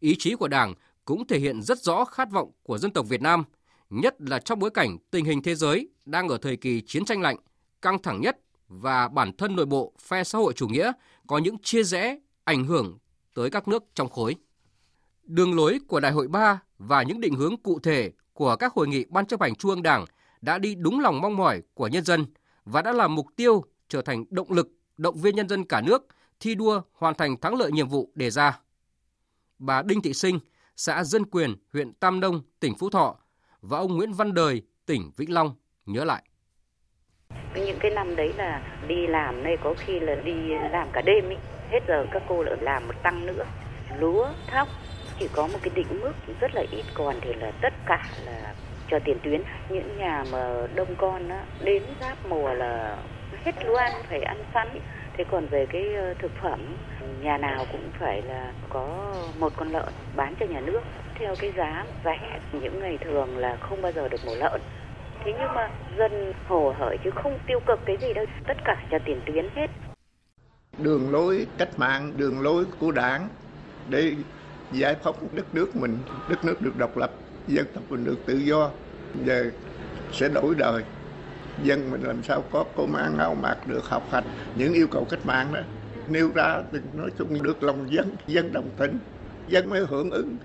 Ý 0.00 0.16
chí 0.18 0.34
của 0.34 0.48
Đảng 0.48 0.74
cũng 1.04 1.26
thể 1.26 1.38
hiện 1.38 1.62
rất 1.62 1.78
rõ 1.78 2.04
khát 2.04 2.30
vọng 2.30 2.50
của 2.62 2.78
dân 2.78 2.90
tộc 2.90 3.08
Việt 3.08 3.22
Nam, 3.22 3.44
nhất 3.90 4.14
là 4.18 4.38
trong 4.38 4.58
bối 4.58 4.70
cảnh 4.70 4.98
tình 5.10 5.24
hình 5.24 5.42
thế 5.42 5.54
giới 5.54 5.88
đang 6.04 6.28
ở 6.28 6.38
thời 6.38 6.56
kỳ 6.56 6.80
chiến 6.80 7.04
tranh 7.04 7.20
lạnh, 7.20 7.36
căng 7.82 8.02
thẳng 8.02 8.20
nhất 8.20 8.38
và 8.68 9.08
bản 9.08 9.36
thân 9.36 9.56
nội 9.56 9.66
bộ 9.66 9.92
phe 10.00 10.24
xã 10.24 10.38
hội 10.38 10.52
chủ 10.52 10.68
nghĩa 10.68 10.92
có 11.26 11.38
những 11.38 11.58
chia 11.58 11.82
rẽ 11.82 12.18
ảnh 12.44 12.64
hưởng 12.64 12.98
tới 13.34 13.50
các 13.50 13.68
nước 13.68 13.84
trong 13.94 14.08
khối. 14.08 14.36
Đường 15.22 15.54
lối 15.54 15.78
của 15.88 16.00
Đại 16.00 16.12
hội 16.12 16.28
3 16.28 16.60
và 16.78 17.02
những 17.02 17.20
định 17.20 17.34
hướng 17.34 17.56
cụ 17.56 17.78
thể 17.78 18.12
của 18.32 18.56
các 18.56 18.72
hội 18.72 18.88
nghị 18.88 19.04
Ban 19.04 19.26
chấp 19.26 19.40
hành 19.40 19.54
Trung 19.54 19.70
ương 19.70 19.82
Đảng 19.82 20.04
đã 20.40 20.58
đi 20.58 20.74
đúng 20.74 21.00
lòng 21.00 21.20
mong 21.20 21.36
mỏi 21.36 21.62
của 21.74 21.88
nhân 21.88 22.04
dân 22.04 22.26
và 22.64 22.82
đã 22.82 22.92
làm 22.92 23.14
mục 23.14 23.26
tiêu 23.36 23.64
trở 23.88 24.02
thành 24.02 24.24
động 24.30 24.52
lực 24.52 24.68
động 24.96 25.20
viên 25.20 25.36
nhân 25.36 25.48
dân 25.48 25.64
cả 25.64 25.80
nước 25.80 26.06
thi 26.40 26.54
đua 26.54 26.82
hoàn 26.92 27.14
thành 27.14 27.40
thắng 27.40 27.54
lợi 27.54 27.72
nhiệm 27.72 27.88
vụ 27.88 28.12
đề 28.14 28.30
ra. 28.30 28.60
Bà 29.58 29.82
Đinh 29.82 30.02
Thị 30.02 30.12
Sinh, 30.12 30.38
xã 30.76 31.04
Dân 31.04 31.26
Quyền, 31.26 31.54
huyện 31.72 31.92
Tam 31.92 32.20
Nông, 32.20 32.42
tỉnh 32.60 32.74
Phú 32.74 32.90
Thọ 32.90 33.16
và 33.68 33.78
ông 33.78 33.96
Nguyễn 33.96 34.12
Văn 34.12 34.34
Đời, 34.34 34.62
tỉnh 34.86 35.10
Vĩnh 35.16 35.34
Long 35.34 35.54
nhớ 35.86 36.04
lại. 36.04 36.22
Những 37.54 37.78
cái 37.80 37.90
năm 37.90 38.16
đấy 38.16 38.32
là 38.36 38.62
đi 38.88 39.06
làm 39.06 39.42
này 39.44 39.56
có 39.64 39.74
khi 39.78 40.00
là 40.00 40.14
đi 40.14 40.34
làm 40.70 40.88
cả 40.92 41.02
đêm 41.06 41.28
ý. 41.28 41.36
Hết 41.70 41.80
giờ 41.88 42.06
các 42.10 42.22
cô 42.28 42.42
lại 42.42 42.56
làm 42.60 42.86
một 42.86 42.94
tăng 43.02 43.26
nữa. 43.26 43.44
Lúa, 43.98 44.28
thóc, 44.46 44.68
chỉ 45.20 45.28
có 45.32 45.46
một 45.46 45.58
cái 45.62 45.70
định 45.74 46.00
mức 46.00 46.12
rất 46.40 46.54
là 46.54 46.64
ít 46.70 46.84
còn 46.94 47.16
thì 47.20 47.32
là 47.34 47.52
tất 47.62 47.72
cả 47.86 48.10
là 48.24 48.54
cho 48.90 48.98
tiền 49.04 49.18
tuyến 49.22 49.42
những 49.68 49.98
nhà 49.98 50.24
mà 50.32 50.66
đông 50.74 50.94
con 50.98 51.28
á, 51.28 51.44
đến 51.64 51.82
giáp 52.00 52.18
mùa 52.28 52.54
là 52.54 52.98
hết 53.44 53.52
lúa 53.64 53.76
ăn 53.76 53.92
phải 54.08 54.20
ăn 54.20 54.44
sẵn 54.54 54.68
thế 55.16 55.24
còn 55.30 55.46
về 55.46 55.66
cái 55.66 55.94
ờ, 55.94 56.14
thực 56.14 56.32
phẩm 56.42 56.76
nhà 57.22 57.38
nào 57.38 57.66
cũng 57.72 57.90
phải 57.98 58.22
là 58.22 58.52
có 58.68 59.14
một 59.38 59.52
con 59.56 59.72
lợn 59.72 59.88
bán 60.16 60.34
cho 60.40 60.46
nhà 60.46 60.60
nước. 60.60 60.80
Theo 61.18 61.34
cái 61.38 61.52
giá 61.56 61.84
rẻ, 62.04 62.40
những 62.52 62.80
ngày 62.80 62.98
thường 63.04 63.38
là 63.38 63.56
không 63.60 63.82
bao 63.82 63.92
giờ 63.92 64.08
được 64.08 64.20
mổ 64.26 64.34
lợn. 64.34 64.60
Thế 65.24 65.32
nhưng 65.38 65.54
mà 65.54 65.70
dân 65.98 66.32
hồ 66.48 66.74
hởi 66.78 66.98
chứ 67.04 67.10
không 67.14 67.38
tiêu 67.46 67.60
cực 67.66 67.80
cái 67.86 67.96
gì 68.00 68.12
đâu, 68.14 68.24
tất 68.46 68.56
cả 68.64 68.86
cho 68.90 68.98
tiền 69.04 69.20
tuyến 69.26 69.48
hết. 69.54 69.66
Đường 70.78 71.12
lối 71.12 71.46
cách 71.58 71.68
mạng, 71.76 72.12
đường 72.16 72.40
lối 72.40 72.64
của 72.80 72.90
đảng 72.90 73.28
để 73.88 74.12
giải 74.72 74.94
phóng 75.02 75.14
đất 75.32 75.54
nước 75.54 75.76
mình, 75.76 75.98
đất 76.28 76.44
nước 76.44 76.62
được 76.62 76.76
độc 76.78 76.96
lập, 76.96 77.10
dân 77.46 77.66
tộc 77.74 77.82
mình 77.88 78.04
được 78.04 78.26
tự 78.26 78.34
do, 78.36 78.70
giờ 79.24 79.50
sẽ 80.12 80.28
đổi 80.28 80.54
đời. 80.54 80.82
Dân 81.62 81.90
mình 81.90 82.02
làm 82.02 82.22
sao 82.22 82.42
có 82.50 82.64
cơm 82.76 82.92
ăn 82.92 83.18
áo 83.18 83.34
mặc 83.42 83.58
được 83.66 83.84
học 83.84 84.02
hành. 84.10 84.24
Những 84.54 84.72
yêu 84.72 84.86
cầu 84.90 85.06
cách 85.10 85.26
mạng 85.26 85.46
đó 85.52 85.60
nêu 86.10 86.30
ra 86.34 86.62
thì 86.72 86.78
nói 86.94 87.10
chung 87.18 87.42
được 87.42 87.62
lòng 87.62 87.94
dân 87.94 88.16
dân 88.26 88.52
đồng 88.52 88.70
tình. 88.78 88.98
Dân 89.48 89.70
mới 89.70 89.86
hưởng 89.86 90.10
ứng. 90.10 90.36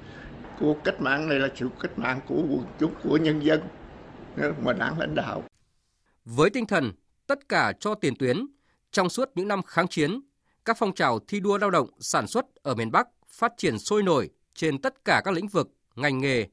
Cuộc 0.60 0.78
cách 0.84 1.02
mạng 1.02 1.30
này 1.30 1.40
là 1.40 1.48
sự 1.56 1.70
cách 1.80 2.00
mạng 2.00 2.20
của 2.28 2.36
quần 2.36 2.66
chúng 2.80 2.94
của 3.04 3.18
nhân 3.18 3.46
dân 3.46 3.62
mà 4.64 4.74
đảng 4.74 5.00
lãnh 5.00 5.16
đạo. 5.16 5.44
Với 6.26 6.50
tinh 6.50 6.66
thần 6.66 6.92
tất 7.28 7.50
cả 7.50 7.74
cho 7.80 7.96
tiền 7.96 8.16
tuyến 8.16 8.48
trong 8.92 9.10
suốt 9.10 9.30
những 9.36 9.48
năm 9.48 9.64
kháng 9.64 9.88
chiến 9.88 10.22
các 10.66 10.78
phong 10.80 10.94
trào 10.94 11.20
thi 11.20 11.40
đua 11.40 11.58
lao 11.58 11.72
động 11.72 11.90
sản 12.00 12.28
xuất 12.28 12.46
ở 12.64 12.76
miền 12.76 12.92
Bắc 12.92 13.08
phát 13.28 13.54
triển 13.58 13.80
sôi 13.80 14.04
nổi 14.04 14.30
trên 14.54 14.82
tất 14.82 15.06
cả 15.06 15.22
các 15.26 15.34
lĩnh 15.34 15.48
vực, 15.48 15.70
ngành 15.96 16.20
nghề, 16.20 16.48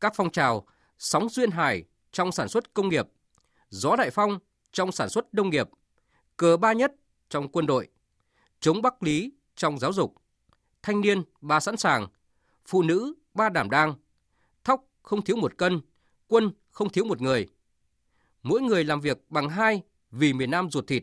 các 0.00 0.12
phong 0.16 0.30
trào 0.30 0.66
sóng 0.98 1.28
duyên 1.28 1.50
hải 1.50 1.84
trong 2.12 2.32
sản 2.32 2.48
xuất 2.48 2.74
công 2.74 2.88
nghiệp, 2.88 3.06
gió 3.68 3.96
đại 3.96 4.10
phong 4.10 4.38
trong 4.72 4.92
sản 4.92 5.08
xuất 5.08 5.34
nông 5.34 5.50
nghiệp, 5.50 5.68
cờ 6.36 6.56
ba 6.56 6.72
nhất 6.72 6.92
trong 7.28 7.48
quân 7.48 7.66
đội, 7.66 7.88
chống 8.62 8.82
Bắc 8.82 9.02
Lý 9.02 9.32
trong 9.56 9.78
giáo 9.78 9.92
dục, 9.92 10.14
thanh 10.82 11.00
niên 11.00 11.22
ba 11.40 11.60
sẵn 11.60 11.76
sàng, 11.76 12.06
phụ 12.66 12.82
nữ 12.82 13.14
ba 13.34 13.48
đảm 13.48 13.70
đang, 13.70 13.94
thóc 14.64 14.84
không 15.02 15.22
thiếu 15.22 15.36
một 15.36 15.58
cân, 15.58 15.80
quân 16.28 16.50
không 16.70 16.90
thiếu 16.90 17.04
một 17.04 17.20
người. 17.20 17.48
Mỗi 18.42 18.60
người 18.60 18.84
làm 18.84 19.00
việc 19.00 19.24
bằng 19.28 19.48
hai 19.48 19.82
vì 20.10 20.32
miền 20.32 20.50
Nam 20.50 20.70
ruột 20.70 20.86
thịt 20.86 21.02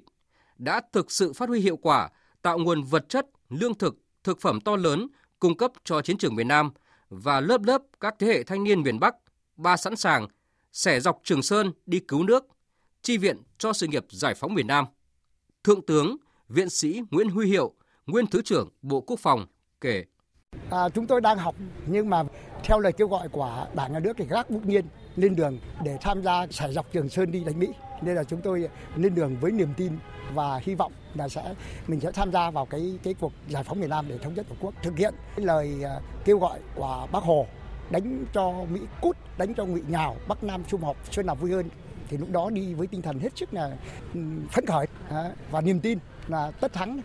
đã 0.58 0.82
thực 0.94 1.12
sự 1.12 1.34
phát 1.34 1.50
huy 1.50 1.60
hiệu 1.60 1.78
quả, 1.78 2.10
tạo 2.42 2.58
nguồn 2.58 2.84
vật 2.84 3.10
chất, 3.10 3.28
lương 3.50 3.78
thực, 3.78 3.98
thực 4.24 4.42
phẩm 4.42 4.62
to 4.62 4.76
lớn 4.76 5.08
cung 5.40 5.58
cấp 5.58 5.72
cho 5.84 6.02
chiến 6.02 6.18
trường 6.18 6.36
miền 6.36 6.48
Nam 6.48 6.72
và 7.10 7.42
lớp 7.42 7.64
lớp 7.64 7.82
các 8.00 8.16
thế 8.20 8.28
hệ 8.28 8.44
thanh 8.44 8.64
niên 8.64 8.82
miền 8.82 9.00
Bắc 9.00 9.16
ba 9.56 9.78
sẵn 9.78 9.96
sàng 9.96 10.28
xẻ 10.74 11.00
dọc 11.00 11.22
Trường 11.24 11.42
Sơn 11.42 11.72
đi 11.86 12.00
cứu 12.00 12.24
nước, 12.24 12.48
chi 13.02 13.18
viện 13.18 13.38
cho 13.58 13.74
sự 13.74 13.88
nghiệp 13.88 14.06
giải 14.10 14.36
phóng 14.36 14.54
miền 14.54 14.68
Nam. 14.68 14.86
Thượng 15.64 15.86
tướng, 15.86 16.18
viện 16.50 16.70
sĩ 16.70 17.02
Nguyễn 17.12 17.30
Huy 17.30 17.48
Hiệu, 17.48 17.74
nguyên 18.06 18.28
Thứ 18.28 18.42
trưởng 18.42 18.70
Bộ 18.82 19.02
Quốc 19.02 19.20
phòng 19.20 19.46
kể. 19.82 20.04
À, 20.70 20.90
chúng 20.90 21.08
tôi 21.08 21.22
đang 21.22 21.38
học 21.38 21.56
nhưng 21.86 22.10
mà 22.10 22.24
theo 22.64 22.80
lời 22.80 22.94
kêu 22.94 23.08
gọi 23.08 23.30
của 23.30 23.68
Đảng 23.76 23.94
nhà 23.94 24.00
nước 24.00 24.14
thì 24.18 24.26
gác 24.30 24.50
bút 24.50 24.66
nhiên 24.66 24.86
lên 25.16 25.36
đường 25.36 25.60
để 25.84 25.98
tham 26.02 26.24
gia 26.24 26.48
sải 26.52 26.74
dọc 26.74 26.92
Trường 26.92 27.10
Sơn 27.10 27.32
đi 27.32 27.44
đánh 27.44 27.60
Mỹ. 27.60 27.68
Nên 28.02 28.16
là 28.16 28.24
chúng 28.24 28.42
tôi 28.42 28.70
lên 28.96 29.16
đường 29.16 29.38
với 29.42 29.52
niềm 29.52 29.74
tin 29.78 29.92
và 30.34 30.60
hy 30.64 30.76
vọng 30.76 30.92
là 31.16 31.30
sẽ 31.30 31.54
mình 31.88 32.00
sẽ 32.00 32.12
tham 32.12 32.32
gia 32.32 32.52
vào 32.52 32.66
cái 32.66 33.00
cái 33.04 33.16
cuộc 33.20 33.34
giải 33.50 33.64
phóng 33.64 33.80
miền 33.80 33.90
Nam 33.90 34.06
để 34.10 34.18
thống 34.18 34.34
nhất 34.34 34.46
tổ 34.50 34.56
quốc, 34.60 34.74
thực 34.84 34.98
hiện 34.98 35.14
cái 35.36 35.46
lời 35.46 35.84
à, 35.84 36.00
kêu 36.26 36.40
gọi 36.40 36.60
của 36.76 37.08
Bác 37.12 37.24
Hồ 37.24 37.48
đánh 37.90 38.26
cho 38.34 38.54
Mỹ 38.72 38.80
cút, 39.02 39.18
đánh 39.38 39.54
cho 39.54 39.66
Ngụy 39.66 39.82
nhào, 39.88 40.16
Bắc 40.28 40.44
Nam 40.44 40.64
sum 40.68 40.82
họp, 40.82 40.98
xuân 41.12 41.26
nào 41.26 41.36
vui 41.36 41.52
hơn 41.52 41.70
thì 42.10 42.18
lúc 42.18 42.32
đó 42.32 42.50
đi 42.50 42.74
với 42.74 42.88
tinh 42.88 43.02
thần 43.02 43.20
hết 43.20 43.38
sức 43.38 43.54
là 43.54 43.78
ừ, 44.14 44.20
phấn 44.52 44.66
khởi 44.66 44.88
và 45.52 45.62
niềm 45.62 45.80
tin 45.80 46.00
là 46.30 46.52
tất 46.52 46.74
thắng. 46.74 47.02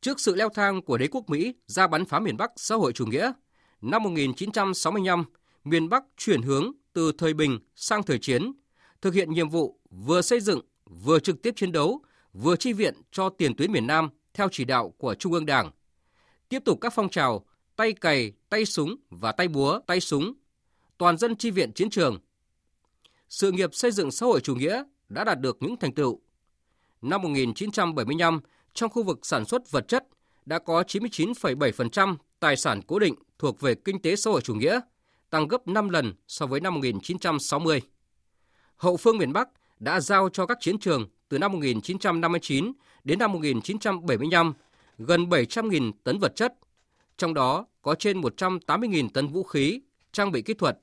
Trước 0.00 0.20
sự 0.20 0.34
leo 0.34 0.48
thang 0.48 0.82
của 0.82 0.98
đế 0.98 1.08
quốc 1.10 1.30
Mỹ 1.30 1.54
ra 1.66 1.86
bắn 1.86 2.04
phá 2.04 2.20
miền 2.20 2.36
Bắc 2.36 2.52
xã 2.56 2.74
hội 2.74 2.92
chủ 2.92 3.06
nghĩa, 3.06 3.32
năm 3.80 4.02
1965, 4.02 5.24
miền 5.64 5.88
Bắc 5.88 6.04
chuyển 6.16 6.42
hướng 6.42 6.72
từ 6.92 7.12
thời 7.18 7.34
bình 7.34 7.58
sang 7.74 8.02
thời 8.02 8.18
chiến, 8.18 8.52
thực 9.00 9.14
hiện 9.14 9.30
nhiệm 9.30 9.48
vụ 9.48 9.80
vừa 9.90 10.22
xây 10.22 10.40
dựng, 10.40 10.60
vừa 10.84 11.18
trực 11.18 11.42
tiếp 11.42 11.52
chiến 11.56 11.72
đấu, 11.72 12.02
vừa 12.32 12.56
chi 12.56 12.72
viện 12.72 12.94
cho 13.12 13.28
tiền 13.28 13.56
tuyến 13.56 13.72
miền 13.72 13.86
Nam 13.86 14.08
theo 14.34 14.48
chỉ 14.52 14.64
đạo 14.64 14.94
của 14.98 15.14
Trung 15.14 15.32
ương 15.32 15.46
Đảng. 15.46 15.70
Tiếp 16.48 16.62
tục 16.64 16.78
các 16.80 16.92
phong 16.96 17.08
trào 17.08 17.44
tay 17.76 17.92
cày, 17.92 18.32
tay 18.48 18.64
súng 18.64 18.96
và 19.10 19.32
tay 19.32 19.48
búa, 19.48 19.80
tay 19.86 20.00
súng, 20.00 20.32
toàn 20.98 21.18
dân 21.18 21.36
chi 21.36 21.50
viện 21.50 21.72
chiến 21.72 21.90
trường. 21.90 22.18
Sự 23.28 23.52
nghiệp 23.52 23.74
xây 23.74 23.90
dựng 23.90 24.10
xã 24.10 24.26
hội 24.26 24.40
chủ 24.40 24.54
nghĩa 24.54 24.84
đã 25.08 25.24
đạt 25.24 25.40
được 25.40 25.56
những 25.60 25.76
thành 25.76 25.94
tựu. 25.94 26.20
Năm 27.02 27.22
1975, 27.22 28.40
trong 28.74 28.90
khu 28.90 29.02
vực 29.02 29.26
sản 29.26 29.44
xuất 29.44 29.70
vật 29.70 29.88
chất 29.88 30.06
đã 30.46 30.58
có 30.58 30.82
99,7% 30.82 32.16
tài 32.40 32.56
sản 32.56 32.80
cố 32.86 32.98
định 32.98 33.14
thuộc 33.38 33.60
về 33.60 33.74
kinh 33.74 34.02
tế 34.02 34.16
xã 34.16 34.30
hội 34.30 34.40
chủ 34.40 34.54
nghĩa, 34.54 34.80
tăng 35.30 35.48
gấp 35.48 35.68
5 35.68 35.88
lần 35.88 36.12
so 36.28 36.46
với 36.46 36.60
năm 36.60 36.74
1960. 36.74 37.80
Hậu 38.76 38.96
phương 38.96 39.18
miền 39.18 39.32
Bắc 39.32 39.48
đã 39.78 40.00
giao 40.00 40.28
cho 40.28 40.46
các 40.46 40.58
chiến 40.60 40.78
trường 40.78 41.08
từ 41.28 41.38
năm 41.38 41.52
1959 41.52 42.72
đến 43.04 43.18
năm 43.18 43.32
1975 43.32 44.52
gần 44.98 45.24
700.000 45.24 45.92
tấn 46.04 46.18
vật 46.18 46.36
chất, 46.36 46.54
trong 47.16 47.34
đó 47.34 47.66
có 47.82 47.94
trên 47.94 48.20
180.000 48.20 49.08
tấn 49.08 49.28
vũ 49.28 49.42
khí, 49.42 49.80
trang 50.12 50.32
bị 50.32 50.42
kỹ 50.42 50.54
thuật. 50.54 50.78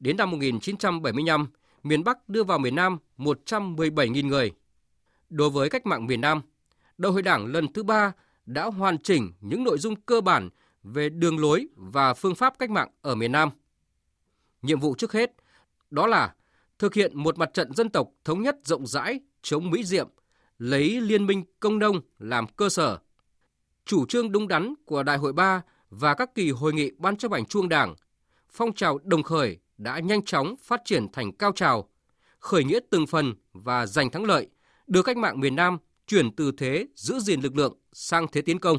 Đến 0.00 0.16
năm 0.16 0.30
1975, 0.30 1.46
miền 1.82 2.04
Bắc 2.04 2.28
đưa 2.28 2.44
vào 2.44 2.58
miền 2.58 2.74
Nam 2.74 2.98
117.000 3.18 4.26
người. 4.26 4.52
Đối 5.32 5.50
với 5.50 5.70
cách 5.70 5.86
mạng 5.86 6.06
miền 6.06 6.20
Nam, 6.20 6.40
Đại 6.98 7.12
hội 7.12 7.22
Đảng 7.22 7.46
lần 7.46 7.72
thứ 7.72 7.82
ba 7.82 8.12
đã 8.46 8.64
hoàn 8.64 8.98
chỉnh 8.98 9.32
những 9.40 9.64
nội 9.64 9.78
dung 9.78 9.96
cơ 9.96 10.20
bản 10.20 10.48
về 10.82 11.08
đường 11.08 11.38
lối 11.38 11.68
và 11.76 12.14
phương 12.14 12.34
pháp 12.34 12.58
cách 12.58 12.70
mạng 12.70 12.88
ở 13.02 13.14
miền 13.14 13.32
Nam. 13.32 13.50
Nhiệm 14.62 14.80
vụ 14.80 14.94
trước 14.94 15.12
hết 15.12 15.32
đó 15.90 16.06
là 16.06 16.34
thực 16.78 16.94
hiện 16.94 17.18
một 17.18 17.38
mặt 17.38 17.50
trận 17.54 17.74
dân 17.74 17.88
tộc 17.90 18.08
thống 18.24 18.42
nhất 18.42 18.56
rộng 18.64 18.86
rãi 18.86 19.20
chống 19.42 19.70
Mỹ 19.70 19.84
Diệm, 19.84 20.08
lấy 20.58 21.00
Liên 21.00 21.26
minh 21.26 21.44
Công 21.60 21.78
nông 21.78 22.00
làm 22.18 22.46
cơ 22.46 22.68
sở. 22.68 22.98
Chủ 23.84 24.06
trương 24.06 24.32
đúng 24.32 24.48
đắn 24.48 24.74
của 24.84 25.02
Đại 25.02 25.18
hội 25.18 25.32
3 25.32 25.62
và 25.90 26.14
các 26.14 26.34
kỳ 26.34 26.50
hội 26.50 26.72
nghị 26.72 26.90
Ban 26.98 27.16
chấp 27.16 27.32
hành 27.32 27.46
Trung 27.46 27.68
Đảng, 27.68 27.94
phong 28.50 28.72
trào 28.72 28.98
đồng 29.04 29.22
khởi 29.22 29.58
đã 29.78 29.98
nhanh 29.98 30.24
chóng 30.24 30.54
phát 30.62 30.80
triển 30.84 31.06
thành 31.12 31.32
cao 31.32 31.52
trào, 31.52 31.88
khởi 32.38 32.64
nghĩa 32.64 32.78
từng 32.90 33.06
phần 33.06 33.34
và 33.52 33.86
giành 33.86 34.10
thắng 34.10 34.24
lợi, 34.24 34.48
đưa 34.86 35.02
cách 35.02 35.16
mạng 35.16 35.40
miền 35.40 35.56
Nam 35.56 35.78
chuyển 36.06 36.36
từ 36.36 36.52
thế 36.52 36.86
giữ 36.94 37.18
gìn 37.20 37.40
lực 37.40 37.56
lượng 37.56 37.78
sang 37.92 38.26
thế 38.32 38.42
tiến 38.42 38.58
công. 38.58 38.78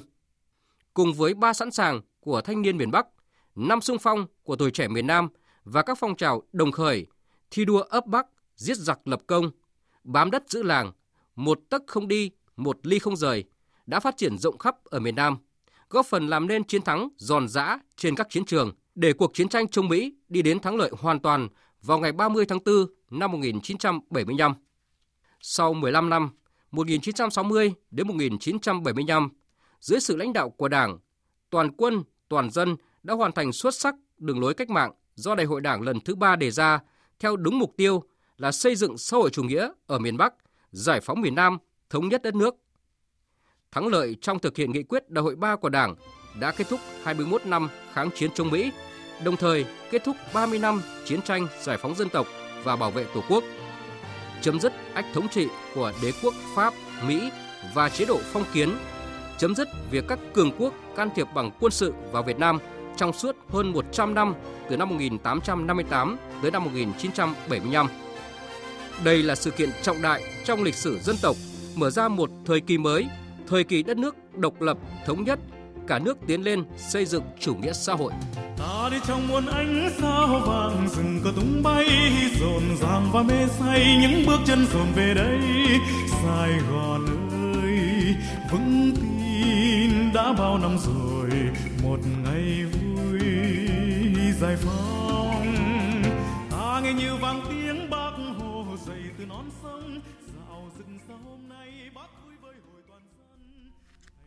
Cùng 0.94 1.14
với 1.14 1.34
ba 1.34 1.54
sẵn 1.54 1.72
sàng 1.72 2.02
của 2.20 2.42
thanh 2.42 2.62
niên 2.62 2.78
miền 2.78 2.92
Bắc, 2.92 3.08
năm 3.56 3.82
sung 3.82 3.98
phong 4.02 4.26
của 4.44 4.56
tuổi 4.56 4.72
trẻ 4.72 4.88
miền 4.88 5.08
Nam 5.08 5.30
và 5.64 5.82
các 5.82 5.98
phong 6.00 6.16
trào 6.16 6.44
đồng 6.52 6.72
khởi, 6.72 7.08
thi 7.52 7.66
đua 7.66 7.82
ấp 7.82 8.06
Bắc, 8.06 8.28
giết 8.56 8.78
giặc 8.78 9.08
lập 9.08 9.22
công, 9.28 9.52
bám 10.04 10.32
đất 10.32 10.44
giữ 10.50 10.64
làng, 10.64 10.92
một 11.36 11.60
tấc 11.70 11.84
không 11.88 12.08
đi, 12.08 12.32
một 12.56 12.78
ly 12.84 13.00
không 13.00 13.16
rời, 13.16 13.44
đã 13.86 14.00
phát 14.00 14.18
triển 14.18 14.38
rộng 14.38 14.58
khắp 14.58 14.76
ở 14.84 15.00
miền 15.00 15.16
Nam, 15.16 15.38
góp 15.90 16.06
phần 16.06 16.28
làm 16.28 16.48
nên 16.48 16.64
chiến 16.64 16.82
thắng 16.82 17.10
giòn 17.18 17.48
giã 17.48 17.80
trên 17.98 18.16
các 18.16 18.28
chiến 18.30 18.46
trường 18.46 18.72
để 18.96 19.14
cuộc 19.14 19.32
chiến 19.34 19.50
tranh 19.50 19.68
chống 19.68 19.90
Mỹ 19.90 20.16
đi 20.30 20.42
đến 20.42 20.60
thắng 20.60 20.76
lợi 20.76 20.92
hoàn 21.00 21.20
toàn 21.20 21.48
vào 21.82 22.00
ngày 22.00 22.12
30 22.12 22.46
tháng 22.46 22.60
4 22.66 22.86
năm 23.10 23.32
1975. 23.32 24.54
Sau 25.46 25.74
15 25.74 26.10
năm, 26.10 26.30
1960 26.72 27.74
đến 27.92 28.08
1975, 28.08 29.30
dưới 29.80 30.00
sự 30.00 30.16
lãnh 30.16 30.34
đạo 30.34 30.50
của 30.50 30.68
Đảng, 30.68 30.98
toàn 31.50 31.72
quân, 31.72 32.04
toàn 32.30 32.52
dân 32.52 32.76
đã 33.04 33.14
hoàn 33.14 33.32
thành 33.32 33.52
xuất 33.52 33.76
sắc 33.76 33.96
đường 34.18 34.40
lối 34.40 34.54
cách 34.54 34.70
mạng 34.70 34.92
do 35.16 35.36
Đại 35.36 35.46
hội 35.46 35.62
Đảng 35.62 35.82
lần 35.82 36.00
thứ 36.00 36.16
ba 36.16 36.36
đề 36.36 36.52
ra 36.52 36.80
theo 37.20 37.36
đúng 37.36 37.60
mục 37.60 37.74
tiêu 37.78 38.04
là 38.38 38.52
xây 38.52 38.76
dựng 38.76 38.98
xã 38.98 39.18
hội 39.18 39.30
chủ 39.30 39.44
nghĩa 39.44 39.70
ở 39.88 40.00
miền 40.00 40.18
Bắc, 40.18 40.34
giải 40.72 41.02
phóng 41.02 41.22
miền 41.22 41.36
Nam, 41.36 41.58
thống 41.90 42.08
nhất 42.08 42.22
đất 42.22 42.36
nước. 42.36 42.56
Thắng 43.72 43.88
lợi 43.88 44.16
trong 44.22 44.40
thực 44.40 44.58
hiện 44.58 44.72
nghị 44.72 44.84
quyết 44.84 45.10
Đại 45.10 45.24
hội 45.24 45.36
3 45.36 45.56
của 45.56 45.70
Đảng 45.70 45.96
đã 46.40 46.52
kết 46.52 46.68
thúc 46.70 46.80
21 47.04 47.46
năm 47.46 47.70
kháng 47.94 48.10
chiến 48.16 48.32
chống 48.34 48.52
Mỹ, 48.52 48.72
đồng 49.24 49.38
thời 49.38 49.66
kết 49.92 50.04
thúc 50.06 50.16
30 50.34 50.60
năm 50.60 50.82
chiến 51.06 51.22
tranh 51.22 51.48
giải 51.62 51.78
phóng 51.78 51.96
dân 51.96 52.10
tộc 52.10 52.28
và 52.64 52.76
bảo 52.76 52.92
vệ 52.92 53.06
Tổ 53.14 53.24
quốc, 53.30 53.44
chấm 54.44 54.60
dứt 54.60 54.74
ách 54.94 55.06
thống 55.14 55.28
trị 55.30 55.48
của 55.76 55.92
đế 56.02 56.12
quốc 56.24 56.34
Pháp, 56.56 56.74
Mỹ 57.08 57.30
và 57.74 57.90
chế 57.90 58.06
độ 58.06 58.20
phong 58.24 58.44
kiến, 58.54 58.70
chấm 59.38 59.56
dứt 59.56 59.68
việc 59.92 60.06
các 60.08 60.20
cường 60.34 60.52
quốc 60.58 60.74
can 60.96 61.10
thiệp 61.16 61.28
bằng 61.36 61.52
quân 61.60 61.72
sự 61.72 61.94
vào 62.12 62.24
Việt 62.24 62.40
Nam 62.40 62.60
trong 62.98 63.14
suốt 63.14 63.36
hơn 63.50 63.72
100 63.72 64.14
năm 64.14 64.34
từ 64.70 64.78
năm 64.78 64.90
1858 64.90 66.18
tới 66.42 66.52
năm 66.52 66.64
1975. 66.64 67.88
Đây 69.04 69.24
là 69.24 69.36
sự 69.36 69.52
kiện 69.52 69.70
trọng 69.82 70.02
đại 70.02 70.24
trong 70.46 70.64
lịch 70.64 70.76
sử 70.76 71.00
dân 71.00 71.16
tộc, 71.22 71.36
mở 71.76 71.90
ra 71.90 72.08
một 72.08 72.30
thời 72.46 72.62
kỳ 72.62 72.78
mới, 72.78 73.08
thời 73.48 73.64
kỳ 73.64 73.84
đất 73.84 73.98
nước 73.98 74.16
độc 74.36 74.62
lập, 74.62 74.78
thống 75.06 75.24
nhất, 75.24 75.40
cả 75.88 76.00
nước 76.00 76.18
tiến 76.28 76.42
lên 76.42 76.64
xây 76.78 77.06
dựng 77.06 77.24
chủ 77.40 77.56
nghĩa 77.56 77.74
xã 77.74 77.94
hội. 77.94 78.12
Ta 78.58 78.90
đi 78.92 78.98
trong 79.08 79.28
muôn 79.28 79.46
ánh 79.46 79.90
sao 80.02 80.42
vàng, 80.46 80.88
rừng 80.96 81.22
cờ 81.24 81.32
tung 81.36 81.64
bay, 81.64 81.88
rộn 82.40 82.64
ràng 82.82 83.10
và 83.14 83.24
mê 83.24 83.48
say, 83.60 83.98
những 84.02 84.26
bước 84.28 84.40
chân 84.46 84.66
dồn 84.74 84.88
về 84.96 85.14
đây 85.14 85.40
Sài 86.24 86.52
Gòn 86.72 87.06
ơi, 87.54 88.16
vững 88.52 88.92
tin 88.96 90.14
đã 90.14 90.34
bao 90.38 90.58
năm 90.58 90.78
rồi, 90.78 91.30
một 91.84 92.00
ngày 92.24 92.66
vui, 92.66 93.20
giải 94.42 94.56
phóng 94.56 96.04
ta 96.52 96.82
nghe 96.84 96.94
như 96.94 97.16
vang 97.22 97.42
tiếng 97.50 97.63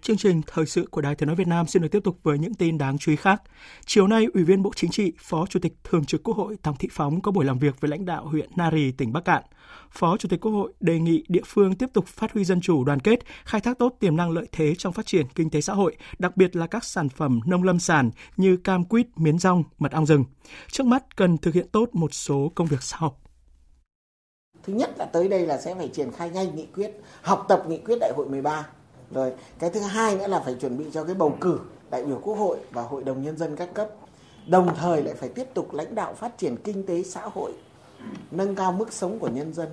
Chương 0.07 0.17
trình 0.17 0.43
thời 0.47 0.67
sự 0.67 0.87
của 0.91 1.01
Đài 1.01 1.15
Tiếng 1.15 1.27
nói 1.27 1.37
Việt 1.37 1.47
Nam 1.47 1.67
xin 1.67 1.83
được 1.83 1.89
tiếp 1.89 2.05
tục 2.05 2.19
với 2.23 2.39
những 2.39 2.55
tin 2.55 2.79
đáng 2.79 2.99
chú 2.99 3.13
ý 3.13 3.17
khác. 3.17 3.43
Chiều 3.87 4.07
nay, 4.07 4.27
Ủy 4.35 4.45
viên 4.45 4.63
Bộ 4.63 4.71
Chính 4.77 4.91
trị, 4.91 5.13
Phó 5.19 5.47
Chủ 5.47 5.61
tịch 5.61 5.73
Thường 5.85 6.05
trực 6.05 6.23
Quốc 6.23 6.37
hội 6.37 6.57
Tòng 6.63 6.77
Thị 6.79 6.89
Phóng 6.93 7.21
có 7.21 7.33
buổi 7.33 7.45
làm 7.45 7.59
việc 7.59 7.81
với 7.81 7.89
lãnh 7.89 8.05
đạo 8.05 8.27
huyện 8.27 8.51
Nari, 8.57 8.93
tỉnh 8.93 9.13
Bắc 9.13 9.25
Cạn. 9.25 9.43
Phó 9.91 10.17
Chủ 10.17 10.29
tịch 10.29 10.41
Quốc 10.41 10.53
hội 10.53 10.73
đề 10.81 10.99
nghị 10.99 11.25
địa 11.29 11.43
phương 11.47 11.75
tiếp 11.75 11.87
tục 11.93 12.07
phát 12.07 12.33
huy 12.33 12.45
dân 12.45 12.61
chủ 12.61 12.85
đoàn 12.85 13.01
kết, 13.01 13.19
khai 13.45 13.61
thác 13.61 13.79
tốt 13.79 13.97
tiềm 14.01 14.17
năng 14.17 14.31
lợi 14.31 14.47
thế 14.53 14.75
trong 14.79 14.93
phát 14.93 15.07
triển 15.07 15.27
kinh 15.35 15.51
tế 15.51 15.61
xã 15.61 15.73
hội, 15.73 15.97
đặc 16.19 16.37
biệt 16.37 16.57
là 16.57 16.67
các 16.67 16.85
sản 16.85 17.09
phẩm 17.09 17.41
nông 17.47 17.63
lâm 17.63 17.79
sản 17.79 18.11
như 18.37 18.57
cam 18.57 18.85
quýt, 18.85 19.07
miến 19.17 19.39
rong, 19.39 19.65
mật 19.79 19.93
ong 19.93 20.07
rừng. 20.07 20.25
Trước 20.71 20.87
mắt 20.87 21.17
cần 21.17 21.39
thực 21.39 21.55
hiện 21.55 21.69
tốt 21.73 21.89
một 21.93 22.15
số 22.15 22.53
công 22.55 22.67
việc 22.67 22.83
sau. 22.83 23.19
Thứ 24.63 24.73
nhất 24.73 24.91
là 24.99 25.05
tới 25.05 25.29
đây 25.29 25.47
là 25.47 25.59
sẽ 25.59 25.75
phải 25.75 25.89
triển 25.89 26.13
khai 26.13 26.31
nhanh 26.31 26.57
nghị 26.57 26.67
quyết, 26.75 26.91
học 27.23 27.47
tập 27.49 27.63
nghị 27.69 27.79
quyết 27.79 27.97
đại 28.01 28.13
hội 28.17 28.29
13 28.29 28.67
rồi, 29.11 29.33
cái 29.59 29.71
thứ 29.71 29.81
hai 29.81 30.17
nữa 30.17 30.27
là 30.27 30.41
phải 30.41 30.55
chuẩn 30.55 30.79
bị 30.79 30.85
cho 30.93 31.05
cái 31.05 31.15
bầu 31.15 31.37
cử 31.41 31.59
đại 31.91 32.05
biểu 32.05 32.21
quốc 32.23 32.35
hội 32.35 32.59
và 32.71 32.83
hội 32.83 33.05
đồng 33.05 33.23
nhân 33.23 33.39
dân 33.39 33.57
các 33.57 33.75
cấp. 33.75 33.89
Đồng 34.47 34.75
thời 34.77 35.03
lại 35.03 35.15
phải 35.15 35.29
tiếp 35.29 35.47
tục 35.55 35.75
lãnh 35.75 35.95
đạo 35.95 36.15
phát 36.15 36.39
triển 36.39 36.57
kinh 36.57 36.87
tế 36.87 37.03
xã 37.03 37.21
hội, 37.35 37.53
nâng 38.31 38.55
cao 38.55 38.73
mức 38.73 38.93
sống 38.93 39.19
của 39.19 39.29
nhân 39.29 39.55
dân. 39.55 39.69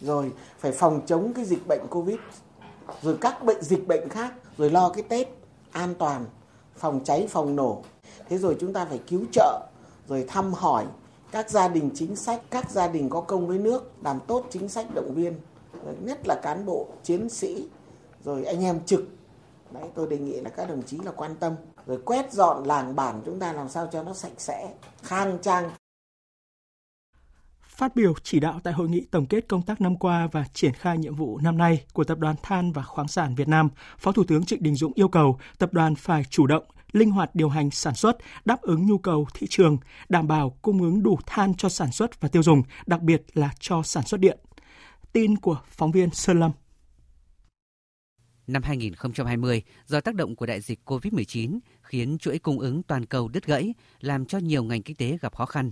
Rồi, 0.00 0.32
phải 0.58 0.72
phòng 0.72 1.00
chống 1.06 1.32
cái 1.32 1.44
dịch 1.44 1.66
bệnh 1.66 1.86
covid, 1.90 2.16
rồi 3.02 3.16
các 3.20 3.44
bệnh, 3.44 3.62
dịch 3.62 3.86
bệnh 3.86 4.08
khác, 4.08 4.32
rồi 4.58 4.70
lo 4.70 4.88
cái 4.88 5.02
tết 5.02 5.28
an 5.70 5.94
toàn, 5.98 6.24
phòng 6.76 7.00
cháy, 7.04 7.26
phòng 7.30 7.56
nổ. 7.56 7.82
Thế 8.28 8.38
rồi 8.38 8.56
chúng 8.60 8.72
ta 8.72 8.84
phải 8.84 9.00
cứu 9.06 9.24
trợ, 9.32 9.60
rồi 10.08 10.24
thăm 10.28 10.54
hỏi 10.54 10.86
các 11.30 11.50
gia 11.50 11.68
đình 11.68 11.90
chính 11.94 12.16
sách, 12.16 12.42
các 12.50 12.70
gia 12.70 12.88
đình 12.88 13.08
có 13.08 13.20
công 13.20 13.46
với 13.46 13.58
nước, 13.58 13.92
làm 14.04 14.20
tốt 14.20 14.46
chính 14.50 14.68
sách 14.68 14.94
động 14.94 15.14
viên. 15.14 15.34
Nhất 16.00 16.18
là 16.24 16.40
cán 16.42 16.66
bộ, 16.66 16.86
chiến 17.02 17.28
sĩ 17.28 17.68
rồi 18.24 18.44
anh 18.44 18.64
em 18.64 18.84
trực 18.86 19.08
đấy 19.70 19.84
tôi 19.94 20.08
đề 20.10 20.18
nghị 20.18 20.40
là 20.40 20.50
các 20.50 20.68
đồng 20.68 20.82
chí 20.82 20.98
là 20.98 21.12
quan 21.16 21.36
tâm 21.40 21.54
rồi 21.86 21.98
quét 22.04 22.32
dọn 22.32 22.64
làng 22.64 22.96
bản 22.96 23.22
chúng 23.24 23.40
ta 23.40 23.52
làm 23.52 23.68
sao 23.68 23.88
cho 23.92 24.02
nó 24.02 24.14
sạch 24.14 24.32
sẽ 24.38 24.74
khang 25.02 25.38
trang 25.42 25.70
Phát 27.76 27.96
biểu 27.96 28.14
chỉ 28.22 28.40
đạo 28.40 28.60
tại 28.64 28.72
hội 28.72 28.88
nghị 28.88 29.06
tổng 29.10 29.26
kết 29.26 29.48
công 29.48 29.62
tác 29.62 29.80
năm 29.80 29.96
qua 29.96 30.28
và 30.32 30.44
triển 30.52 30.72
khai 30.72 30.98
nhiệm 30.98 31.14
vụ 31.14 31.38
năm 31.38 31.58
nay 31.58 31.84
của 31.92 32.04
Tập 32.04 32.18
đoàn 32.18 32.36
Than 32.42 32.72
và 32.72 32.82
Khoáng 32.82 33.08
sản 33.08 33.34
Việt 33.34 33.48
Nam, 33.48 33.68
Phó 33.98 34.12
Thủ 34.12 34.24
tướng 34.28 34.44
Trịnh 34.44 34.62
Đình 34.62 34.74
Dũng 34.74 34.92
yêu 34.94 35.08
cầu 35.08 35.38
tập 35.58 35.72
đoàn 35.72 35.94
phải 35.94 36.24
chủ 36.30 36.46
động, 36.46 36.64
linh 36.92 37.10
hoạt 37.10 37.34
điều 37.34 37.48
hành 37.48 37.70
sản 37.70 37.94
xuất, 37.94 38.16
đáp 38.44 38.62
ứng 38.62 38.86
nhu 38.86 38.98
cầu 38.98 39.26
thị 39.34 39.46
trường, 39.50 39.78
đảm 40.08 40.28
bảo 40.28 40.56
cung 40.62 40.82
ứng 40.82 41.02
đủ 41.02 41.18
than 41.26 41.54
cho 41.54 41.68
sản 41.68 41.92
xuất 41.92 42.20
và 42.20 42.28
tiêu 42.28 42.42
dùng, 42.42 42.62
đặc 42.86 43.02
biệt 43.02 43.22
là 43.34 43.50
cho 43.60 43.82
sản 43.82 44.04
xuất 44.04 44.20
điện. 44.20 44.38
Tin 45.12 45.36
của 45.36 45.60
phóng 45.66 45.92
viên 45.92 46.10
Sơn 46.10 46.40
Lâm. 46.40 46.50
Năm 48.46 48.62
2020, 48.62 49.62
do 49.86 50.00
tác 50.00 50.14
động 50.14 50.36
của 50.36 50.46
đại 50.46 50.60
dịch 50.60 50.80
COVID-19 50.84 51.58
khiến 51.82 52.18
chuỗi 52.18 52.38
cung 52.38 52.60
ứng 52.60 52.82
toàn 52.82 53.06
cầu 53.06 53.28
đứt 53.28 53.46
gãy, 53.46 53.74
làm 54.00 54.26
cho 54.26 54.38
nhiều 54.38 54.64
ngành 54.64 54.82
kinh 54.82 54.96
tế 54.96 55.18
gặp 55.20 55.36
khó 55.36 55.46
khăn. 55.46 55.70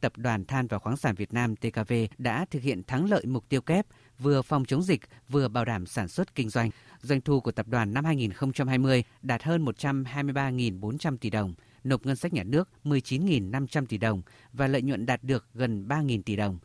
Tập 0.00 0.12
đoàn 0.16 0.44
Than 0.44 0.66
và 0.66 0.78
Khoáng 0.78 0.96
sản 0.96 1.14
Việt 1.14 1.32
Nam 1.32 1.56
TKV 1.56 1.92
đã 2.18 2.46
thực 2.50 2.62
hiện 2.62 2.82
thắng 2.82 3.10
lợi 3.10 3.26
mục 3.26 3.48
tiêu 3.48 3.60
kép 3.60 3.86
vừa 4.18 4.42
phòng 4.42 4.64
chống 4.64 4.82
dịch 4.82 5.00
vừa 5.28 5.48
bảo 5.48 5.64
đảm 5.64 5.86
sản 5.86 6.08
xuất 6.08 6.34
kinh 6.34 6.48
doanh. 6.48 6.70
Doanh 7.00 7.20
thu 7.20 7.40
của 7.40 7.52
tập 7.52 7.68
đoàn 7.68 7.94
năm 7.94 8.04
2020 8.04 9.04
đạt 9.22 9.42
hơn 9.42 9.64
123.400 9.64 11.16
tỷ 11.16 11.30
đồng, 11.30 11.54
nộp 11.84 12.06
ngân 12.06 12.16
sách 12.16 12.32
nhà 12.32 12.42
nước 12.42 12.68
19.500 12.84 13.86
tỷ 13.86 13.98
đồng 13.98 14.22
và 14.52 14.66
lợi 14.66 14.82
nhuận 14.82 15.06
đạt 15.06 15.24
được 15.24 15.46
gần 15.54 15.86
3.000 15.88 16.22
tỷ 16.22 16.36
đồng. 16.36 16.58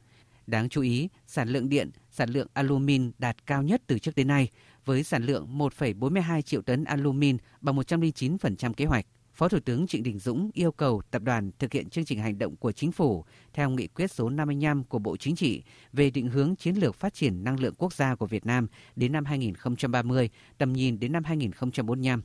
Đáng 0.48 0.70
chú 0.70 0.82
ý, 0.82 1.10
sản 1.28 1.50
lượng 1.50 1.70
điện, 1.70 1.92
sản 2.12 2.30
lượng 2.30 2.48
alumin 2.54 3.12
đạt 3.18 3.46
cao 3.46 3.64
nhất 3.64 3.82
từ 3.88 4.00
trước 4.00 4.16
đến 4.16 4.28
nay, 4.28 4.50
với 4.86 5.04
sản 5.04 5.24
lượng 5.24 5.48
1,42 5.58 6.42
triệu 6.42 6.62
tấn 6.62 6.84
alumin 6.84 7.38
bằng 7.62 7.76
109% 7.76 8.74
kế 8.74 8.86
hoạch. 8.86 9.06
Phó 9.34 9.48
Thủ 9.48 9.60
tướng 9.66 9.88
Trịnh 9.88 10.04
Đình 10.04 10.20
Dũng 10.20 10.50
yêu 10.54 10.72
cầu 10.72 11.02
tập 11.12 11.22
đoàn 11.22 11.52
thực 11.60 11.74
hiện 11.74 11.90
chương 11.90 12.06
trình 12.06 12.20
hành 12.20 12.38
động 12.38 12.56
của 12.56 12.72
chính 12.72 12.92
phủ 12.92 13.26
theo 13.54 13.70
nghị 13.70 13.88
quyết 13.88 14.12
số 14.12 14.30
55 14.30 14.84
của 14.84 15.00
Bộ 15.00 15.18
Chính 15.18 15.36
trị 15.36 15.64
về 15.94 16.10
định 16.10 16.30
hướng 16.30 16.56
chiến 16.56 16.76
lược 16.76 16.96
phát 16.96 17.14
triển 17.14 17.44
năng 17.44 17.60
lượng 17.60 17.76
quốc 17.78 17.94
gia 17.94 18.16
của 18.16 18.26
Việt 18.26 18.46
Nam 18.46 18.68
đến 18.96 19.12
năm 19.12 19.26
2030, 19.26 20.30
tầm 20.58 20.74
nhìn 20.74 21.00
đến 21.00 21.12
năm 21.12 21.24
2045. 21.24 22.22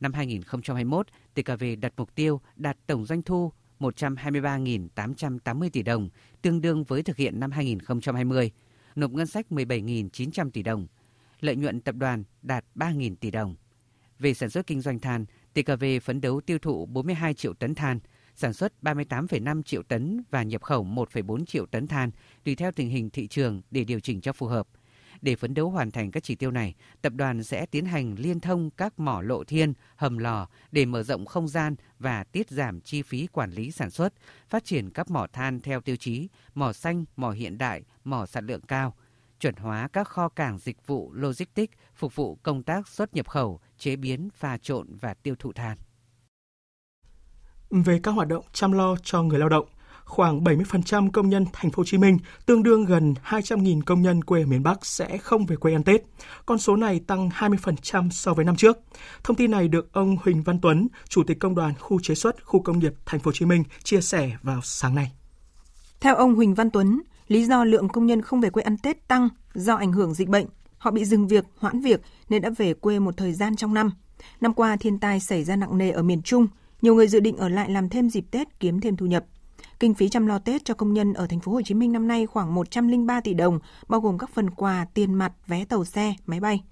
Năm 0.00 0.12
2021, 0.12 1.06
TKV 1.34 1.64
đặt 1.80 1.92
mục 1.96 2.14
tiêu 2.14 2.40
đạt 2.56 2.76
tổng 2.86 3.04
doanh 3.04 3.22
thu 3.22 3.52
123.880 3.80 5.68
tỷ 5.72 5.82
đồng, 5.82 6.08
tương 6.42 6.60
đương 6.60 6.84
với 6.84 7.02
thực 7.02 7.16
hiện 7.16 7.40
năm 7.40 7.50
2020, 7.50 8.50
nộp 8.94 9.10
ngân 9.10 9.26
sách 9.26 9.46
17.900 9.50 10.50
tỷ 10.50 10.62
đồng. 10.62 10.86
Lợi 11.40 11.56
nhuận 11.56 11.80
tập 11.80 11.94
đoàn 11.94 12.24
đạt 12.42 12.64
3.000 12.74 13.16
tỷ 13.16 13.30
đồng. 13.30 13.54
Về 14.18 14.34
sản 14.34 14.50
xuất 14.50 14.66
kinh 14.66 14.80
doanh 14.80 14.98
than, 14.98 15.24
TKV 15.54 15.84
phấn 16.02 16.20
đấu 16.20 16.40
tiêu 16.40 16.58
thụ 16.58 16.86
42 16.86 17.34
triệu 17.34 17.54
tấn 17.54 17.74
than, 17.74 18.00
sản 18.34 18.52
xuất 18.52 18.72
38,5 18.82 19.62
triệu 19.62 19.82
tấn 19.82 20.24
và 20.30 20.42
nhập 20.42 20.62
khẩu 20.62 20.84
1,4 20.84 21.44
triệu 21.44 21.66
tấn 21.66 21.86
than 21.86 22.10
tùy 22.44 22.54
theo 22.54 22.72
tình 22.72 22.88
hình 22.88 23.10
thị 23.10 23.28
trường 23.28 23.62
để 23.70 23.84
điều 23.84 24.00
chỉnh 24.00 24.20
cho 24.20 24.32
phù 24.32 24.46
hợp. 24.46 24.66
Để 25.22 25.36
phấn 25.36 25.54
đấu 25.54 25.70
hoàn 25.70 25.90
thành 25.90 26.10
các 26.10 26.22
chỉ 26.22 26.34
tiêu 26.34 26.50
này, 26.50 26.74
tập 27.02 27.12
đoàn 27.16 27.42
sẽ 27.42 27.66
tiến 27.66 27.84
hành 27.84 28.14
liên 28.18 28.40
thông 28.40 28.70
các 28.70 28.98
mỏ 28.98 29.22
lộ 29.22 29.44
thiên, 29.44 29.72
hầm 29.96 30.18
lò 30.18 30.48
để 30.72 30.84
mở 30.84 31.02
rộng 31.02 31.26
không 31.26 31.48
gian 31.48 31.74
và 31.98 32.24
tiết 32.24 32.50
giảm 32.50 32.80
chi 32.80 33.02
phí 33.02 33.26
quản 33.26 33.50
lý 33.50 33.70
sản 33.70 33.90
xuất, 33.90 34.14
phát 34.48 34.64
triển 34.64 34.90
các 34.90 35.10
mỏ 35.10 35.26
than 35.32 35.60
theo 35.60 35.80
tiêu 35.80 35.96
chí 35.96 36.28
mỏ 36.54 36.72
xanh, 36.72 37.04
mỏ 37.16 37.30
hiện 37.30 37.58
đại, 37.58 37.82
mỏ 38.04 38.26
sản 38.26 38.46
lượng 38.46 38.60
cao, 38.60 38.94
chuẩn 39.40 39.54
hóa 39.56 39.88
các 39.92 40.08
kho 40.08 40.28
cảng 40.28 40.58
dịch 40.58 40.86
vụ 40.86 41.12
logistics 41.12 41.74
phục 41.94 42.16
vụ 42.16 42.38
công 42.42 42.62
tác 42.62 42.88
xuất 42.88 43.14
nhập 43.14 43.28
khẩu, 43.28 43.60
chế 43.78 43.96
biến, 43.96 44.28
pha 44.34 44.58
trộn 44.58 44.86
và 45.00 45.14
tiêu 45.14 45.34
thụ 45.38 45.52
than. 45.52 45.78
Về 47.70 48.00
các 48.02 48.10
hoạt 48.10 48.28
động 48.28 48.44
chăm 48.52 48.72
lo 48.72 48.96
cho 49.02 49.22
người 49.22 49.38
lao 49.38 49.48
động, 49.48 49.66
khoảng 50.04 50.44
70% 50.44 51.10
công 51.10 51.28
nhân 51.28 51.46
thành 51.52 51.70
phố 51.70 51.80
Hồ 51.80 51.84
Chí 51.84 51.98
Minh, 51.98 52.18
tương 52.46 52.62
đương 52.62 52.84
gần 52.84 53.14
200.000 53.24 53.82
công 53.86 54.02
nhân 54.02 54.24
quê 54.24 54.42
ở 54.42 54.46
miền 54.46 54.62
Bắc 54.62 54.86
sẽ 54.86 55.18
không 55.18 55.46
về 55.46 55.56
quê 55.56 55.72
ăn 55.72 55.82
Tết. 55.82 56.02
Con 56.46 56.58
số 56.58 56.76
này 56.76 57.00
tăng 57.06 57.28
20% 57.28 58.10
so 58.10 58.34
với 58.34 58.44
năm 58.44 58.56
trước. 58.56 58.78
Thông 59.24 59.36
tin 59.36 59.50
này 59.50 59.68
được 59.68 59.92
ông 59.92 60.16
Huỳnh 60.22 60.42
Văn 60.42 60.60
Tuấn, 60.60 60.88
Chủ 61.08 61.24
tịch 61.24 61.40
Công 61.40 61.54
đoàn 61.54 61.74
khu 61.78 62.00
chế 62.02 62.14
xuất 62.14 62.44
khu 62.44 62.62
công 62.62 62.78
nghiệp 62.78 62.92
thành 63.06 63.20
phố 63.20 63.28
Hồ 63.28 63.32
Chí 63.32 63.46
Minh 63.46 63.64
chia 63.82 64.00
sẻ 64.00 64.36
vào 64.42 64.60
sáng 64.62 64.94
nay. 64.94 65.12
Theo 66.00 66.16
ông 66.16 66.34
Huỳnh 66.34 66.54
Văn 66.54 66.70
Tuấn, 66.70 67.00
lý 67.28 67.44
do 67.44 67.64
lượng 67.64 67.88
công 67.88 68.06
nhân 68.06 68.22
không 68.22 68.40
về 68.40 68.50
quê 68.50 68.62
ăn 68.62 68.76
Tết 68.78 69.08
tăng 69.08 69.28
do 69.54 69.74
ảnh 69.74 69.92
hưởng 69.92 70.14
dịch 70.14 70.28
bệnh. 70.28 70.46
Họ 70.78 70.90
bị 70.90 71.04
dừng 71.04 71.28
việc, 71.28 71.44
hoãn 71.58 71.80
việc 71.80 72.00
nên 72.28 72.42
đã 72.42 72.50
về 72.56 72.74
quê 72.74 72.98
một 72.98 73.16
thời 73.16 73.32
gian 73.32 73.56
trong 73.56 73.74
năm. 73.74 73.90
Năm 74.40 74.54
qua 74.54 74.76
thiên 74.76 74.98
tai 74.98 75.20
xảy 75.20 75.44
ra 75.44 75.56
nặng 75.56 75.78
nề 75.78 75.90
ở 75.90 76.02
miền 76.02 76.22
Trung, 76.22 76.46
nhiều 76.82 76.94
người 76.94 77.08
dự 77.08 77.20
định 77.20 77.36
ở 77.36 77.48
lại 77.48 77.70
làm 77.70 77.88
thêm 77.88 78.10
dịp 78.10 78.24
Tết 78.30 78.60
kiếm 78.60 78.80
thêm 78.80 78.96
thu 78.96 79.06
nhập. 79.06 79.24
Kinh 79.80 79.94
phí 79.94 80.08
chăm 80.08 80.26
lo 80.26 80.38
Tết 80.38 80.64
cho 80.64 80.74
công 80.74 80.92
nhân 80.92 81.12
ở 81.12 81.26
thành 81.26 81.40
phố 81.40 81.52
Hồ 81.52 81.62
Chí 81.62 81.74
Minh 81.74 81.92
năm 81.92 82.08
nay 82.08 82.26
khoảng 82.26 82.54
103 82.54 83.20
tỷ 83.20 83.34
đồng, 83.34 83.58
bao 83.88 84.00
gồm 84.00 84.18
các 84.18 84.30
phần 84.34 84.50
quà, 84.50 84.86
tiền 84.94 85.14
mặt, 85.14 85.32
vé 85.46 85.64
tàu 85.64 85.84
xe, 85.84 86.14
máy 86.26 86.40
bay. 86.40 86.64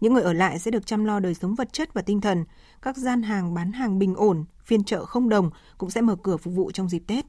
Những 0.00 0.14
người 0.14 0.22
ở 0.22 0.32
lại 0.32 0.58
sẽ 0.58 0.70
được 0.70 0.86
chăm 0.86 1.04
lo 1.04 1.20
đời 1.20 1.34
sống 1.34 1.54
vật 1.54 1.72
chất 1.72 1.94
và 1.94 2.02
tinh 2.02 2.20
thần. 2.20 2.44
Các 2.82 2.96
gian 2.96 3.22
hàng 3.22 3.54
bán 3.54 3.72
hàng 3.72 3.98
bình 3.98 4.14
ổn, 4.14 4.44
phiên 4.64 4.84
chợ 4.84 5.04
không 5.04 5.28
đồng 5.28 5.50
cũng 5.78 5.90
sẽ 5.90 6.00
mở 6.00 6.16
cửa 6.22 6.36
phục 6.36 6.54
vụ 6.54 6.70
trong 6.70 6.88
dịp 6.88 7.02
Tết. 7.06 7.24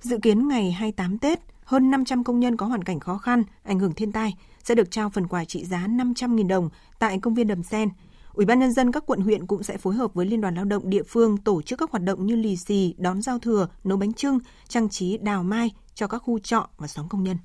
Dự 0.00 0.18
kiến 0.18 0.48
ngày 0.48 0.72
28 0.72 1.18
Tết, 1.18 1.40
hơn 1.72 1.90
500 1.90 2.24
công 2.24 2.40
nhân 2.40 2.56
có 2.56 2.66
hoàn 2.66 2.84
cảnh 2.84 3.00
khó 3.00 3.18
khăn, 3.18 3.42
ảnh 3.62 3.78
hưởng 3.78 3.94
thiên 3.94 4.12
tai 4.12 4.34
sẽ 4.64 4.74
được 4.74 4.90
trao 4.90 5.10
phần 5.10 5.26
quà 5.26 5.44
trị 5.44 5.64
giá 5.64 5.86
500.000 5.86 6.48
đồng 6.48 6.70
tại 6.98 7.18
công 7.18 7.34
viên 7.34 7.46
Đầm 7.46 7.62
Sen. 7.62 7.88
Ủy 8.32 8.46
ban 8.46 8.60
nhân 8.60 8.72
dân 8.72 8.92
các 8.92 9.06
quận 9.06 9.20
huyện 9.20 9.46
cũng 9.46 9.62
sẽ 9.62 9.76
phối 9.76 9.94
hợp 9.94 10.14
với 10.14 10.26
Liên 10.26 10.40
đoàn 10.40 10.54
Lao 10.54 10.64
động 10.64 10.90
địa 10.90 11.02
phương 11.02 11.36
tổ 11.36 11.62
chức 11.62 11.78
các 11.78 11.90
hoạt 11.90 12.02
động 12.02 12.26
như 12.26 12.36
lì 12.36 12.56
xì, 12.56 12.94
đón 12.98 13.22
giao 13.22 13.38
thừa, 13.38 13.68
nấu 13.84 13.98
bánh 13.98 14.12
trưng, 14.12 14.38
trang 14.68 14.88
trí 14.88 15.18
đào 15.18 15.42
mai 15.42 15.70
cho 15.94 16.06
các 16.06 16.18
khu 16.18 16.38
trọ 16.38 16.68
và 16.78 16.86
xóm 16.86 17.08
công 17.08 17.24
nhân. 17.24 17.36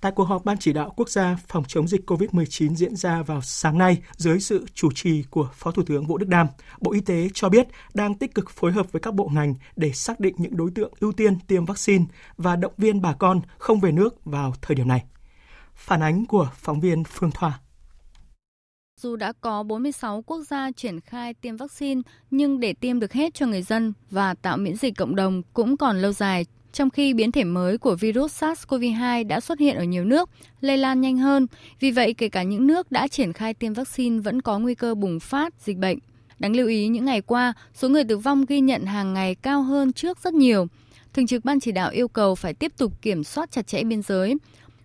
Tại 0.00 0.12
cuộc 0.12 0.24
họp 0.24 0.44
Ban 0.44 0.58
chỉ 0.58 0.72
đạo 0.72 0.92
quốc 0.96 1.08
gia 1.08 1.36
phòng 1.48 1.64
chống 1.68 1.88
dịch 1.88 2.10
COVID-19 2.10 2.74
diễn 2.74 2.96
ra 2.96 3.22
vào 3.22 3.40
sáng 3.42 3.78
nay 3.78 4.02
dưới 4.16 4.40
sự 4.40 4.66
chủ 4.74 4.92
trì 4.94 5.22
của 5.30 5.48
Phó 5.54 5.70
Thủ 5.70 5.82
tướng 5.86 6.06
Vũ 6.06 6.18
Đức 6.18 6.28
Đam, 6.28 6.46
Bộ 6.80 6.92
Y 6.92 7.00
tế 7.00 7.28
cho 7.34 7.48
biết 7.48 7.68
đang 7.94 8.14
tích 8.14 8.34
cực 8.34 8.50
phối 8.50 8.72
hợp 8.72 8.92
với 8.92 9.00
các 9.00 9.14
bộ 9.14 9.30
ngành 9.32 9.54
để 9.76 9.92
xác 9.92 10.20
định 10.20 10.34
những 10.38 10.56
đối 10.56 10.70
tượng 10.70 10.92
ưu 11.00 11.12
tiên 11.12 11.38
tiêm 11.46 11.64
vaccine 11.64 12.04
và 12.36 12.56
động 12.56 12.72
viên 12.76 13.02
bà 13.02 13.12
con 13.12 13.40
không 13.58 13.80
về 13.80 13.92
nước 13.92 14.24
vào 14.24 14.54
thời 14.62 14.74
điểm 14.74 14.88
này. 14.88 15.04
Phản 15.74 16.02
ánh 16.02 16.26
của 16.26 16.48
phóng 16.54 16.80
viên 16.80 17.04
Phương 17.04 17.30
Thoa. 17.30 17.60
Dù 19.00 19.16
đã 19.16 19.32
có 19.40 19.62
46 19.62 20.22
quốc 20.22 20.40
gia 20.42 20.70
triển 20.70 21.00
khai 21.00 21.34
tiêm 21.34 21.56
vaccine, 21.56 22.00
nhưng 22.30 22.60
để 22.60 22.72
tiêm 22.72 23.00
được 23.00 23.12
hết 23.12 23.34
cho 23.34 23.46
người 23.46 23.62
dân 23.62 23.92
và 24.10 24.34
tạo 24.34 24.56
miễn 24.56 24.76
dịch 24.76 24.96
cộng 24.96 25.16
đồng 25.16 25.42
cũng 25.54 25.76
còn 25.76 25.96
lâu 26.02 26.12
dài 26.12 26.46
trong 26.72 26.90
khi 26.90 27.14
biến 27.14 27.32
thể 27.32 27.44
mới 27.44 27.78
của 27.78 27.94
virus 27.94 28.42
SARS-CoV-2 28.42 29.26
đã 29.26 29.40
xuất 29.40 29.58
hiện 29.58 29.76
ở 29.76 29.84
nhiều 29.84 30.04
nước, 30.04 30.30
lây 30.60 30.76
lan 30.76 31.00
nhanh 31.00 31.18
hơn. 31.18 31.46
Vì 31.80 31.90
vậy, 31.90 32.14
kể 32.14 32.28
cả 32.28 32.42
những 32.42 32.66
nước 32.66 32.92
đã 32.92 33.08
triển 33.08 33.32
khai 33.32 33.54
tiêm 33.54 33.72
vaccine 33.72 34.20
vẫn 34.20 34.42
có 34.42 34.58
nguy 34.58 34.74
cơ 34.74 34.94
bùng 34.94 35.20
phát 35.20 35.54
dịch 35.60 35.76
bệnh. 35.76 35.98
Đáng 36.38 36.56
lưu 36.56 36.68
ý 36.68 36.88
những 36.88 37.04
ngày 37.04 37.20
qua, 37.20 37.52
số 37.74 37.88
người 37.88 38.04
tử 38.04 38.18
vong 38.18 38.44
ghi 38.48 38.60
nhận 38.60 38.84
hàng 38.84 39.14
ngày 39.14 39.34
cao 39.34 39.62
hơn 39.62 39.92
trước 39.92 40.18
rất 40.18 40.34
nhiều. 40.34 40.66
Thường 41.14 41.26
trực 41.26 41.44
Ban 41.44 41.60
chỉ 41.60 41.72
đạo 41.72 41.90
yêu 41.90 42.08
cầu 42.08 42.34
phải 42.34 42.54
tiếp 42.54 42.72
tục 42.78 42.92
kiểm 43.02 43.24
soát 43.24 43.50
chặt 43.50 43.66
chẽ 43.66 43.84
biên 43.84 44.02
giới. 44.02 44.34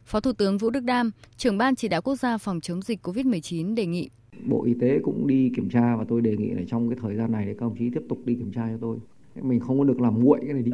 Phó 0.06 0.20
Thủ 0.20 0.34
tướng 0.34 0.58
Vũ 0.58 0.70
Đức 0.70 0.84
Đam, 0.84 1.12
trưởng 1.38 1.58
Ban 1.58 1.76
chỉ 1.76 1.88
đạo 1.88 2.02
quốc 2.02 2.16
gia 2.16 2.38
phòng 2.38 2.62
chống 2.62 2.82
dịch 2.82 3.08
COVID-19 3.08 3.76
đề 3.76 3.86
nghị. 3.86 4.10
Bộ 4.46 4.64
Y 4.66 4.74
tế 4.82 5.00
cũng 5.04 5.28
đi 5.28 5.52
kiểm 5.56 5.70
tra 5.70 5.96
và 5.96 6.06
tôi 6.10 6.22
đề 6.22 6.36
nghị 6.38 6.50
là 6.50 6.62
trong 6.68 6.90
cái 6.90 6.98
thời 7.02 7.16
gian 7.16 7.32
này 7.32 7.46
để 7.46 7.54
các 7.54 7.62
đồng 7.62 7.76
chí 7.80 7.90
tiếp 7.94 8.02
tục 8.10 8.20
đi 8.26 8.36
kiểm 8.36 8.52
tra 8.52 8.68
cho 8.72 8.78
tôi 8.82 8.98
mình 9.42 9.60
không 9.60 9.80
có 9.80 9.84
được 9.84 10.02
làm 10.02 10.24
nguội 10.24 10.40
cái 10.42 10.54
này 10.54 10.64
đi. 10.64 10.72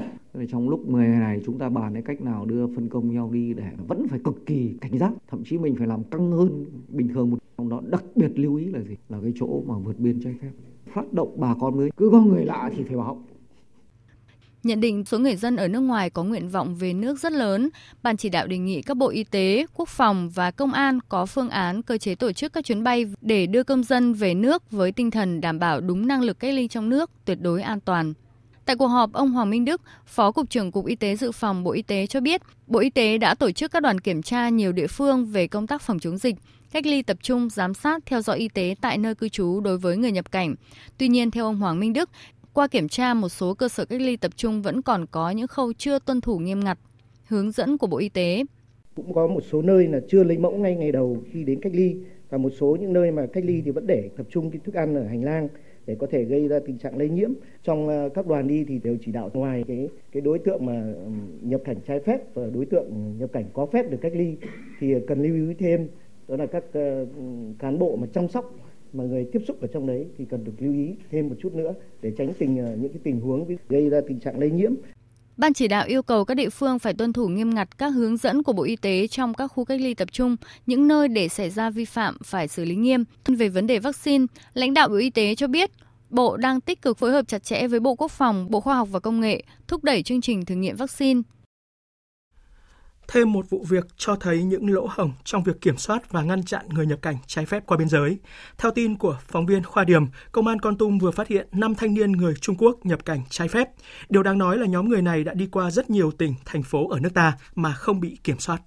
Trong 0.52 0.70
lúc 0.70 0.88
10 0.88 1.08
ngày 1.08 1.20
này 1.20 1.42
chúng 1.46 1.58
ta 1.58 1.70
bàn 1.70 1.94
cái 1.94 2.02
cách 2.02 2.22
nào 2.22 2.46
đưa 2.46 2.68
phân 2.68 2.90
công 2.90 3.14
nhau 3.14 3.30
đi 3.34 3.54
để 3.54 3.64
vẫn 3.88 4.08
phải 4.08 4.20
cực 4.24 4.46
kỳ 4.46 4.74
cảnh 4.82 4.98
giác. 4.98 5.12
Thậm 5.28 5.44
chí 5.44 5.58
mình 5.58 5.76
phải 5.76 5.88
làm 5.88 6.04
căng 6.04 6.32
hơn 6.32 6.66
bình 6.88 7.08
thường 7.14 7.30
một 7.30 7.38
trong 7.58 7.70
đó 7.70 7.82
đặc 7.88 8.04
biệt 8.16 8.32
lưu 8.36 8.56
ý 8.56 8.66
là 8.66 8.82
gì? 8.82 8.96
Là 9.10 9.18
cái 9.24 9.34
chỗ 9.40 9.64
mà 9.68 9.76
vượt 9.78 10.00
biên 10.00 10.22
trái 10.24 10.36
phép. 10.42 10.52
Phát 10.94 11.14
động 11.14 11.36
bà 11.38 11.56
con 11.60 11.78
mới 11.78 11.90
cứ 11.98 12.10
có 12.12 12.22
người 12.22 12.46
lạ 12.46 12.72
thì 12.78 12.84
phải 12.84 12.98
báo 12.98 13.22
Nhận 14.64 14.80
định 14.80 15.06
số 15.06 15.20
người 15.20 15.36
dân 15.36 15.56
ở 15.56 15.68
nước 15.68 15.80
ngoài 15.80 16.10
có 16.10 16.24
nguyện 16.24 16.50
vọng 16.50 16.76
về 16.76 16.94
nước 16.94 17.20
rất 17.20 17.32
lớn, 17.32 17.70
Ban 18.04 18.18
chỉ 18.18 18.30
đạo 18.30 18.48
đề 18.48 18.58
nghị 18.58 18.82
các 18.82 18.98
bộ 18.98 19.10
y 19.10 19.24
tế, 19.24 19.66
quốc 19.74 19.90
phòng 19.90 20.30
và 20.30 20.52
công 20.52 20.74
an 20.74 21.00
có 21.10 21.26
phương 21.26 21.50
án 21.50 21.82
cơ 21.82 21.98
chế 21.98 22.16
tổ 22.16 22.32
chức 22.32 22.54
các 22.54 22.66
chuyến 22.66 22.84
bay 22.84 23.06
để 23.22 23.46
đưa 23.46 23.64
công 23.64 23.84
dân 23.84 24.14
về 24.14 24.34
nước 24.34 24.72
với 24.72 24.92
tinh 24.92 25.12
thần 25.12 25.42
đảm 25.42 25.60
bảo 25.60 25.82
đúng 25.82 26.08
năng 26.08 26.22
lực 26.22 26.40
cách 26.40 26.54
ly 26.54 26.68
trong 26.68 26.90
nước, 26.90 27.12
tuyệt 27.26 27.38
đối 27.42 27.62
an 27.62 27.80
toàn. 27.80 28.14
Tại 28.66 28.76
cuộc 28.76 28.88
họp, 28.88 29.14
ông 29.14 29.32
Hoàng 29.32 29.50
Minh 29.50 29.66
Đức, 29.66 29.82
Phó 30.06 30.32
Cục 30.32 30.50
trưởng 30.50 30.72
Cục 30.72 30.86
Y 30.86 30.96
tế 30.96 31.16
Dự 31.16 31.32
phòng 31.32 31.64
Bộ 31.64 31.72
Y 31.72 31.82
tế 31.82 32.08
cho 32.08 32.22
biết, 32.22 32.42
Bộ 32.68 32.80
Y 32.80 32.90
tế 32.90 33.18
đã 33.18 33.36
tổ 33.36 33.52
chức 33.52 33.72
các 33.72 33.84
đoàn 33.84 34.00
kiểm 34.00 34.22
tra 34.22 34.50
nhiều 34.50 34.72
địa 34.72 34.88
phương 34.88 35.26
về 35.26 35.48
công 35.48 35.68
tác 35.68 35.82
phòng 35.82 36.00
chống 36.00 36.18
dịch, 36.18 36.36
cách 36.72 36.86
ly 36.86 37.02
tập 37.02 37.18
trung, 37.22 37.50
giám 37.50 37.74
sát, 37.74 38.06
theo 38.06 38.22
dõi 38.22 38.38
y 38.38 38.48
tế 38.48 38.76
tại 38.82 38.98
nơi 38.98 39.16
cư 39.16 39.30
trú 39.30 39.60
đối 39.60 39.78
với 39.78 39.98
người 39.98 40.12
nhập 40.12 40.32
cảnh. 40.32 40.56
Tuy 40.98 41.08
nhiên, 41.08 41.32
theo 41.32 41.46
ông 41.46 41.60
Hoàng 41.60 41.80
Minh 41.80 41.94
Đức, 41.94 42.10
qua 42.54 42.68
kiểm 42.68 42.88
tra 42.88 43.14
một 43.14 43.30
số 43.30 43.54
cơ 43.54 43.70
sở 43.70 43.86
cách 43.86 44.02
ly 44.02 44.16
tập 44.16 44.32
trung 44.36 44.62
vẫn 44.62 44.82
còn 44.82 45.06
có 45.12 45.32
những 45.32 45.48
khâu 45.48 45.74
chưa 45.74 46.00
tuân 46.00 46.22
thủ 46.22 46.38
nghiêm 46.38 46.60
ngặt 46.60 46.78
hướng 47.28 47.52
dẫn 47.52 47.78
của 47.78 47.88
Bộ 47.88 47.98
Y 47.98 48.10
tế. 48.10 48.44
Cũng 48.96 49.14
có 49.14 49.28
một 49.28 49.44
số 49.52 49.62
nơi 49.62 49.88
là 49.88 50.00
chưa 50.10 50.24
lấy 50.24 50.38
mẫu 50.38 50.52
ngay 50.52 50.76
ngày 50.76 50.92
đầu 50.92 51.24
khi 51.32 51.44
đến 51.44 51.60
cách 51.62 51.72
ly 51.76 51.96
và 52.30 52.38
một 52.38 52.54
số 52.60 52.78
những 52.82 52.94
nơi 52.94 53.12
mà 53.12 53.26
cách 53.34 53.44
ly 53.46 53.62
thì 53.66 53.72
vẫn 53.72 53.88
để 53.88 54.10
tập 54.18 54.26
trung 54.30 54.52
cái 54.52 54.60
thức 54.66 54.76
ăn 54.76 54.96
ở 54.96 55.04
hành 55.04 55.24
lang 55.24 55.48
để 55.86 55.96
có 55.96 56.08
thể 56.08 56.24
gây 56.24 56.48
ra 56.48 56.60
tình 56.60 56.78
trạng 56.78 56.98
lây 56.98 57.10
nhiễm. 57.10 57.32
Trong 57.64 57.88
ờ, 57.88 58.10
các 58.10 58.28
đoàn 58.28 58.48
đi 58.48 58.66
thì 58.68 58.80
đều 58.84 58.98
chỉ 59.06 59.12
đạo 59.12 59.30
ngoài 59.34 59.64
cái 59.68 59.90
cái 60.12 60.22
đối 60.22 60.40
tượng 60.40 60.66
mà 60.66 60.94
nhập 61.42 61.62
cảnh 61.66 61.78
trái 61.88 62.00
phép 62.00 62.34
và 62.34 62.48
đối 62.54 62.66
tượng 62.66 63.18
nhập 63.20 63.30
cảnh 63.34 63.46
có 63.54 63.66
phép 63.66 63.92
được 63.92 63.98
cách 64.02 64.16
ly 64.16 64.36
thì 64.80 64.94
cần 65.08 65.24
lưu 65.24 65.50
ý 65.50 65.54
thêm, 65.54 65.88
đó 66.28 66.36
là 66.36 66.46
các 66.46 66.64
ờ, 66.74 67.06
cán 67.60 67.80
bộ 67.80 67.96
mà 67.96 68.08
chăm 68.14 68.28
sóc, 68.28 68.56
mà 68.94 69.04
người 69.04 69.26
tiếp 69.32 69.40
xúc 69.48 69.62
ở 69.62 69.68
trong 69.68 69.88
đấy 69.88 70.06
thì 70.18 70.26
cần 70.26 70.44
được 70.44 70.54
lưu 70.60 70.74
ý 70.74 70.96
thêm 71.12 71.30
một 71.30 71.36
chút 71.40 71.56
nữa 71.56 71.74
để 72.02 72.12
tránh 72.18 72.34
tình 72.40 72.58
ờ, 72.58 72.76
những 72.76 72.92
cái 72.94 73.02
tình 73.04 73.20
huống 73.20 73.46
gây 73.70 73.90
ra 73.90 74.02
tình 74.08 74.20
trạng 74.20 74.40
lây 74.40 74.52
nhiễm. 74.52 74.72
Ban 75.42 75.54
chỉ 75.54 75.68
đạo 75.68 75.86
yêu 75.88 76.02
cầu 76.02 76.26
các 76.26 76.36
địa 76.36 76.50
phương 76.50 76.80
phải 76.80 76.94
tuân 76.94 77.14
thủ 77.14 77.28
nghiêm 77.28 77.56
ngặt 77.56 77.78
các 77.78 77.90
hướng 77.90 78.18
dẫn 78.18 78.44
của 78.44 78.54
Bộ 78.54 78.64
Y 78.64 78.76
tế 78.76 79.08
trong 79.08 79.34
các 79.34 79.48
khu 79.48 79.66
cách 79.66 79.82
ly 79.82 79.94
tập 79.94 80.12
trung, 80.12 80.36
những 80.66 80.88
nơi 80.88 81.08
để 81.08 81.30
xảy 81.30 81.50
ra 81.50 81.70
vi 81.70 81.86
phạm 81.86 82.18
phải 82.24 82.48
xử 82.48 82.66
lý 82.66 82.76
nghiêm. 82.76 83.04
Về 83.28 83.50
vấn 83.50 83.68
đề 83.68 83.80
vaccine, 83.80 84.26
lãnh 84.54 84.74
đạo 84.74 84.90
Bộ 84.90 84.96
Y 84.96 85.10
tế 85.10 85.36
cho 85.36 85.48
biết 85.48 85.72
Bộ 86.10 86.38
đang 86.38 86.62
tích 86.62 86.82
cực 86.82 86.98
phối 86.98 87.12
hợp 87.12 87.28
chặt 87.28 87.44
chẽ 87.44 87.68
với 87.68 87.80
Bộ 87.80 87.96
Quốc 87.96 88.12
phòng, 88.12 88.48
Bộ 88.50 88.60
Khoa 88.60 88.76
học 88.76 88.88
và 88.92 89.00
Công 89.00 89.20
nghệ, 89.20 89.44
thúc 89.68 89.84
đẩy 89.84 90.04
chương 90.04 90.22
trình 90.22 90.46
thử 90.46 90.56
nghiệm 90.56 90.76
vaccine. 90.76 91.22
Thêm 93.14 93.34
một 93.34 93.50
vụ 93.50 93.66
việc 93.70 93.88
cho 93.98 94.16
thấy 94.16 94.44
những 94.44 94.74
lỗ 94.74 94.88
hổng 94.90 95.12
trong 95.24 95.44
việc 95.44 95.62
kiểm 95.62 95.78
soát 95.78 96.12
và 96.12 96.22
ngăn 96.22 96.44
chặn 96.44 96.66
người 96.70 96.86
nhập 96.86 97.00
cảnh 97.02 97.16
trái 97.28 97.46
phép 97.46 97.64
qua 97.66 97.78
biên 97.78 97.90
giới. 97.90 98.20
Theo 98.58 98.72
tin 98.72 98.98
của 98.98 99.18
phóng 99.28 99.46
viên 99.46 99.64
Khoa 99.64 99.84
Điểm, 99.84 100.06
Công 100.32 100.48
an 100.48 100.60
Con 100.60 100.78
Tum 100.78 100.98
vừa 100.98 101.12
phát 101.12 101.28
hiện 101.28 101.48
5 101.52 101.76
thanh 101.76 101.94
niên 101.94 102.12
người 102.12 102.34
Trung 102.42 102.56
Quốc 102.60 102.86
nhập 102.86 103.06
cảnh 103.06 103.22
trái 103.30 103.48
phép. 103.48 103.70
Điều 104.10 104.24
đáng 104.24 104.38
nói 104.38 104.58
là 104.58 104.68
nhóm 104.68 104.90
người 104.90 105.02
này 105.02 105.24
đã 105.24 105.34
đi 105.34 105.48
qua 105.52 105.72
rất 105.72 105.90
nhiều 105.90 106.12
tỉnh, 106.12 106.34
thành 106.46 106.64
phố 106.64 106.90
ở 106.90 107.00
nước 107.00 107.14
ta 107.14 107.38
mà 107.56 107.74
không 107.74 108.00
bị 108.00 108.18
kiểm 108.24 108.40
soát. 108.40 108.62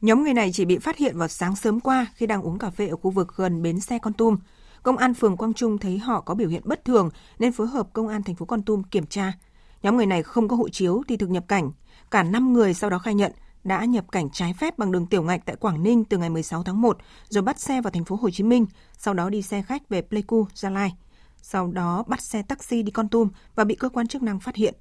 Nhóm 0.00 0.22
người 0.22 0.34
này 0.34 0.50
chỉ 0.52 0.64
bị 0.64 0.78
phát 0.78 0.96
hiện 0.96 1.18
vào 1.18 1.28
sáng 1.28 1.56
sớm 1.56 1.80
qua 1.80 2.06
khi 2.14 2.26
đang 2.26 2.42
uống 2.42 2.58
cà 2.58 2.70
phê 2.70 2.88
ở 2.88 2.96
khu 2.96 3.10
vực 3.10 3.28
gần 3.36 3.62
bến 3.62 3.80
xe 3.80 3.98
Con 3.98 4.12
Tum. 4.12 4.36
Công 4.82 4.96
an 4.96 5.14
phường 5.14 5.36
Quang 5.36 5.54
Trung 5.54 5.78
thấy 5.78 5.98
họ 5.98 6.20
có 6.20 6.34
biểu 6.34 6.48
hiện 6.48 6.62
bất 6.64 6.84
thường 6.84 7.10
nên 7.38 7.52
phối 7.52 7.66
hợp 7.66 7.88
công 7.92 8.08
an 8.08 8.22
thành 8.22 8.36
phố 8.36 8.46
Con 8.46 8.62
Tum 8.62 8.82
kiểm 8.82 9.06
tra. 9.06 9.32
Nhóm 9.82 9.96
người 9.96 10.06
này 10.06 10.22
không 10.22 10.48
có 10.48 10.56
hộ 10.56 10.68
chiếu 10.68 11.02
thì 11.08 11.16
thực 11.16 11.30
nhập 11.30 11.44
cảnh. 11.48 11.70
Cả 12.10 12.22
5 12.22 12.52
người 12.52 12.74
sau 12.74 12.90
đó 12.90 12.98
khai 12.98 13.14
nhận 13.14 13.32
đã 13.64 13.84
nhập 13.84 14.04
cảnh 14.12 14.30
trái 14.32 14.52
phép 14.52 14.78
bằng 14.78 14.92
đường 14.92 15.06
tiểu 15.06 15.22
ngạch 15.22 15.46
tại 15.46 15.56
Quảng 15.56 15.82
Ninh 15.82 16.04
từ 16.04 16.18
ngày 16.18 16.30
16 16.30 16.62
tháng 16.62 16.80
1 16.80 16.98
rồi 17.28 17.42
bắt 17.42 17.60
xe 17.60 17.80
vào 17.80 17.90
thành 17.90 18.04
phố 18.04 18.16
Hồ 18.16 18.30
Chí 18.30 18.42
Minh, 18.44 18.66
sau 18.98 19.14
đó 19.14 19.30
đi 19.30 19.42
xe 19.42 19.62
khách 19.62 19.88
về 19.88 20.02
Pleiku, 20.02 20.46
Gia 20.54 20.70
Lai. 20.70 20.94
Sau 21.42 21.66
đó 21.66 22.04
bắt 22.06 22.22
xe 22.22 22.42
taxi 22.42 22.82
đi 22.82 22.90
Con 22.90 23.08
Tum 23.08 23.28
và 23.54 23.64
bị 23.64 23.74
cơ 23.74 23.88
quan 23.88 24.06
chức 24.06 24.22
năng 24.22 24.40
phát 24.40 24.56
hiện. 24.56 24.74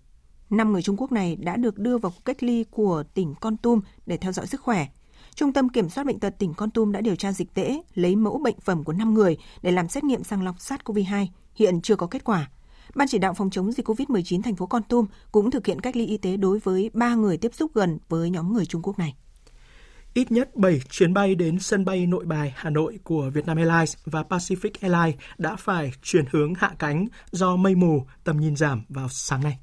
Năm 0.49 0.73
người 0.73 0.81
Trung 0.81 0.97
Quốc 0.97 1.11
này 1.11 1.35
đã 1.35 1.55
được 1.55 1.77
đưa 1.77 1.97
vào 1.97 2.09
khu 2.09 2.21
cách 2.25 2.43
ly 2.43 2.65
của 2.71 3.03
tỉnh 3.13 3.35
Con 3.41 3.57
Tum 3.57 3.81
để 4.05 4.17
theo 4.17 4.31
dõi 4.31 4.47
sức 4.47 4.61
khỏe. 4.61 4.87
Trung 5.35 5.53
tâm 5.53 5.69
Kiểm 5.69 5.89
soát 5.89 6.03
Bệnh 6.03 6.19
tật 6.19 6.35
tỉnh 6.39 6.53
Con 6.53 6.71
Tum 6.71 6.91
đã 6.91 7.01
điều 7.01 7.15
tra 7.15 7.31
dịch 7.31 7.53
tễ, 7.53 7.81
lấy 7.93 8.15
mẫu 8.15 8.37
bệnh 8.37 8.59
phẩm 8.59 8.83
của 8.83 8.93
5 8.93 9.13
người 9.13 9.37
để 9.61 9.71
làm 9.71 9.87
xét 9.87 10.03
nghiệm 10.03 10.23
sàng 10.23 10.43
lọc 10.43 10.55
SARS-CoV-2, 10.55 11.27
hiện 11.55 11.81
chưa 11.81 11.95
có 11.95 12.07
kết 12.07 12.23
quả. 12.23 12.49
Ban 12.95 13.07
chỉ 13.07 13.17
đạo 13.17 13.33
phòng 13.33 13.49
chống 13.49 13.71
dịch 13.71 13.87
COVID-19 13.87 14.41
thành 14.41 14.55
phố 14.55 14.65
Con 14.65 14.83
Tum 14.83 15.05
cũng 15.31 15.51
thực 15.51 15.65
hiện 15.65 15.81
cách 15.81 15.95
ly 15.95 16.05
y 16.05 16.17
tế 16.17 16.37
đối 16.37 16.59
với 16.59 16.91
3 16.93 17.15
người 17.15 17.37
tiếp 17.37 17.53
xúc 17.53 17.71
gần 17.73 17.97
với 18.09 18.29
nhóm 18.29 18.53
người 18.53 18.65
Trung 18.65 18.81
Quốc 18.81 18.99
này. 18.99 19.15
Ít 20.13 20.31
nhất 20.31 20.55
7 20.55 20.81
chuyến 20.89 21.13
bay 21.13 21.35
đến 21.35 21.59
sân 21.59 21.85
bay 21.85 22.05
nội 22.05 22.25
bài 22.25 22.53
Hà 22.55 22.69
Nội 22.69 22.99
của 23.03 23.29
Vietnam 23.33 23.57
Airlines 23.57 23.95
và 24.05 24.23
Pacific 24.23 24.71
Airlines 24.81 25.21
đã 25.37 25.55
phải 25.55 25.91
chuyển 26.03 26.25
hướng 26.31 26.53
hạ 26.55 26.71
cánh 26.79 27.07
do 27.31 27.55
mây 27.55 27.75
mù 27.75 28.05
tầm 28.23 28.39
nhìn 28.39 28.55
giảm 28.55 28.83
vào 28.89 29.09
sáng 29.09 29.43
nay. 29.43 29.59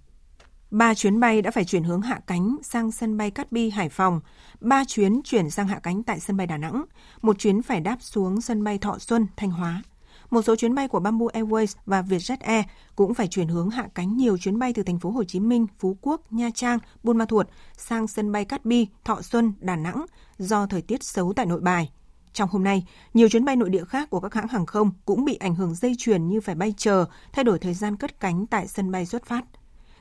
Ba 0.71 0.95
chuyến 0.95 1.21
bay 1.21 1.43
đã 1.43 1.51
phải 1.51 1.65
chuyển 1.65 1.85
hướng 1.85 2.03
hạ 2.03 2.21
cánh 2.27 2.57
sang 2.63 2.93
sân 2.93 3.17
bay 3.17 3.31
Cát 3.31 3.53
Bi, 3.53 3.71
Hải 3.71 3.89
Phòng. 3.89 4.21
Ba 4.61 4.85
chuyến 4.85 5.23
chuyển 5.25 5.51
sang 5.51 5.69
hạ 5.69 5.81
cánh 5.83 6.03
tại 6.03 6.21
sân 6.21 6.37
bay 6.37 6.47
Đà 6.47 6.57
Nẵng. 6.57 6.85
Một 7.23 7.39
chuyến 7.39 7.63
phải 7.63 7.81
đáp 7.81 7.97
xuống 8.01 8.41
sân 8.41 8.65
bay 8.65 8.79
Thọ 8.79 8.99
Xuân, 8.99 9.27
Thanh 9.37 9.51
Hóa. 9.51 9.83
Một 10.31 10.43
số 10.43 10.57
chuyến 10.57 10.75
bay 10.75 10.89
của 10.89 11.01
Bamboo 11.01 11.27
Airways 11.27 11.75
và 11.87 12.03
Vietjet 12.03 12.37
Air 12.41 12.65
cũng 12.97 13.15
phải 13.15 13.27
chuyển 13.27 13.49
hướng 13.49 13.71
hạ 13.71 13.89
cánh 13.95 14.17
nhiều 14.17 14.39
chuyến 14.39 14.59
bay 14.59 14.73
từ 14.73 14.83
thành 14.83 14.99
phố 14.99 15.11
Hồ 15.11 15.25
Chí 15.25 15.41
Minh, 15.41 15.67
Phú 15.79 15.97
Quốc, 16.01 16.33
Nha 16.33 16.51
Trang, 16.55 16.79
Buôn 17.03 17.19
Ma 17.19 17.25
Thuột 17.25 17.47
sang 17.77 18.07
sân 18.07 18.33
bay 18.33 18.45
Cát 18.45 18.65
Bi, 18.65 18.87
Thọ 19.05 19.23
Xuân, 19.23 19.53
Đà 19.61 19.77
Nẵng 19.77 20.07
do 20.39 20.67
thời 20.67 20.83
tiết 20.83 21.05
xấu 21.05 21.33
tại 21.33 21.47
Nội 21.47 21.61
Bài. 21.61 21.91
Trong 22.33 22.49
hôm 22.53 22.65
nay, 22.65 22.87
nhiều 23.15 23.29
chuyến 23.29 23.45
bay 23.45 23.57
nội 23.57 23.71
địa 23.71 23.85
khác 23.85 24.11
của 24.11 24.21
các 24.21 24.35
hãng 24.35 24.49
hàng 24.49 24.67
không 24.67 24.91
cũng 25.05 25.25
bị 25.25 25.35
ảnh 25.35 25.55
hưởng 25.55 25.75
dây 25.75 25.95
chuyền 25.99 26.29
như 26.29 26.41
phải 26.41 26.55
bay 26.55 26.75
chờ, 26.77 27.05
thay 27.33 27.45
đổi 27.45 27.59
thời 27.59 27.75
gian 27.75 27.97
cất 27.97 28.21
cánh 28.21 28.47
tại 28.47 28.69
sân 28.69 28.91
bay 28.91 29.07
xuất 29.07 29.25
phát. 29.25 29.45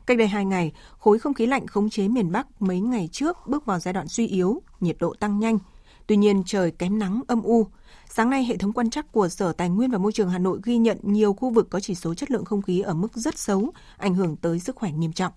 Cách 0.06 0.18
đây 0.18 0.28
hai 0.28 0.46
ngày, 0.46 0.74
khối 0.98 1.20
không 1.20 1.34
khí 1.34 1.46
lạnh 1.46 1.68
khống 1.68 1.90
chế 1.90 2.08
miền 2.08 2.32
Bắc 2.32 2.62
mấy 2.62 2.80
ngày 2.80 3.10
trước 3.12 3.38
bước 3.48 3.66
vào 3.66 3.80
giai 3.80 3.94
đoạn 3.94 4.08
suy 4.08 4.28
yếu, 4.28 4.62
nhiệt 4.80 4.96
độ 5.00 5.14
tăng 5.14 5.40
nhanh. 5.40 5.60
Tuy 6.08 6.18
nhiên 6.18 6.44
trời 6.46 6.72
kém 6.72 7.00
nắng 7.00 7.22
âm 7.28 7.44
u. 7.44 7.68
Sáng 8.16 8.30
nay, 8.30 8.44
hệ 8.44 8.58
thống 8.58 8.74
quan 8.74 8.90
trắc 8.90 9.12
của 9.12 9.30
Sở 9.30 9.52
Tài 9.52 9.70
nguyên 9.70 9.92
và 9.92 9.98
Môi 9.98 10.12
trường 10.12 10.30
Hà 10.30 10.40
Nội 10.40 10.60
ghi 10.64 10.78
nhận 10.78 10.98
nhiều 11.02 11.34
khu 11.34 11.50
vực 11.50 11.68
có 11.70 11.80
chỉ 11.80 11.96
số 11.96 12.14
chất 12.14 12.32
lượng 12.32 12.46
không 12.46 12.62
khí 12.62 12.80
ở 12.82 12.94
mức 12.94 13.14
rất 13.16 13.38
xấu, 13.38 13.72
ảnh 13.98 14.16
hưởng 14.16 14.36
tới 14.36 14.60
sức 14.60 14.76
khỏe 14.76 14.92
nghiêm 14.92 15.14
trọng. 15.14 15.32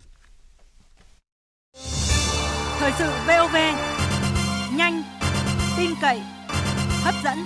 Thời 2.78 2.92
sự 2.98 3.10
VOV, 3.26 3.56
nhanh, 4.76 5.02
tin 5.78 5.90
cậy, 6.00 6.20
hấp 7.02 7.14
dẫn. 7.24 7.38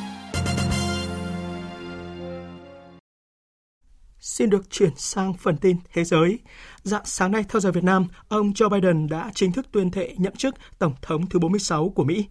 Xin 4.21 4.51
được 4.51 4.71
chuyển 4.71 4.91
sang 4.97 5.35
phần 5.35 5.57
tin 5.57 5.77
thế 5.93 6.05
giới. 6.05 6.39
Dạng 6.83 7.05
sáng 7.05 7.33
nay 7.33 7.45
theo 7.49 7.61
giờ 7.61 7.73
Việt 7.73 7.85
Nam, 7.85 8.07
ông 8.29 8.53
Joe 8.53 8.69
Biden 8.69 9.07
đã 9.09 9.31
chính 9.35 9.53
thức 9.53 9.67
tuyên 9.73 9.91
thệ 9.91 10.15
nhậm 10.17 10.37
chức 10.37 10.55
Tổng 10.79 10.95
thống 11.03 11.27
thứ 11.27 11.39
46 11.39 11.89
của 11.89 12.05
Mỹ. 12.05 12.27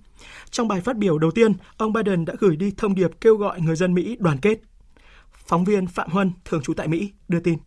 Trong 0.52 0.68
bài 0.68 0.82
phát 0.82 0.98
biểu 0.98 1.18
đầu 1.18 1.32
tiên, 1.32 1.54
ông 1.78 1.94
Biden 1.94 2.26
đã 2.26 2.34
gửi 2.40 2.56
đi 2.56 2.74
thông 2.78 2.96
điệp 2.96 3.12
kêu 3.22 3.36
gọi 3.36 3.62
người 3.62 3.76
dân 3.76 3.94
Mỹ 3.94 4.18
đoàn 4.20 4.38
kết. 4.38 4.60
Phóng 5.32 5.64
viên 5.64 5.88
Phạm 5.88 6.10
Huân, 6.12 6.32
thường 6.46 6.62
trú 6.64 6.74
tại 6.74 6.88
Mỹ, 6.88 7.12
đưa 7.28 7.40
tin. 7.40 7.58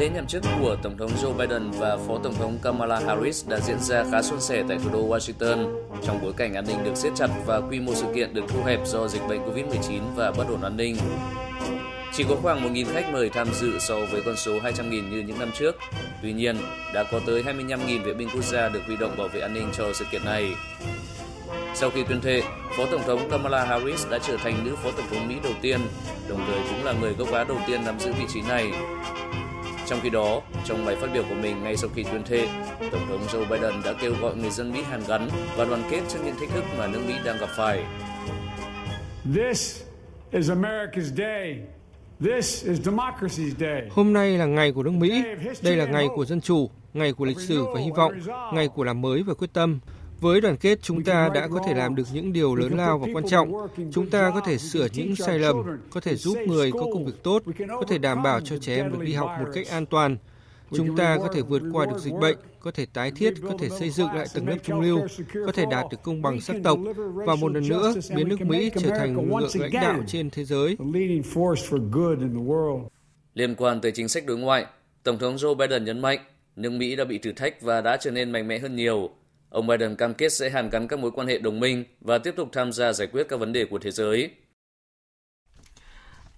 Lễ 0.00 0.08
nhậm 0.08 0.26
chức 0.26 0.44
của 0.60 0.76
Tổng 0.82 0.96
thống 0.98 1.10
Joe 1.22 1.36
Biden 1.36 1.70
và 1.70 1.96
Phó 1.96 2.18
Tổng 2.22 2.34
thống 2.34 2.58
Kamala 2.62 3.00
Harris 3.00 3.48
đã 3.48 3.60
diễn 3.60 3.78
ra 3.80 4.04
khá 4.10 4.22
suôn 4.22 4.40
sẻ 4.40 4.64
tại 4.68 4.78
thủ 4.84 4.90
đô 4.92 5.08
Washington 5.08 5.74
trong 6.06 6.22
bối 6.22 6.32
cảnh 6.36 6.54
an 6.54 6.64
ninh 6.68 6.84
được 6.84 6.96
siết 6.96 7.12
chặt 7.16 7.28
và 7.46 7.60
quy 7.60 7.80
mô 7.80 7.94
sự 7.94 8.06
kiện 8.14 8.34
được 8.34 8.44
thu 8.48 8.62
hẹp 8.62 8.80
do 8.86 9.08
dịch 9.08 9.22
bệnh 9.28 9.40
COVID-19 9.40 10.00
và 10.16 10.30
bất 10.30 10.48
ổn 10.48 10.62
an 10.62 10.76
ninh. 10.76 10.96
Chỉ 12.12 12.24
có 12.28 12.36
khoảng 12.42 12.74
1.000 12.74 12.86
khách 12.92 13.12
mời 13.12 13.30
tham 13.30 13.48
dự 13.52 13.78
so 13.78 13.94
với 14.12 14.22
con 14.26 14.36
số 14.36 14.52
200.000 14.52 14.90
như 14.90 15.18
những 15.26 15.38
năm 15.38 15.50
trước. 15.58 15.76
Tuy 16.22 16.32
nhiên, 16.32 16.56
đã 16.94 17.04
có 17.12 17.20
tới 17.26 17.42
25.000 17.42 18.02
vệ 18.02 18.14
binh 18.14 18.28
quốc 18.34 18.44
gia 18.44 18.68
được 18.68 18.80
huy 18.86 18.96
động 18.96 19.14
bảo 19.18 19.28
vệ 19.28 19.40
an 19.40 19.54
ninh 19.54 19.68
cho 19.72 19.92
sự 19.92 20.04
kiện 20.12 20.24
này. 20.24 20.52
Sau 21.74 21.90
khi 21.90 22.04
tuyên 22.04 22.20
thệ, 22.20 22.42
Phó 22.76 22.86
Tổng 22.90 23.02
thống 23.06 23.30
Kamala 23.30 23.64
Harris 23.64 24.06
đã 24.10 24.18
trở 24.18 24.36
thành 24.36 24.64
nữ 24.64 24.76
Phó 24.76 24.90
Tổng 24.90 25.06
thống 25.10 25.28
Mỹ 25.28 25.34
đầu 25.42 25.52
tiên, 25.62 25.80
đồng 26.28 26.44
thời 26.46 26.60
cũng 26.68 26.84
là 26.84 26.92
người 27.00 27.12
gốc 27.12 27.32
Á 27.32 27.44
đầu 27.44 27.58
tiên 27.66 27.84
nắm 27.84 28.00
giữ 28.00 28.12
vị 28.12 28.24
trí 28.34 28.40
này. 28.42 28.72
Trong 29.90 30.00
khi 30.02 30.10
đó, 30.10 30.42
trong 30.64 30.84
bài 30.84 30.96
phát 30.96 31.06
biểu 31.14 31.22
của 31.28 31.34
mình 31.34 31.62
ngay 31.62 31.76
sau 31.76 31.90
khi 31.94 32.02
tuyên 32.02 32.22
thệ, 32.22 32.48
Tổng 32.92 33.06
thống 33.08 33.26
Joe 33.28 33.48
Biden 33.50 33.82
đã 33.84 33.92
kêu 34.00 34.12
gọi 34.20 34.36
người 34.36 34.50
dân 34.50 34.72
Mỹ 34.72 34.82
hàn 34.82 35.00
gắn 35.08 35.28
và 35.56 35.64
đoàn 35.64 35.82
kết 35.90 36.00
trước 36.08 36.18
những 36.24 36.34
thách 36.40 36.48
thức 36.48 36.64
mà 36.78 36.86
nước 36.86 37.00
Mỹ 37.06 37.14
đang 37.24 37.38
gặp 37.38 37.48
phải. 37.56 37.84
This 39.34 39.82
is 40.30 40.50
America's 40.50 41.16
day. 41.16 41.58
This 42.20 42.66
is 42.66 42.80
democracy's 42.88 43.54
day. 43.60 43.88
Hôm 43.90 44.12
nay 44.12 44.38
là 44.38 44.46
ngày 44.46 44.72
của 44.72 44.82
nước 44.82 44.90
Mỹ, 44.90 45.22
đây 45.62 45.76
là 45.76 45.84
ngày 45.84 46.08
của 46.14 46.24
dân 46.24 46.40
chủ, 46.40 46.70
ngày 46.94 47.12
của 47.12 47.24
lịch 47.24 47.40
sử 47.40 47.64
và 47.74 47.80
hy 47.80 47.90
vọng, 47.90 48.12
ngày 48.54 48.68
của 48.68 48.84
làm 48.84 49.00
mới 49.00 49.22
và 49.22 49.34
quyết 49.34 49.52
tâm. 49.52 49.80
Với 50.20 50.40
đoàn 50.40 50.56
kết, 50.56 50.78
chúng 50.82 51.04
ta 51.04 51.30
đã 51.34 51.48
có 51.48 51.60
thể 51.66 51.74
làm 51.74 51.94
được 51.94 52.06
những 52.12 52.32
điều 52.32 52.54
lớn 52.54 52.76
lao 52.76 52.98
và 52.98 53.08
quan 53.14 53.24
trọng. 53.28 53.52
Chúng 53.92 54.10
ta 54.10 54.30
có 54.34 54.40
thể 54.40 54.58
sửa 54.58 54.86
những 54.92 55.16
sai 55.16 55.38
lầm, 55.38 55.56
có 55.90 56.00
thể 56.00 56.16
giúp 56.16 56.38
người 56.46 56.72
có 56.72 56.86
công 56.92 57.04
việc 57.04 57.22
tốt, 57.22 57.42
có 57.68 57.82
thể 57.88 57.98
đảm 57.98 58.22
bảo 58.22 58.40
cho 58.40 58.58
trẻ 58.58 58.76
em 58.76 58.92
được 58.92 59.00
đi 59.04 59.12
học 59.12 59.30
một 59.40 59.46
cách 59.54 59.66
an 59.68 59.86
toàn. 59.86 60.16
Chúng 60.72 60.96
ta 60.96 61.18
có 61.18 61.28
thể 61.34 61.42
vượt 61.42 61.62
qua 61.72 61.86
được 61.86 61.98
dịch 61.98 62.14
bệnh, 62.20 62.36
có 62.60 62.70
thể 62.70 62.86
tái 62.92 63.12
thiết, 63.16 63.34
có 63.42 63.54
thể 63.58 63.68
xây 63.68 63.90
dựng 63.90 64.08
lại 64.14 64.26
tầng 64.34 64.48
lớp 64.48 64.56
trung 64.62 64.80
lưu, 64.80 65.00
có 65.46 65.52
thể 65.52 65.64
đạt 65.70 65.86
được 65.90 66.02
công 66.02 66.22
bằng 66.22 66.40
sắc 66.40 66.56
tộc 66.64 66.78
và 67.14 67.34
một 67.34 67.52
lần 67.52 67.68
nữa 67.68 67.94
biến 68.16 68.28
nước 68.28 68.40
Mỹ 68.40 68.70
trở 68.80 68.90
thành 68.98 69.16
lực 69.16 69.40
lượng 69.40 69.50
lãnh 69.54 69.72
đạo 69.72 70.00
trên 70.06 70.30
thế 70.30 70.44
giới. 70.44 70.76
Liên 73.34 73.54
quan 73.54 73.80
tới 73.80 73.92
chính 73.92 74.08
sách 74.08 74.26
đối 74.26 74.38
ngoại, 74.38 74.66
Tổng 75.02 75.18
thống 75.18 75.36
Joe 75.36 75.54
Biden 75.54 75.84
nhấn 75.84 76.00
mạnh 76.00 76.18
nước 76.56 76.70
Mỹ 76.70 76.96
đã 76.96 77.04
bị 77.04 77.18
thử 77.18 77.32
thách 77.32 77.62
và 77.62 77.80
đã 77.80 77.96
trở 77.96 78.10
nên 78.10 78.30
mạnh 78.30 78.48
mẽ 78.48 78.58
hơn 78.58 78.76
nhiều. 78.76 79.10
Ông 79.50 79.66
Biden 79.66 79.96
cam 79.96 80.14
kết 80.14 80.32
sẽ 80.32 80.50
hàn 80.50 80.70
gắn 80.70 80.88
các 80.88 80.98
mối 80.98 81.10
quan 81.10 81.26
hệ 81.26 81.38
đồng 81.38 81.60
minh 81.60 81.84
và 82.00 82.18
tiếp 82.18 82.34
tục 82.36 82.48
tham 82.52 82.72
gia 82.72 82.92
giải 82.92 83.08
quyết 83.12 83.26
các 83.28 83.40
vấn 83.40 83.52
đề 83.52 83.64
của 83.64 83.78
thế 83.78 83.90
giới. 83.90 84.30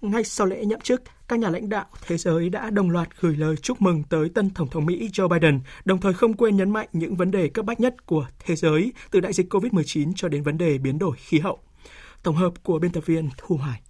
Ngay 0.01 0.23
sau 0.23 0.47
lễ 0.47 0.65
nhậm 0.65 0.79
chức, 0.79 1.01
các 1.27 1.39
nhà 1.39 1.49
lãnh 1.49 1.69
đạo 1.69 1.85
thế 2.07 2.17
giới 2.17 2.49
đã 2.49 2.69
đồng 2.69 2.89
loạt 2.89 3.09
gửi 3.19 3.35
lời 3.35 3.55
chúc 3.57 3.81
mừng 3.81 4.03
tới 4.09 4.29
tân 4.29 4.49
Tổng 4.49 4.69
thống 4.69 4.85
Mỹ 4.85 5.09
Joe 5.13 5.27
Biden, 5.27 5.59
đồng 5.85 6.01
thời 6.01 6.13
không 6.13 6.33
quên 6.33 6.57
nhấn 6.57 6.69
mạnh 6.71 6.87
những 6.93 7.15
vấn 7.15 7.31
đề 7.31 7.49
cấp 7.49 7.65
bách 7.65 7.79
nhất 7.79 8.05
của 8.05 8.25
thế 8.39 8.55
giới, 8.55 8.93
từ 9.11 9.19
đại 9.19 9.33
dịch 9.33 9.53
COVID-19 9.53 10.13
cho 10.15 10.29
đến 10.29 10.43
vấn 10.43 10.57
đề 10.57 10.77
biến 10.77 10.99
đổi 10.99 11.15
khí 11.17 11.39
hậu. 11.39 11.59
Tổng 12.23 12.35
hợp 12.35 12.53
của 12.63 12.79
biên 12.79 12.91
tập 12.91 13.05
viên 13.05 13.29
Thu 13.37 13.57
Hoài. 13.57 13.81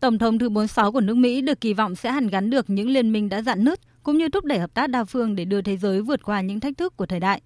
Tổng 0.00 0.18
thống 0.18 0.38
thứ 0.38 0.48
46 0.48 0.92
của 0.92 1.00
nước 1.00 1.14
Mỹ 1.14 1.40
được 1.40 1.60
kỳ 1.60 1.74
vọng 1.74 1.96
sẽ 1.96 2.10
hàn 2.10 2.28
gắn 2.28 2.50
được 2.50 2.70
những 2.70 2.88
liên 2.88 3.12
minh 3.12 3.28
đã 3.28 3.42
dạn 3.42 3.64
nứt, 3.64 3.80
cũng 4.02 4.18
như 4.18 4.28
thúc 4.28 4.44
đẩy 4.44 4.58
hợp 4.58 4.74
tác 4.74 4.90
đa 4.90 5.04
phương 5.04 5.36
để 5.36 5.44
đưa 5.44 5.62
thế 5.62 5.76
giới 5.76 6.02
vượt 6.02 6.22
qua 6.22 6.40
những 6.40 6.60
thách 6.60 6.78
thức 6.78 6.96
của 6.96 7.06
thời 7.06 7.20
đại. 7.20 7.40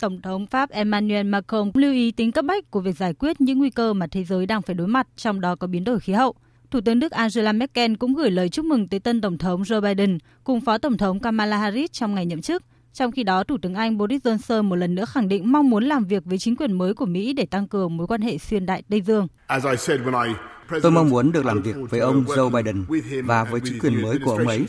Tổng 0.00 0.20
thống 0.22 0.46
Pháp 0.46 0.70
Emmanuel 0.70 1.26
Macron 1.26 1.70
lưu 1.74 1.92
ý 1.92 2.12
tính 2.12 2.32
cấp 2.32 2.44
bách 2.44 2.70
của 2.70 2.80
việc 2.80 2.96
giải 2.96 3.14
quyết 3.14 3.40
những 3.40 3.58
nguy 3.58 3.70
cơ 3.70 3.92
mà 3.92 4.06
thế 4.06 4.24
giới 4.24 4.46
đang 4.46 4.62
phải 4.62 4.74
đối 4.74 4.86
mặt, 4.86 5.06
trong 5.16 5.40
đó 5.40 5.56
có 5.56 5.66
biến 5.66 5.84
đổi 5.84 6.00
khí 6.00 6.12
hậu. 6.12 6.34
Thủ 6.70 6.80
tướng 6.80 7.00
Đức 7.00 7.12
Angela 7.12 7.52
Merkel 7.52 7.94
cũng 7.94 8.14
gửi 8.14 8.30
lời 8.30 8.48
chúc 8.48 8.64
mừng 8.64 8.88
tới 8.88 9.00
tân 9.00 9.20
Tổng 9.20 9.38
thống 9.38 9.62
Joe 9.62 9.80
Biden 9.80 10.18
cùng 10.44 10.60
Phó 10.60 10.78
Tổng 10.78 10.96
thống 10.96 11.20
Kamala 11.20 11.58
Harris 11.58 11.92
trong 11.92 12.14
ngày 12.14 12.26
nhậm 12.26 12.42
chức. 12.42 12.62
Trong 12.92 13.12
khi 13.12 13.22
đó, 13.22 13.44
Thủ 13.44 13.56
tướng 13.62 13.74
Anh 13.74 13.98
Boris 13.98 14.22
Johnson 14.22 14.62
một 14.62 14.76
lần 14.76 14.94
nữa 14.94 15.04
khẳng 15.04 15.28
định 15.28 15.52
mong 15.52 15.70
muốn 15.70 15.84
làm 15.84 16.04
việc 16.04 16.24
với 16.24 16.38
chính 16.38 16.56
quyền 16.56 16.72
mới 16.72 16.94
của 16.94 17.06
Mỹ 17.06 17.32
để 17.32 17.46
tăng 17.46 17.68
cường 17.68 17.96
mối 17.96 18.06
quan 18.06 18.20
hệ 18.20 18.38
xuyên 18.38 18.66
đại 18.66 18.82
Tây 18.90 19.00
Dương. 19.00 19.26
Tôi 20.82 20.92
mong 20.92 21.08
muốn 21.08 21.32
được 21.32 21.46
làm 21.46 21.62
việc 21.62 21.76
với 21.90 22.00
ông 22.00 22.24
Joe 22.24 22.50
Biden 22.50 22.84
và 23.24 23.44
với 23.44 23.60
chính 23.64 23.78
quyền 23.78 24.02
mới 24.02 24.18
của 24.24 24.30
ông 24.30 24.48
ấy 24.48 24.66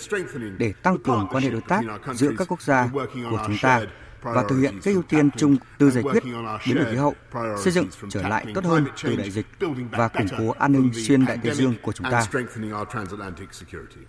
để 0.58 0.74
tăng 0.84 0.98
cường 0.98 1.28
quan 1.32 1.44
hệ 1.44 1.50
đối 1.50 1.62
tác 1.62 1.82
giữa 2.14 2.32
các 2.38 2.48
quốc 2.48 2.62
gia 2.62 2.90
của 3.32 3.40
chúng 3.48 3.58
ta 3.62 3.82
và 4.22 4.44
thực 4.50 4.60
hiện 4.60 4.80
các 4.84 4.94
ưu 4.94 5.04
tiên 5.04 5.30
chung 5.38 5.56
từ 5.78 5.92
giải 5.92 6.04
quyết 6.04 6.24
biến 6.66 6.76
đổi 6.76 6.86
khí 6.86 6.96
hậu, 6.96 7.16
xây 7.64 7.74
dựng 7.74 7.88
trở 8.10 8.22
lại 8.22 8.46
tốt 8.54 8.66
hơn 8.66 8.86
từ 9.04 9.16
đại 9.16 9.32
dịch 9.32 9.46
và 9.92 10.08
củng 10.08 10.28
cố 10.38 10.50
an 10.50 10.72
ninh 10.72 10.92
xuyên 10.94 11.26
đại 11.26 11.38
Tây 11.44 11.56
Dương 11.56 11.74
của 11.82 11.92
chúng 11.92 12.08
ta. 12.12 12.26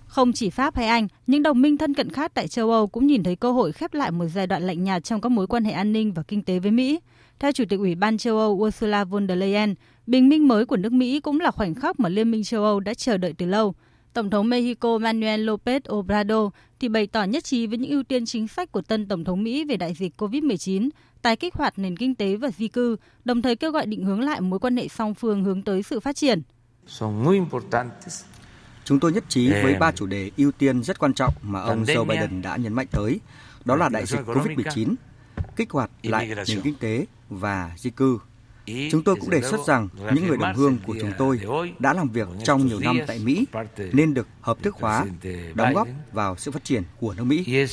Không 0.07 0.33
chỉ 0.33 0.51
Pháp 0.51 0.77
hay 0.77 0.87
Anh, 0.87 1.09
những 1.27 1.43
đồng 1.43 1.63
minh 1.63 1.79
thân 1.79 1.95
cận 1.95 2.11
khác 2.11 2.33
tại 2.35 2.49
châu 2.49 2.71
Âu 2.71 2.87
cũng 2.87 3.07
nhìn 3.07 3.23
thấy 3.23 3.37
cơ 3.37 3.53
hội 3.53 3.73
khép 3.73 3.95
lại 3.95 4.11
một 4.11 4.27
giai 4.27 4.47
đoạn 4.47 4.63
lạnh 4.63 4.85
nhạt 4.85 5.05
trong 5.05 5.21
các 5.21 5.29
mối 5.29 5.47
quan 5.47 5.65
hệ 5.65 5.73
an 5.73 5.93
ninh 5.93 6.13
và 6.13 6.23
kinh 6.23 6.43
tế 6.43 6.59
với 6.59 6.71
Mỹ. 6.71 7.01
Theo 7.39 7.53
Chủ 7.53 7.65
tịch 7.69 7.79
Ủy 7.79 7.95
ban 7.95 8.19
châu 8.19 8.39
Âu 8.39 8.53
Ursula 8.53 9.05
von 9.05 9.29
der 9.29 9.39
Leyen, 9.39 9.75
bình 10.07 10.29
minh 10.29 10.49
mới 10.49 10.67
của 10.67 10.77
nước 10.77 10.93
Mỹ 10.93 11.21
cũng 11.21 11.41
là 11.41 11.51
khoảnh 11.51 11.75
khắc 11.75 12.01
mà 12.01 12.09
Liên 12.09 12.31
minh 12.31 12.45
châu 12.45 12.65
Âu 12.65 12.81
đã 12.81 12.95
chờ 12.95 13.17
đợi 13.17 13.35
từ 13.39 13.47
lâu. 13.47 13.75
Tổng 14.13 14.31
thống 14.31 14.49
Mexico 14.49 14.99
Manuel 14.99 15.51
López 15.51 15.81
Obrador 15.93 16.53
thì 16.81 16.89
bày 16.89 17.07
tỏ 17.07 17.25
nhất 17.25 17.45
trí 17.45 17.67
với 17.67 17.79
những 17.79 17.91
ưu 17.91 18.03
tiên 18.03 18.27
chính 18.27 18.49
sách 18.49 18.73
của 18.73 18.81
tân 18.81 19.09
Tổng 19.09 19.25
thống 19.25 19.43
Mỹ 19.43 19.65
về 19.65 19.77
đại 19.77 19.95
dịch 19.95 20.23
COVID-19, 20.23 20.89
tái 21.23 21.37
kích 21.37 21.55
hoạt 21.55 21.79
nền 21.79 21.97
kinh 21.97 22.15
tế 22.15 22.37
và 22.37 22.49
di 22.59 22.69
cư, 22.69 22.97
đồng 23.25 23.43
thời 23.43 23.57
kêu 23.57 23.71
gọi 23.71 23.87
định 23.87 24.05
hướng 24.05 24.21
lại 24.21 24.41
mối 24.41 24.59
quan 24.59 24.77
hệ 24.77 24.89
song 24.89 25.15
phương 25.15 25.45
hướng 25.45 25.63
tới 25.63 25.83
sự 25.83 26.01
phát 26.01 26.17
triển. 26.17 26.43
Chúng 28.85 29.01
tôi 29.01 29.13
nhất 29.13 29.25
trí 29.29 29.51
với 29.51 29.75
ba 29.75 29.93
chủ 29.93 30.07
đề 30.07 30.31
ưu 30.37 30.53
tiên 30.53 30.83
rất 30.83 30.99
quan 30.99 31.15
trọng 31.15 31.35
mà 31.43 31.61
ông 31.61 31.85
Joe 31.85 32.05
Biden 32.05 32.43
đã 32.43 32.57
nhấn 32.57 32.73
mạnh 32.73 32.87
tới, 32.91 33.21
đó 33.65 33.77
là 33.77 33.89
đại 33.89 34.07
dịch 34.07 34.21
COVID-19, 34.27 34.95
kích 35.57 35.71
hoạt 35.71 35.91
lại 36.03 36.35
nền 36.49 36.61
kinh 36.63 36.75
tế 36.75 37.07
và 37.29 37.73
di 37.77 37.91
cư. 37.91 38.19
Chúng 38.67 39.03
tôi 39.05 39.17
cũng 39.17 39.31
đề 39.31 39.41
xuất 39.41 39.67
rằng 39.67 39.89
những 40.15 40.27
người 40.27 40.37
đồng 40.37 40.55
hương 40.55 40.79
của 40.87 40.97
chúng 41.01 41.13
tôi 41.19 41.41
đã 41.79 41.95
làm 41.95 42.09
việc 42.09 42.29
trong 42.45 42.67
nhiều 42.67 42.81
năm 42.81 42.99
tại 43.07 43.19
Mỹ 43.25 43.47
nên 43.93 44.15
được 44.15 44.29
hợp 44.41 44.63
thức 44.63 44.75
hóa, 44.75 45.07
đóng 45.55 45.75
góp 45.75 45.89
vào 46.13 46.37
sự 46.37 46.51
phát 46.51 46.65
triển 46.65 46.83
của 47.01 47.15
nước 47.15 47.25
Mỹ. 47.25 47.67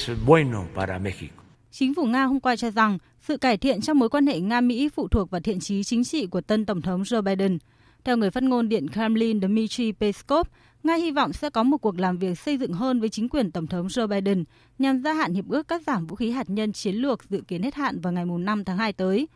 Chính 1.71 1.95
phủ 1.95 2.05
Nga 2.05 2.23
hôm 2.23 2.39
qua 2.39 2.55
cho 2.55 2.71
rằng 2.71 2.97
sự 3.21 3.37
cải 3.37 3.57
thiện 3.57 3.81
trong 3.81 3.99
mối 3.99 4.09
quan 4.09 4.27
hệ 4.27 4.39
Nga-Mỹ 4.39 4.89
phụ 4.95 5.07
thuộc 5.07 5.31
vào 5.31 5.41
thiện 5.41 5.59
trí 5.59 5.83
chính 5.83 6.03
trị 6.03 6.27
của 6.27 6.41
tân 6.41 6.65
Tổng 6.65 6.81
thống 6.81 7.03
Joe 7.03 7.21
Biden. 7.21 7.57
Theo 8.03 8.17
người 8.17 8.31
phát 8.31 8.43
ngôn 8.43 8.69
Điện 8.69 8.87
Kremlin 8.93 9.41
Dmitry 9.41 9.91
Peskov, 9.91 10.47
Nga 10.83 10.95
hy 10.95 11.11
vọng 11.11 11.33
sẽ 11.33 11.49
có 11.49 11.63
một 11.63 11.77
cuộc 11.77 11.99
làm 11.99 12.17
việc 12.17 12.39
xây 12.39 12.57
dựng 12.57 12.73
hơn 12.73 12.99
với 12.99 13.09
chính 13.09 13.29
quyền 13.29 13.51
Tổng 13.51 13.67
thống 13.67 13.87
Joe 13.87 14.07
Biden 14.07 14.43
nhằm 14.79 15.01
gia 15.01 15.13
hạn 15.13 15.33
hiệp 15.33 15.49
ước 15.49 15.67
cắt 15.67 15.81
giảm 15.87 16.07
vũ 16.07 16.15
khí 16.15 16.31
hạt 16.31 16.49
nhân 16.49 16.73
chiến 16.73 16.95
lược 16.95 17.29
dự 17.29 17.41
kiến 17.47 17.63
hết 17.63 17.75
hạn 17.75 17.99
vào 17.99 18.13
ngày 18.13 18.25
5 18.25 18.63
tháng 18.65 18.77
2 18.77 18.93
tới. 18.93 19.27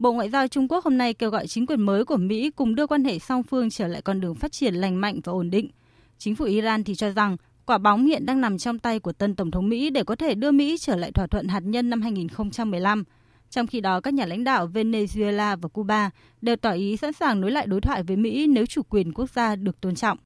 Bộ 0.00 0.12
Ngoại 0.12 0.30
giao 0.30 0.48
Trung 0.48 0.68
Quốc 0.68 0.84
hôm 0.84 0.98
nay 0.98 1.14
kêu 1.14 1.30
gọi 1.30 1.46
chính 1.46 1.66
quyền 1.66 1.80
mới 1.80 2.04
của 2.04 2.16
Mỹ 2.16 2.50
cùng 2.50 2.74
đưa 2.74 2.86
quan 2.86 3.04
hệ 3.04 3.18
song 3.18 3.42
phương 3.42 3.70
trở 3.70 3.86
lại 3.86 4.02
con 4.02 4.20
đường 4.20 4.34
phát 4.34 4.52
triển 4.52 4.74
lành 4.74 5.00
mạnh 5.00 5.20
và 5.24 5.32
ổn 5.32 5.50
định. 5.50 5.70
Chính 6.18 6.34
phủ 6.34 6.44
Iran 6.44 6.84
thì 6.84 6.94
cho 6.94 7.10
rằng 7.10 7.36
quả 7.66 7.78
bóng 7.78 8.06
hiện 8.06 8.26
đang 8.26 8.40
nằm 8.40 8.58
trong 8.58 8.78
tay 8.78 8.98
của 8.98 9.12
tân 9.12 9.34
Tổng 9.34 9.50
thống 9.50 9.68
Mỹ 9.68 9.90
để 9.90 10.04
có 10.04 10.16
thể 10.16 10.34
đưa 10.34 10.50
Mỹ 10.50 10.76
trở 10.80 10.96
lại 10.96 11.12
thỏa 11.12 11.26
thuận 11.26 11.48
hạt 11.48 11.60
nhân 11.60 11.90
năm 11.90 12.02
2015. 12.02 13.04
Trong 13.50 13.66
khi 13.66 13.80
đó, 13.80 14.00
các 14.00 14.14
nhà 14.14 14.26
lãnh 14.26 14.44
đạo 14.44 14.66
Venezuela 14.74 15.56
và 15.60 15.68
Cuba 15.68 16.10
đều 16.40 16.56
tỏ 16.56 16.70
ý 16.70 16.96
sẵn 16.96 17.12
sàng 17.12 17.40
nối 17.40 17.50
lại 17.50 17.66
đối 17.66 17.80
thoại 17.80 18.02
với 18.02 18.16
Mỹ 18.16 18.46
nếu 18.46 18.66
chủ 18.66 18.82
quyền 18.82 19.12
quốc 19.12 19.30
gia 19.30 19.56
được 19.56 19.80
tôn 19.80 19.94
trọng. 19.94 20.18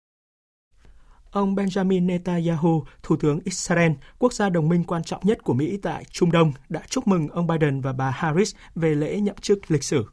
Ông 1.34 1.54
Benjamin 1.54 2.06
Netanyahu, 2.06 2.84
Thủ 3.02 3.16
tướng 3.16 3.40
Israel, 3.44 3.92
quốc 4.18 4.32
gia 4.32 4.48
đồng 4.48 4.68
minh 4.68 4.84
quan 4.84 5.04
trọng 5.04 5.20
nhất 5.24 5.38
của 5.42 5.54
Mỹ 5.54 5.78
tại 5.82 6.04
Trung 6.10 6.32
Đông, 6.32 6.52
đã 6.68 6.80
chúc 6.88 7.06
mừng 7.06 7.28
ông 7.28 7.46
Biden 7.46 7.80
và 7.80 7.92
bà 7.92 8.10
Harris 8.10 8.54
về 8.74 8.94
lễ 8.94 9.20
nhậm 9.20 9.36
chức 9.36 9.70
lịch 9.70 9.84
sử. 9.84 10.04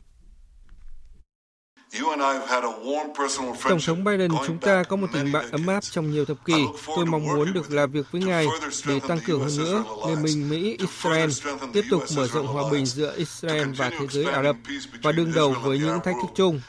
Tổng 3.64 3.80
thống 3.86 4.04
Biden, 4.04 4.32
chúng 4.48 4.58
ta 4.58 4.84
có 4.84 4.96
một 4.96 5.08
tình 5.14 5.32
bạn 5.32 5.52
ấm 5.52 5.68
áp 5.68 5.84
trong 5.84 6.12
nhiều 6.12 6.26
thập 6.26 6.46
kỷ. 6.46 6.66
Tôi 6.96 7.06
mong 7.06 7.24
muốn 7.24 7.54
được 7.54 7.72
làm 7.72 7.92
việc 7.92 8.12
với 8.12 8.22
ngài 8.22 8.46
để 8.88 9.00
tăng 9.08 9.20
cường 9.26 9.40
hơn 9.40 9.58
nữa 9.58 9.84
Liên 10.08 10.24
minh 10.24 10.50
Mỹ-Israel, 10.50 11.30
tiếp 11.74 11.84
tục 11.90 12.04
mở 12.16 12.28
rộng 12.28 12.48
hòa 12.48 12.64
bình 12.72 12.86
giữa 12.86 13.16
Israel 13.18 13.68
và 13.78 13.90
thế 13.90 14.08
giới 14.10 14.26
Ả 14.26 14.44
Rập 14.44 14.56
và 15.04 15.12
đương 15.12 15.32
đầu 15.36 15.56
với 15.64 15.80
những 15.80 16.00
thách 16.04 16.16
thức 16.22 16.32
chung. 16.36 16.62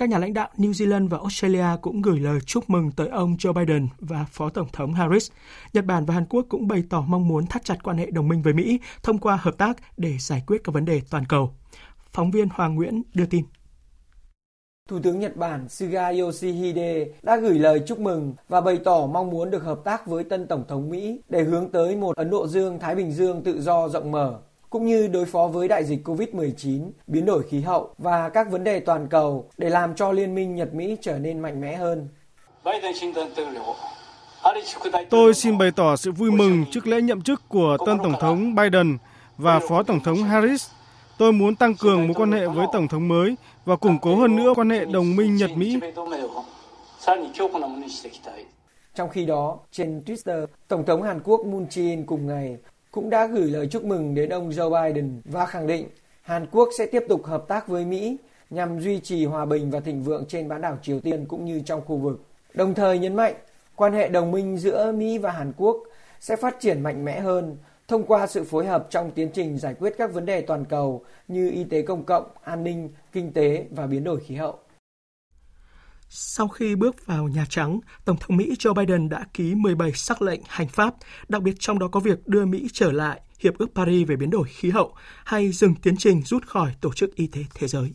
Các 0.00 0.08
nhà 0.08 0.18
lãnh 0.18 0.34
đạo 0.34 0.48
New 0.56 0.70
Zealand 0.72 1.08
và 1.08 1.18
Australia 1.18 1.66
cũng 1.82 2.02
gửi 2.02 2.20
lời 2.20 2.38
chúc 2.46 2.70
mừng 2.70 2.90
tới 2.92 3.08
ông 3.08 3.36
Joe 3.36 3.52
Biden 3.52 3.88
và 3.98 4.24
Phó 4.30 4.50
Tổng 4.50 4.68
thống 4.72 4.94
Harris. 4.94 5.30
Nhật 5.72 5.84
Bản 5.84 6.04
và 6.04 6.14
Hàn 6.14 6.26
Quốc 6.26 6.46
cũng 6.48 6.68
bày 6.68 6.82
tỏ 6.90 7.00
mong 7.00 7.28
muốn 7.28 7.46
thắt 7.46 7.64
chặt 7.64 7.76
quan 7.82 7.96
hệ 7.96 8.10
đồng 8.10 8.28
minh 8.28 8.42
với 8.42 8.52
Mỹ 8.52 8.80
thông 9.02 9.18
qua 9.18 9.38
hợp 9.42 9.58
tác 9.58 9.76
để 9.96 10.16
giải 10.18 10.42
quyết 10.46 10.64
các 10.64 10.74
vấn 10.74 10.84
đề 10.84 11.00
toàn 11.10 11.24
cầu. 11.28 11.54
Phóng 12.12 12.30
viên 12.30 12.48
Hoàng 12.48 12.74
Nguyễn 12.74 13.02
đưa 13.14 13.26
tin. 13.26 13.44
Thủ 14.88 14.98
tướng 15.02 15.18
Nhật 15.18 15.36
Bản 15.36 15.68
Suga 15.68 16.08
Yoshihide 16.08 17.06
đã 17.22 17.36
gửi 17.36 17.58
lời 17.58 17.82
chúc 17.86 17.98
mừng 17.98 18.34
và 18.48 18.60
bày 18.60 18.78
tỏ 18.84 19.06
mong 19.06 19.30
muốn 19.30 19.50
được 19.50 19.62
hợp 19.62 19.80
tác 19.84 20.06
với 20.06 20.24
tân 20.24 20.46
Tổng 20.46 20.64
thống 20.68 20.90
Mỹ 20.90 21.20
để 21.28 21.42
hướng 21.42 21.70
tới 21.72 21.96
một 21.96 22.16
Ấn 22.16 22.30
Độ 22.30 22.46
Dương-Thái 22.46 22.94
Bình 22.94 23.12
Dương 23.12 23.42
tự 23.42 23.60
do 23.60 23.88
rộng 23.88 24.10
mở 24.10 24.40
cũng 24.70 24.86
như 24.86 25.06
đối 25.06 25.24
phó 25.24 25.46
với 25.46 25.68
đại 25.68 25.84
dịch 25.84 26.08
COVID-19, 26.08 26.90
biến 27.06 27.24
đổi 27.24 27.42
khí 27.42 27.60
hậu 27.60 27.94
và 27.98 28.28
các 28.28 28.50
vấn 28.50 28.64
đề 28.64 28.80
toàn 28.80 29.08
cầu 29.08 29.50
để 29.58 29.68
làm 29.68 29.94
cho 29.94 30.12
liên 30.12 30.34
minh 30.34 30.54
Nhật 30.54 30.74
Mỹ 30.74 30.96
trở 31.00 31.18
nên 31.18 31.40
mạnh 31.40 31.60
mẽ 31.60 31.76
hơn. 31.76 32.08
Tôi 35.10 35.34
xin 35.34 35.58
bày 35.58 35.70
tỏ 35.70 35.96
sự 35.96 36.12
vui 36.12 36.30
mừng 36.30 36.64
trước 36.70 36.86
lễ 36.86 37.00
nhậm 37.02 37.22
chức 37.22 37.48
của 37.48 37.76
tân 37.86 37.98
Tổng 37.98 38.14
thống 38.20 38.54
Biden 38.54 38.98
và 39.36 39.60
Phó 39.68 39.82
Tổng 39.82 40.00
thống 40.00 40.16
Harris. 40.16 40.68
Tôi 41.18 41.32
muốn 41.32 41.56
tăng 41.56 41.74
cường 41.74 42.06
mối 42.06 42.14
quan 42.14 42.32
hệ 42.32 42.46
với 42.46 42.66
Tổng 42.72 42.88
thống 42.88 43.08
mới 43.08 43.34
và 43.64 43.76
củng 43.76 43.98
cố 44.02 44.16
hơn 44.16 44.36
nữa 44.36 44.52
quan 44.56 44.70
hệ 44.70 44.84
đồng 44.84 45.16
minh 45.16 45.36
Nhật-Mỹ. 45.36 45.78
Trong 48.94 49.08
khi 49.08 49.26
đó, 49.26 49.58
trên 49.70 50.02
Twitter, 50.06 50.46
Tổng 50.68 50.84
thống 50.86 51.02
Hàn 51.02 51.20
Quốc 51.24 51.40
Moon 51.46 51.66
Jae-in 51.70 52.04
cùng 52.06 52.26
ngày 52.26 52.56
cũng 52.90 53.10
đã 53.10 53.26
gửi 53.26 53.50
lời 53.50 53.68
chúc 53.70 53.84
mừng 53.84 54.14
đến 54.14 54.28
ông 54.28 54.50
Joe 54.50 54.92
Biden 54.92 55.20
và 55.24 55.46
khẳng 55.46 55.66
định 55.66 55.88
Hàn 56.22 56.46
Quốc 56.52 56.68
sẽ 56.78 56.86
tiếp 56.86 57.04
tục 57.08 57.24
hợp 57.24 57.44
tác 57.48 57.68
với 57.68 57.84
Mỹ 57.84 58.16
nhằm 58.50 58.80
duy 58.80 59.00
trì 59.00 59.24
hòa 59.24 59.44
bình 59.44 59.70
và 59.70 59.80
thịnh 59.80 60.02
vượng 60.02 60.24
trên 60.28 60.48
bán 60.48 60.60
đảo 60.60 60.78
Triều 60.82 61.00
Tiên 61.00 61.24
cũng 61.28 61.44
như 61.44 61.60
trong 61.60 61.80
khu 61.86 61.96
vực. 61.96 62.20
Đồng 62.54 62.74
thời 62.74 62.98
nhấn 62.98 63.16
mạnh 63.16 63.34
quan 63.76 63.92
hệ 63.92 64.08
đồng 64.08 64.30
minh 64.30 64.58
giữa 64.58 64.92
Mỹ 64.92 65.18
và 65.18 65.30
Hàn 65.30 65.52
Quốc 65.56 65.76
sẽ 66.20 66.36
phát 66.36 66.60
triển 66.60 66.80
mạnh 66.80 67.04
mẽ 67.04 67.20
hơn 67.20 67.56
thông 67.88 68.04
qua 68.06 68.26
sự 68.26 68.44
phối 68.44 68.66
hợp 68.66 68.86
trong 68.90 69.10
tiến 69.10 69.30
trình 69.34 69.58
giải 69.58 69.74
quyết 69.74 69.94
các 69.98 70.12
vấn 70.12 70.26
đề 70.26 70.40
toàn 70.40 70.64
cầu 70.64 71.04
như 71.28 71.50
y 71.50 71.64
tế 71.64 71.82
công 71.82 72.04
cộng, 72.04 72.24
an 72.42 72.64
ninh, 72.64 72.88
kinh 73.12 73.32
tế 73.32 73.64
và 73.70 73.86
biến 73.86 74.04
đổi 74.04 74.20
khí 74.20 74.34
hậu. 74.34 74.58
Sau 76.12 76.48
khi 76.48 76.74
bước 76.74 77.06
vào 77.06 77.28
Nhà 77.28 77.44
Trắng, 77.48 77.80
Tổng 78.04 78.16
thống 78.20 78.36
Mỹ 78.36 78.54
Joe 78.58 78.74
Biden 78.74 79.08
đã 79.08 79.24
ký 79.34 79.54
17 79.54 79.92
sắc 79.92 80.22
lệnh 80.22 80.40
hành 80.48 80.68
pháp, 80.68 80.94
đặc 81.28 81.42
biệt 81.42 81.54
trong 81.58 81.78
đó 81.78 81.88
có 81.88 82.00
việc 82.00 82.28
đưa 82.28 82.46
Mỹ 82.46 82.68
trở 82.72 82.92
lại 82.92 83.20
Hiệp 83.38 83.58
ước 83.58 83.66
Paris 83.74 84.08
về 84.08 84.16
biến 84.16 84.30
đổi 84.30 84.48
khí 84.48 84.70
hậu 84.70 84.94
hay 85.24 85.52
dừng 85.52 85.74
tiến 85.74 85.96
trình 85.96 86.22
rút 86.22 86.46
khỏi 86.46 86.74
Tổ 86.80 86.92
chức 86.92 87.14
Y 87.14 87.26
tế 87.26 87.40
Thế 87.54 87.68
giới. 87.68 87.92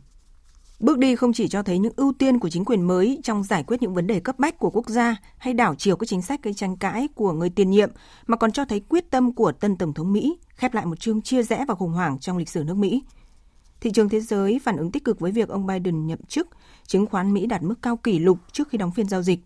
Bước 0.79 0.97
đi 0.97 1.15
không 1.15 1.33
chỉ 1.33 1.47
cho 1.47 1.63
thấy 1.63 1.79
những 1.79 1.93
ưu 1.95 2.13
tiên 2.19 2.39
của 2.39 2.49
chính 2.49 2.65
quyền 2.65 2.81
mới 2.81 3.19
trong 3.23 3.43
giải 3.43 3.63
quyết 3.63 3.81
những 3.81 3.93
vấn 3.93 4.07
đề 4.07 4.19
cấp 4.19 4.39
bách 4.39 4.59
của 4.59 4.69
quốc 4.69 4.89
gia 4.89 5.15
hay 5.37 5.53
đảo 5.53 5.75
chiều 5.77 5.95
các 5.95 6.09
chính 6.09 6.21
sách 6.21 6.43
gây 6.43 6.53
tranh 6.53 6.77
cãi 6.77 7.07
của 7.15 7.31
người 7.31 7.49
tiền 7.49 7.69
nhiệm, 7.69 7.89
mà 8.27 8.37
còn 8.37 8.51
cho 8.51 8.65
thấy 8.65 8.79
quyết 8.79 9.11
tâm 9.11 9.33
của 9.33 9.51
tân 9.51 9.77
Tổng 9.77 9.93
thống 9.93 10.13
Mỹ 10.13 10.37
khép 10.55 10.73
lại 10.73 10.85
một 10.85 10.99
chương 10.99 11.21
chia 11.21 11.43
rẽ 11.43 11.65
và 11.67 11.75
khủng 11.75 11.91
hoảng 11.91 12.19
trong 12.19 12.37
lịch 12.37 12.49
sử 12.49 12.63
nước 12.63 12.77
Mỹ. 12.77 13.03
Thị 13.85 13.91
trường 13.91 14.09
thế 14.09 14.19
giới 14.19 14.59
phản 14.63 14.77
ứng 14.77 14.91
tích 14.91 15.03
cực 15.03 15.19
với 15.19 15.31
việc 15.31 15.49
ông 15.49 15.67
Biden 15.67 16.07
nhậm 16.07 16.19
chức, 16.27 16.47
chứng 16.87 17.05
khoán 17.05 17.33
Mỹ 17.33 17.45
đạt 17.45 17.63
mức 17.63 17.75
cao 17.81 17.97
kỷ 17.97 18.19
lục 18.19 18.37
trước 18.51 18.69
khi 18.69 18.77
đóng 18.77 18.91
phiên 18.91 19.09
giao 19.09 19.21
dịch. 19.21 19.39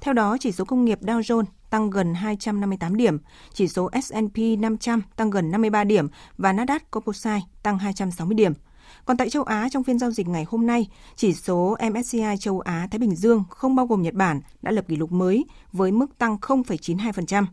Theo 0.00 0.14
đó, 0.14 0.36
chỉ 0.40 0.52
số 0.52 0.64
công 0.64 0.84
nghiệp 0.84 0.98
Dow 1.02 1.20
Jones 1.20 1.44
tăng 1.70 1.90
gần 1.90 2.14
258 2.14 2.96
điểm, 2.96 3.18
chỉ 3.52 3.68
số 3.68 3.90
S&P 4.02 4.38
500 4.58 5.02
tăng 5.16 5.30
gần 5.30 5.50
53 5.50 5.84
điểm 5.84 6.08
và 6.38 6.52
Nasdaq 6.52 6.78
Composite 6.90 7.40
tăng 7.62 7.78
260 7.78 8.34
điểm. 8.34 8.52
Còn 9.04 9.16
tại 9.16 9.30
châu 9.30 9.42
Á, 9.42 9.68
trong 9.70 9.84
phiên 9.84 9.98
giao 9.98 10.10
dịch 10.10 10.28
ngày 10.28 10.44
hôm 10.48 10.66
nay, 10.66 10.86
chỉ 11.16 11.34
số 11.34 11.76
MSCI 11.90 12.36
châu 12.40 12.60
Á 12.60 12.88
Thái 12.90 12.98
Bình 12.98 13.16
Dương 13.16 13.44
không 13.50 13.76
bao 13.76 13.86
gồm 13.86 14.02
Nhật 14.02 14.14
Bản 14.14 14.40
đã 14.62 14.70
lập 14.70 14.84
kỷ 14.88 14.96
lục 14.96 15.12
mới 15.12 15.44
với 15.72 15.92
mức 15.92 16.18
tăng 16.18 16.36
0,92%. 16.36 17.44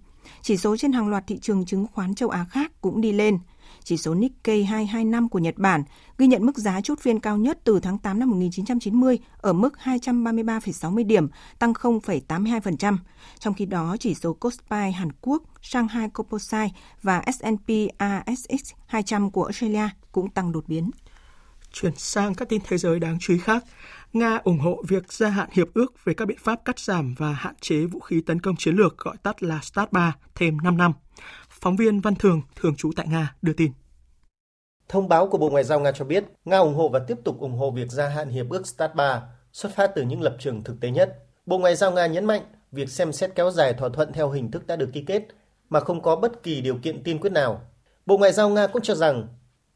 Chỉ 0.41 0.57
số 0.57 0.77
trên 0.77 0.91
hàng 0.91 1.07
loạt 1.07 1.27
thị 1.27 1.39
trường 1.41 1.65
chứng 1.65 1.85
khoán 1.93 2.15
châu 2.15 2.29
Á 2.29 2.45
khác 2.49 2.71
cũng 2.81 3.01
đi 3.01 3.11
lên. 3.11 3.39
Chỉ 3.83 3.97
số 3.97 4.13
Nikkei 4.13 4.63
225 4.63 5.29
của 5.29 5.39
Nhật 5.39 5.57
Bản 5.57 5.83
ghi 6.17 6.27
nhận 6.27 6.45
mức 6.45 6.57
giá 6.57 6.81
chốt 6.81 6.99
phiên 6.99 7.19
cao 7.19 7.37
nhất 7.37 7.59
từ 7.63 7.79
tháng 7.79 7.97
8 7.97 8.19
năm 8.19 8.29
1990 8.29 9.19
ở 9.37 9.53
mức 9.53 9.73
233,60 9.83 11.07
điểm, 11.07 11.27
tăng 11.59 11.73
0,82%. 11.73 12.97
Trong 13.39 13.53
khi 13.53 13.65
đó, 13.65 13.97
chỉ 13.99 14.15
số 14.15 14.33
Kospi 14.33 14.91
Hàn 14.91 15.09
Quốc, 15.21 15.43
Shanghai 15.61 16.09
Composite 16.09 16.69
và 17.01 17.23
S&P 17.33 17.97
ASX 17.97 18.73
200 18.85 19.31
của 19.31 19.43
Australia 19.43 19.89
cũng 20.11 20.29
tăng 20.29 20.51
đột 20.51 20.67
biến. 20.67 20.91
Chuyển 21.71 21.95
sang 21.95 22.35
các 22.35 22.49
tin 22.49 22.61
thế 22.67 22.77
giới 22.77 22.99
đáng 22.99 23.17
chú 23.19 23.33
ý 23.33 23.39
khác. 23.39 23.63
Nga 24.13 24.39
ủng 24.43 24.59
hộ 24.59 24.83
việc 24.87 25.13
gia 25.13 25.29
hạn 25.29 25.49
hiệp 25.51 25.67
ước 25.73 26.05
về 26.05 26.13
các 26.13 26.25
biện 26.25 26.37
pháp 26.41 26.65
cắt 26.65 26.79
giảm 26.79 27.15
và 27.17 27.33
hạn 27.33 27.55
chế 27.61 27.85
vũ 27.85 27.99
khí 27.99 28.21
tấn 28.25 28.41
công 28.41 28.55
chiến 28.55 28.75
lược 28.75 28.97
gọi 28.97 29.17
tắt 29.23 29.43
là 29.43 29.59
START 29.61 29.91
3 29.91 30.15
thêm 30.35 30.57
5 30.63 30.77
năm. 30.77 30.91
Phóng 31.63 31.75
viên 31.75 32.01
Văn 32.01 32.15
Thường, 32.15 32.41
thường 32.55 32.75
trú 32.75 32.91
tại 32.95 33.07
Nga, 33.07 33.35
đưa 33.41 33.53
tin. 33.53 33.71
Thông 34.89 35.09
báo 35.09 35.27
của 35.27 35.37
Bộ 35.37 35.49
Ngoại 35.49 35.63
giao 35.63 35.79
Nga 35.79 35.91
cho 35.91 36.05
biết, 36.05 36.23
Nga 36.45 36.57
ủng 36.57 36.75
hộ 36.75 36.89
và 36.89 36.99
tiếp 36.99 37.17
tục 37.23 37.39
ủng 37.39 37.57
hộ 37.57 37.71
việc 37.71 37.91
gia 37.91 38.07
hạn 38.07 38.29
hiệp 38.29 38.49
ước 38.49 38.67
START 38.67 38.95
3 38.95 39.23
xuất 39.51 39.75
phát 39.75 39.91
từ 39.95 40.01
những 40.01 40.21
lập 40.21 40.35
trường 40.39 40.63
thực 40.63 40.79
tế 40.81 40.91
nhất. 40.91 41.23
Bộ 41.45 41.57
Ngoại 41.57 41.75
giao 41.75 41.91
Nga 41.91 42.05
nhấn 42.05 42.25
mạnh 42.25 42.41
việc 42.71 42.89
xem 42.89 43.13
xét 43.13 43.31
kéo 43.35 43.51
dài 43.51 43.73
thỏa 43.73 43.89
thuận 43.89 44.13
theo 44.13 44.29
hình 44.29 44.51
thức 44.51 44.67
đã 44.67 44.75
được 44.75 44.89
ký 44.93 45.03
kết 45.07 45.23
mà 45.69 45.79
không 45.79 46.01
có 46.01 46.15
bất 46.15 46.43
kỳ 46.43 46.61
điều 46.61 46.77
kiện 46.77 47.03
tiên 47.03 47.19
quyết 47.19 47.29
nào. 47.33 47.61
Bộ 48.05 48.17
Ngoại 48.17 48.31
giao 48.33 48.49
Nga 48.49 48.67
cũng 48.67 48.81
cho 48.81 48.95
rằng 48.95 49.27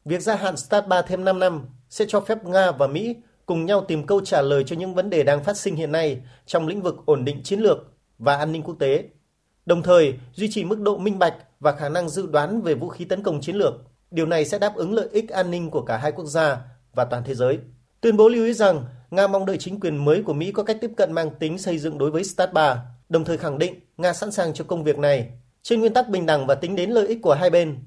việc 0.04 0.22
gia 0.22 0.36
hạn 0.36 0.56
START 0.56 0.86
3 0.86 1.02
thêm 1.02 1.24
5 1.24 1.38
năm 1.38 1.66
sẽ 1.90 2.04
cho 2.08 2.20
phép 2.20 2.44
Nga 2.44 2.70
và 2.70 2.86
Mỹ 2.86 3.16
cùng 3.46 3.66
nhau 3.66 3.84
tìm 3.88 4.06
câu 4.06 4.20
trả 4.24 4.42
lời 4.42 4.64
cho 4.66 4.76
những 4.76 4.94
vấn 4.94 5.10
đề 5.10 5.22
đang 5.22 5.44
phát 5.44 5.56
sinh 5.56 5.76
hiện 5.76 5.92
nay 5.92 6.20
trong 6.46 6.66
lĩnh 6.66 6.82
vực 6.82 6.96
ổn 7.06 7.24
định 7.24 7.42
chiến 7.42 7.60
lược 7.60 7.78
và 8.18 8.36
an 8.36 8.52
ninh 8.52 8.62
quốc 8.62 8.76
tế, 8.78 9.04
đồng 9.66 9.82
thời 9.82 10.18
duy 10.34 10.50
trì 10.50 10.64
mức 10.64 10.80
độ 10.80 10.98
minh 10.98 11.18
bạch 11.18 11.34
và 11.60 11.72
khả 11.72 11.88
năng 11.88 12.08
dự 12.08 12.26
đoán 12.26 12.60
về 12.60 12.74
vũ 12.74 12.88
khí 12.88 13.04
tấn 13.04 13.22
công 13.22 13.40
chiến 13.40 13.56
lược. 13.56 13.74
Điều 14.10 14.26
này 14.26 14.44
sẽ 14.44 14.58
đáp 14.58 14.74
ứng 14.74 14.94
lợi 14.94 15.08
ích 15.12 15.28
an 15.28 15.50
ninh 15.50 15.70
của 15.70 15.82
cả 15.82 15.96
hai 15.96 16.12
quốc 16.12 16.26
gia 16.26 16.60
và 16.94 17.04
toàn 17.04 17.22
thế 17.24 17.34
giới. 17.34 17.58
Tuyên 18.00 18.16
bố 18.16 18.28
lưu 18.28 18.44
ý 18.44 18.52
rằng 18.52 18.84
Nga 19.10 19.26
mong 19.26 19.46
đợi 19.46 19.56
chính 19.58 19.80
quyền 19.80 20.04
mới 20.04 20.22
của 20.22 20.32
Mỹ 20.32 20.52
có 20.52 20.62
cách 20.62 20.78
tiếp 20.80 20.90
cận 20.96 21.12
mang 21.12 21.30
tính 21.38 21.58
xây 21.58 21.78
dựng 21.78 21.98
đối 21.98 22.10
với 22.10 22.24
START 22.24 22.52
3, 22.52 22.82
đồng 23.08 23.24
thời 23.24 23.38
khẳng 23.38 23.58
định 23.58 23.74
Nga 23.96 24.12
sẵn 24.12 24.32
sàng 24.32 24.54
cho 24.54 24.64
công 24.64 24.84
việc 24.84 24.98
này 24.98 25.30
trên 25.62 25.80
nguyên 25.80 25.94
tắc 25.94 26.08
bình 26.08 26.26
đẳng 26.26 26.46
và 26.46 26.54
tính 26.54 26.76
đến 26.76 26.90
lợi 26.90 27.06
ích 27.06 27.18
của 27.22 27.34
hai 27.34 27.50
bên. 27.50 27.78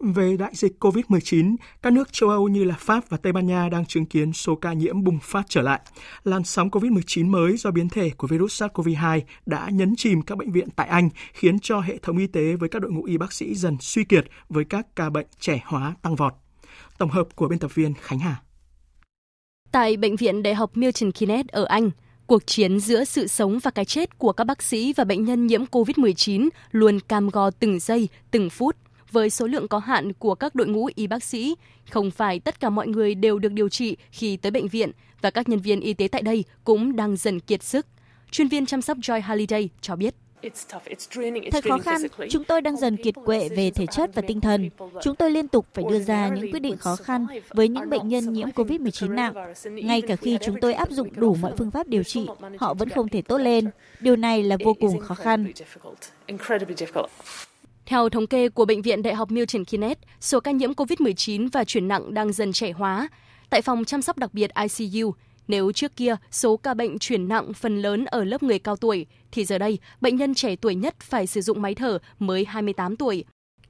Về 0.00 0.36
đại 0.36 0.52
dịch 0.54 0.84
COVID-19, 0.84 1.56
các 1.82 1.92
nước 1.92 2.12
châu 2.12 2.28
Âu 2.28 2.48
như 2.48 2.64
là 2.64 2.74
Pháp 2.78 3.08
và 3.08 3.16
Tây 3.16 3.32
Ban 3.32 3.46
Nha 3.46 3.68
đang 3.68 3.86
chứng 3.86 4.06
kiến 4.06 4.32
số 4.32 4.54
ca 4.54 4.72
nhiễm 4.72 5.04
bùng 5.04 5.18
phát 5.22 5.42
trở 5.48 5.62
lại. 5.62 5.80
Làn 6.24 6.44
sóng 6.44 6.68
COVID-19 6.70 7.26
mới 7.26 7.56
do 7.56 7.70
biến 7.70 7.88
thể 7.88 8.10
của 8.16 8.26
virus 8.26 8.62
SARS-CoV-2 8.62 9.20
đã 9.46 9.68
nhấn 9.72 9.94
chìm 9.96 10.22
các 10.22 10.38
bệnh 10.38 10.52
viện 10.52 10.68
tại 10.76 10.88
Anh, 10.88 11.08
khiến 11.32 11.58
cho 11.60 11.80
hệ 11.80 11.98
thống 11.98 12.18
y 12.18 12.26
tế 12.26 12.56
với 12.56 12.68
các 12.68 12.82
đội 12.82 12.92
ngũ 12.92 13.04
y 13.04 13.18
bác 13.18 13.32
sĩ 13.32 13.54
dần 13.54 13.76
suy 13.80 14.04
kiệt 14.04 14.24
với 14.48 14.64
các 14.64 14.96
ca 14.96 15.10
bệnh 15.10 15.26
trẻ 15.40 15.60
hóa 15.64 15.94
tăng 16.02 16.16
vọt. 16.16 16.34
Tổng 16.98 17.10
hợp 17.10 17.36
của 17.36 17.48
biên 17.48 17.58
tập 17.58 17.74
viên 17.74 17.94
Khánh 17.94 18.18
Hà. 18.18 18.42
Tại 19.72 19.96
Bệnh 19.96 20.16
viện 20.16 20.42
Đại 20.42 20.54
học 20.54 20.76
Milton 20.76 21.12
Keynes 21.12 21.46
ở 21.48 21.64
Anh, 21.64 21.90
cuộc 22.26 22.46
chiến 22.46 22.80
giữa 22.80 23.04
sự 23.04 23.26
sống 23.26 23.58
và 23.58 23.70
cái 23.70 23.84
chết 23.84 24.18
của 24.18 24.32
các 24.32 24.44
bác 24.44 24.62
sĩ 24.62 24.92
và 24.92 25.04
bệnh 25.04 25.24
nhân 25.24 25.46
nhiễm 25.46 25.64
COVID-19 25.64 26.48
luôn 26.70 27.00
cam 27.00 27.28
go 27.28 27.50
từng 27.50 27.80
giây, 27.80 28.08
từng 28.30 28.50
phút 28.50 28.76
với 29.12 29.30
số 29.30 29.46
lượng 29.46 29.68
có 29.68 29.78
hạn 29.78 30.12
của 30.12 30.34
các 30.34 30.54
đội 30.54 30.66
ngũ 30.66 30.88
y 30.94 31.06
bác 31.06 31.24
sĩ, 31.24 31.54
không 31.90 32.10
phải 32.10 32.40
tất 32.40 32.60
cả 32.60 32.70
mọi 32.70 32.88
người 32.88 33.14
đều 33.14 33.38
được 33.38 33.52
điều 33.52 33.68
trị 33.68 33.96
khi 34.10 34.36
tới 34.36 34.50
bệnh 34.50 34.68
viện 34.68 34.90
và 35.20 35.30
các 35.30 35.48
nhân 35.48 35.60
viên 35.60 35.80
y 35.80 35.94
tế 35.94 36.08
tại 36.08 36.22
đây 36.22 36.44
cũng 36.64 36.96
đang 36.96 37.16
dần 37.16 37.40
kiệt 37.40 37.62
sức. 37.62 37.86
Chuyên 38.30 38.48
viên 38.48 38.66
chăm 38.66 38.82
sóc 38.82 38.98
Joy 38.98 39.20
Halliday 39.20 39.68
cho 39.80 39.96
biết. 39.96 40.14
Thật 41.52 41.64
khó 41.68 41.78
khăn, 41.78 42.02
chúng 42.30 42.44
tôi 42.44 42.60
đang 42.60 42.76
dần 42.76 42.96
kiệt 42.96 43.14
quệ 43.24 43.48
về 43.48 43.70
thể 43.70 43.86
chất 43.86 44.10
và 44.14 44.22
tinh 44.22 44.40
thần. 44.40 44.70
Chúng 45.02 45.16
tôi 45.16 45.30
liên 45.30 45.48
tục 45.48 45.66
phải 45.74 45.84
đưa 45.90 45.98
ra 45.98 46.28
những 46.28 46.52
quyết 46.52 46.60
định 46.60 46.76
khó 46.76 46.96
khăn 46.96 47.26
với 47.48 47.68
những 47.68 47.90
bệnh 47.90 48.08
nhân 48.08 48.32
nhiễm 48.32 48.48
COVID-19 48.48 49.14
nặng. 49.14 49.34
Ngay 49.64 50.02
cả 50.02 50.16
khi 50.16 50.38
chúng 50.42 50.56
tôi 50.60 50.74
áp 50.74 50.90
dụng 50.90 51.08
đủ 51.16 51.34
mọi 51.34 51.52
phương 51.56 51.70
pháp 51.70 51.88
điều 51.88 52.02
trị, 52.02 52.26
họ 52.58 52.74
vẫn 52.74 52.88
không 52.88 53.08
thể 53.08 53.22
tốt 53.22 53.38
lên. 53.38 53.70
Điều 54.00 54.16
này 54.16 54.42
là 54.42 54.56
vô 54.64 54.74
cùng 54.80 54.98
khó 54.98 55.14
khăn. 55.14 55.52
Theo 57.90 58.08
thống 58.08 58.26
kê 58.26 58.48
của 58.48 58.64
Bệnh 58.64 58.82
viện 58.82 59.02
Đại 59.02 59.14
học 59.14 59.30
Milton 59.30 59.64
Keynes, 59.64 59.96
số 60.20 60.40
ca 60.40 60.50
nhiễm 60.50 60.72
COVID-19 60.72 61.48
và 61.52 61.64
chuyển 61.64 61.88
nặng 61.88 62.14
đang 62.14 62.32
dần 62.32 62.52
trẻ 62.52 62.72
hóa. 62.72 63.08
Tại 63.50 63.62
phòng 63.62 63.84
chăm 63.84 64.02
sóc 64.02 64.18
đặc 64.18 64.34
biệt 64.34 64.50
ICU, 64.78 65.14
nếu 65.48 65.72
trước 65.72 65.96
kia 65.96 66.16
số 66.30 66.56
ca 66.56 66.74
bệnh 66.74 66.98
chuyển 66.98 67.28
nặng 67.28 67.52
phần 67.52 67.82
lớn 67.82 68.04
ở 68.04 68.24
lớp 68.24 68.42
người 68.42 68.58
cao 68.58 68.76
tuổi, 68.76 69.06
thì 69.32 69.44
giờ 69.44 69.58
đây 69.58 69.78
bệnh 70.00 70.16
nhân 70.16 70.34
trẻ 70.34 70.56
tuổi 70.56 70.74
nhất 70.74 71.00
phải 71.00 71.26
sử 71.26 71.40
dụng 71.40 71.62
máy 71.62 71.74
thở 71.74 71.98
mới 72.18 72.44
28 72.44 72.96
tuổi. 72.96 73.24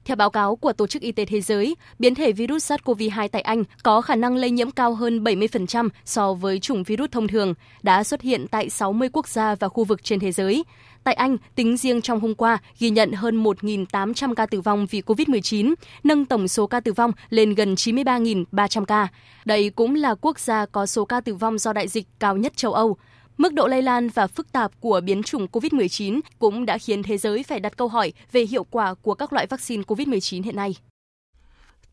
Theo 0.05 0.15
báo 0.15 0.29
cáo 0.29 0.55
của 0.55 0.73
Tổ 0.73 0.87
chức 0.87 1.01
Y 1.01 1.11
tế 1.11 1.25
Thế 1.25 1.41
giới, 1.41 1.75
biến 1.99 2.15
thể 2.15 2.31
virus 2.31 2.71
SARS-CoV-2 2.71 3.27
tại 3.27 3.41
Anh 3.41 3.63
có 3.83 4.01
khả 4.01 4.15
năng 4.15 4.35
lây 4.35 4.51
nhiễm 4.51 4.71
cao 4.71 4.93
hơn 4.93 5.23
70% 5.23 5.89
so 6.05 6.33
với 6.33 6.59
chủng 6.59 6.83
virus 6.83 7.11
thông 7.11 7.27
thường, 7.27 7.53
đã 7.83 8.03
xuất 8.03 8.21
hiện 8.21 8.45
tại 8.51 8.69
60 8.69 9.09
quốc 9.13 9.27
gia 9.27 9.55
và 9.55 9.67
khu 9.67 9.83
vực 9.83 10.03
trên 10.03 10.19
thế 10.19 10.31
giới. 10.31 10.63
Tại 11.03 11.13
Anh, 11.13 11.37
tính 11.55 11.77
riêng 11.77 12.01
trong 12.01 12.19
hôm 12.19 12.35
qua 12.35 12.57
ghi 12.79 12.89
nhận 12.89 13.11
hơn 13.11 13.43
1.800 13.43 14.35
ca 14.35 14.45
tử 14.45 14.61
vong 14.61 14.85
vì 14.85 15.01
COVID-19, 15.01 15.73
nâng 16.03 16.25
tổng 16.25 16.47
số 16.47 16.67
ca 16.67 16.79
tử 16.79 16.93
vong 16.93 17.11
lên 17.29 17.53
gần 17.53 17.75
93.300 17.75 18.85
ca. 18.85 19.07
Đây 19.45 19.69
cũng 19.69 19.95
là 19.95 20.15
quốc 20.21 20.39
gia 20.39 20.65
có 20.65 20.85
số 20.85 21.05
ca 21.05 21.21
tử 21.21 21.35
vong 21.35 21.57
do 21.57 21.73
đại 21.73 21.87
dịch 21.87 22.07
cao 22.19 22.37
nhất 22.37 22.57
châu 22.57 22.73
Âu. 22.73 22.97
Mức 23.37 23.53
độ 23.53 23.67
lây 23.67 23.81
lan 23.81 24.09
và 24.09 24.27
phức 24.27 24.51
tạp 24.51 24.71
của 24.79 25.01
biến 25.03 25.23
chủng 25.23 25.47
COVID-19 25.51 26.19
cũng 26.39 26.65
đã 26.65 26.77
khiến 26.77 27.03
thế 27.03 27.17
giới 27.17 27.43
phải 27.43 27.59
đặt 27.59 27.77
câu 27.77 27.87
hỏi 27.87 28.13
về 28.31 28.41
hiệu 28.41 28.63
quả 28.63 28.93
của 28.93 29.13
các 29.13 29.33
loại 29.33 29.47
vaccine 29.47 29.83
COVID-19 29.83 30.43
hiện 30.43 30.55
nay. 30.55 30.75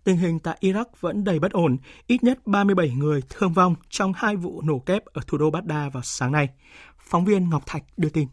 Tình 0.05 0.17
hình 0.17 0.39
tại 0.39 0.59
Iraq 0.61 0.85
vẫn 1.01 1.25
đầy 1.25 1.39
bất 1.39 1.53
ổn, 1.53 1.77
ít 2.07 2.25
nhất 2.25 2.47
37 2.47 2.91
người 2.91 3.23
thương 3.29 3.53
vong 3.53 3.75
trong 3.91 4.13
hai 4.17 4.37
vụ 4.37 4.63
nổ 4.63 4.79
kép 4.79 5.05
ở 5.05 5.23
thủ 5.27 5.39
đô 5.39 5.51
Baghdad 5.51 5.93
vào 5.93 6.03
sáng 6.03 6.33
nay. 6.33 6.49
Phóng 6.99 7.25
viên 7.25 7.51
Ngọc 7.51 7.63
Thạch 7.67 7.83
đưa 7.97 8.09
tin. 8.09 8.29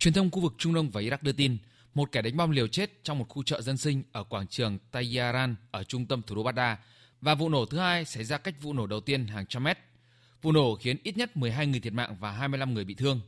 Truyền 0.00 0.14
thông 0.14 0.30
khu 0.30 0.40
vực 0.40 0.54
Trung 0.58 0.74
Đông 0.74 0.90
và 0.90 1.00
Iraq 1.00 1.18
đưa 1.22 1.32
tin, 1.32 1.58
một 1.94 2.12
kẻ 2.12 2.22
đánh 2.22 2.36
bom 2.36 2.50
liều 2.50 2.66
chết 2.66 3.04
trong 3.04 3.18
một 3.18 3.26
khu 3.28 3.42
chợ 3.42 3.60
dân 3.60 3.76
sinh 3.76 4.02
ở 4.12 4.24
quảng 4.24 4.46
trường 4.46 4.78
Tayyaran 4.90 5.56
ở 5.70 5.84
trung 5.84 6.06
tâm 6.06 6.22
thủ 6.22 6.34
đô 6.34 6.42
Baghdad 6.42 6.78
và 7.20 7.34
vụ 7.34 7.48
nổ 7.48 7.66
thứ 7.66 7.78
hai 7.78 8.04
xảy 8.04 8.24
ra 8.24 8.38
cách 8.38 8.54
vụ 8.62 8.72
nổ 8.72 8.86
đầu 8.86 9.00
tiên 9.00 9.26
hàng 9.26 9.46
trăm 9.46 9.64
mét. 9.64 9.78
Vụ 10.42 10.52
nổ 10.52 10.74
khiến 10.74 10.96
ít 11.02 11.16
nhất 11.16 11.36
12 11.36 11.66
người 11.66 11.80
thiệt 11.80 11.92
mạng 11.92 12.16
và 12.20 12.32
25 12.32 12.74
người 12.74 12.84
bị 12.84 12.94
thương. 12.94 13.20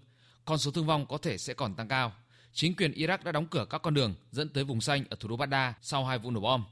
Con 0.45 0.59
số 0.59 0.71
thương 0.71 0.87
vong 0.87 1.07
có 1.07 1.19
thể 1.19 1.39
sẽ 1.39 1.55
còn 1.55 1.75
tăng 1.75 1.89
cao. 1.89 2.13
Chính 2.53 2.75
quyền 2.75 2.93
Iraq 2.93 3.19
đã 3.25 3.33
đóng 3.33 3.47
cửa 3.47 3.65
các 3.71 3.83
con 3.83 3.95
đường 3.95 4.15
dẫn 4.31 4.49
tới 4.49 4.65
vùng 4.65 4.81
xanh 4.81 5.05
ở 5.11 5.17
thủ 5.21 5.29
đô 5.29 5.37
Baghdad 5.37 5.75
sau 5.83 6.05
hai 6.05 6.19
vụ 6.19 6.31
nổ 6.31 6.41
bom. 6.41 6.65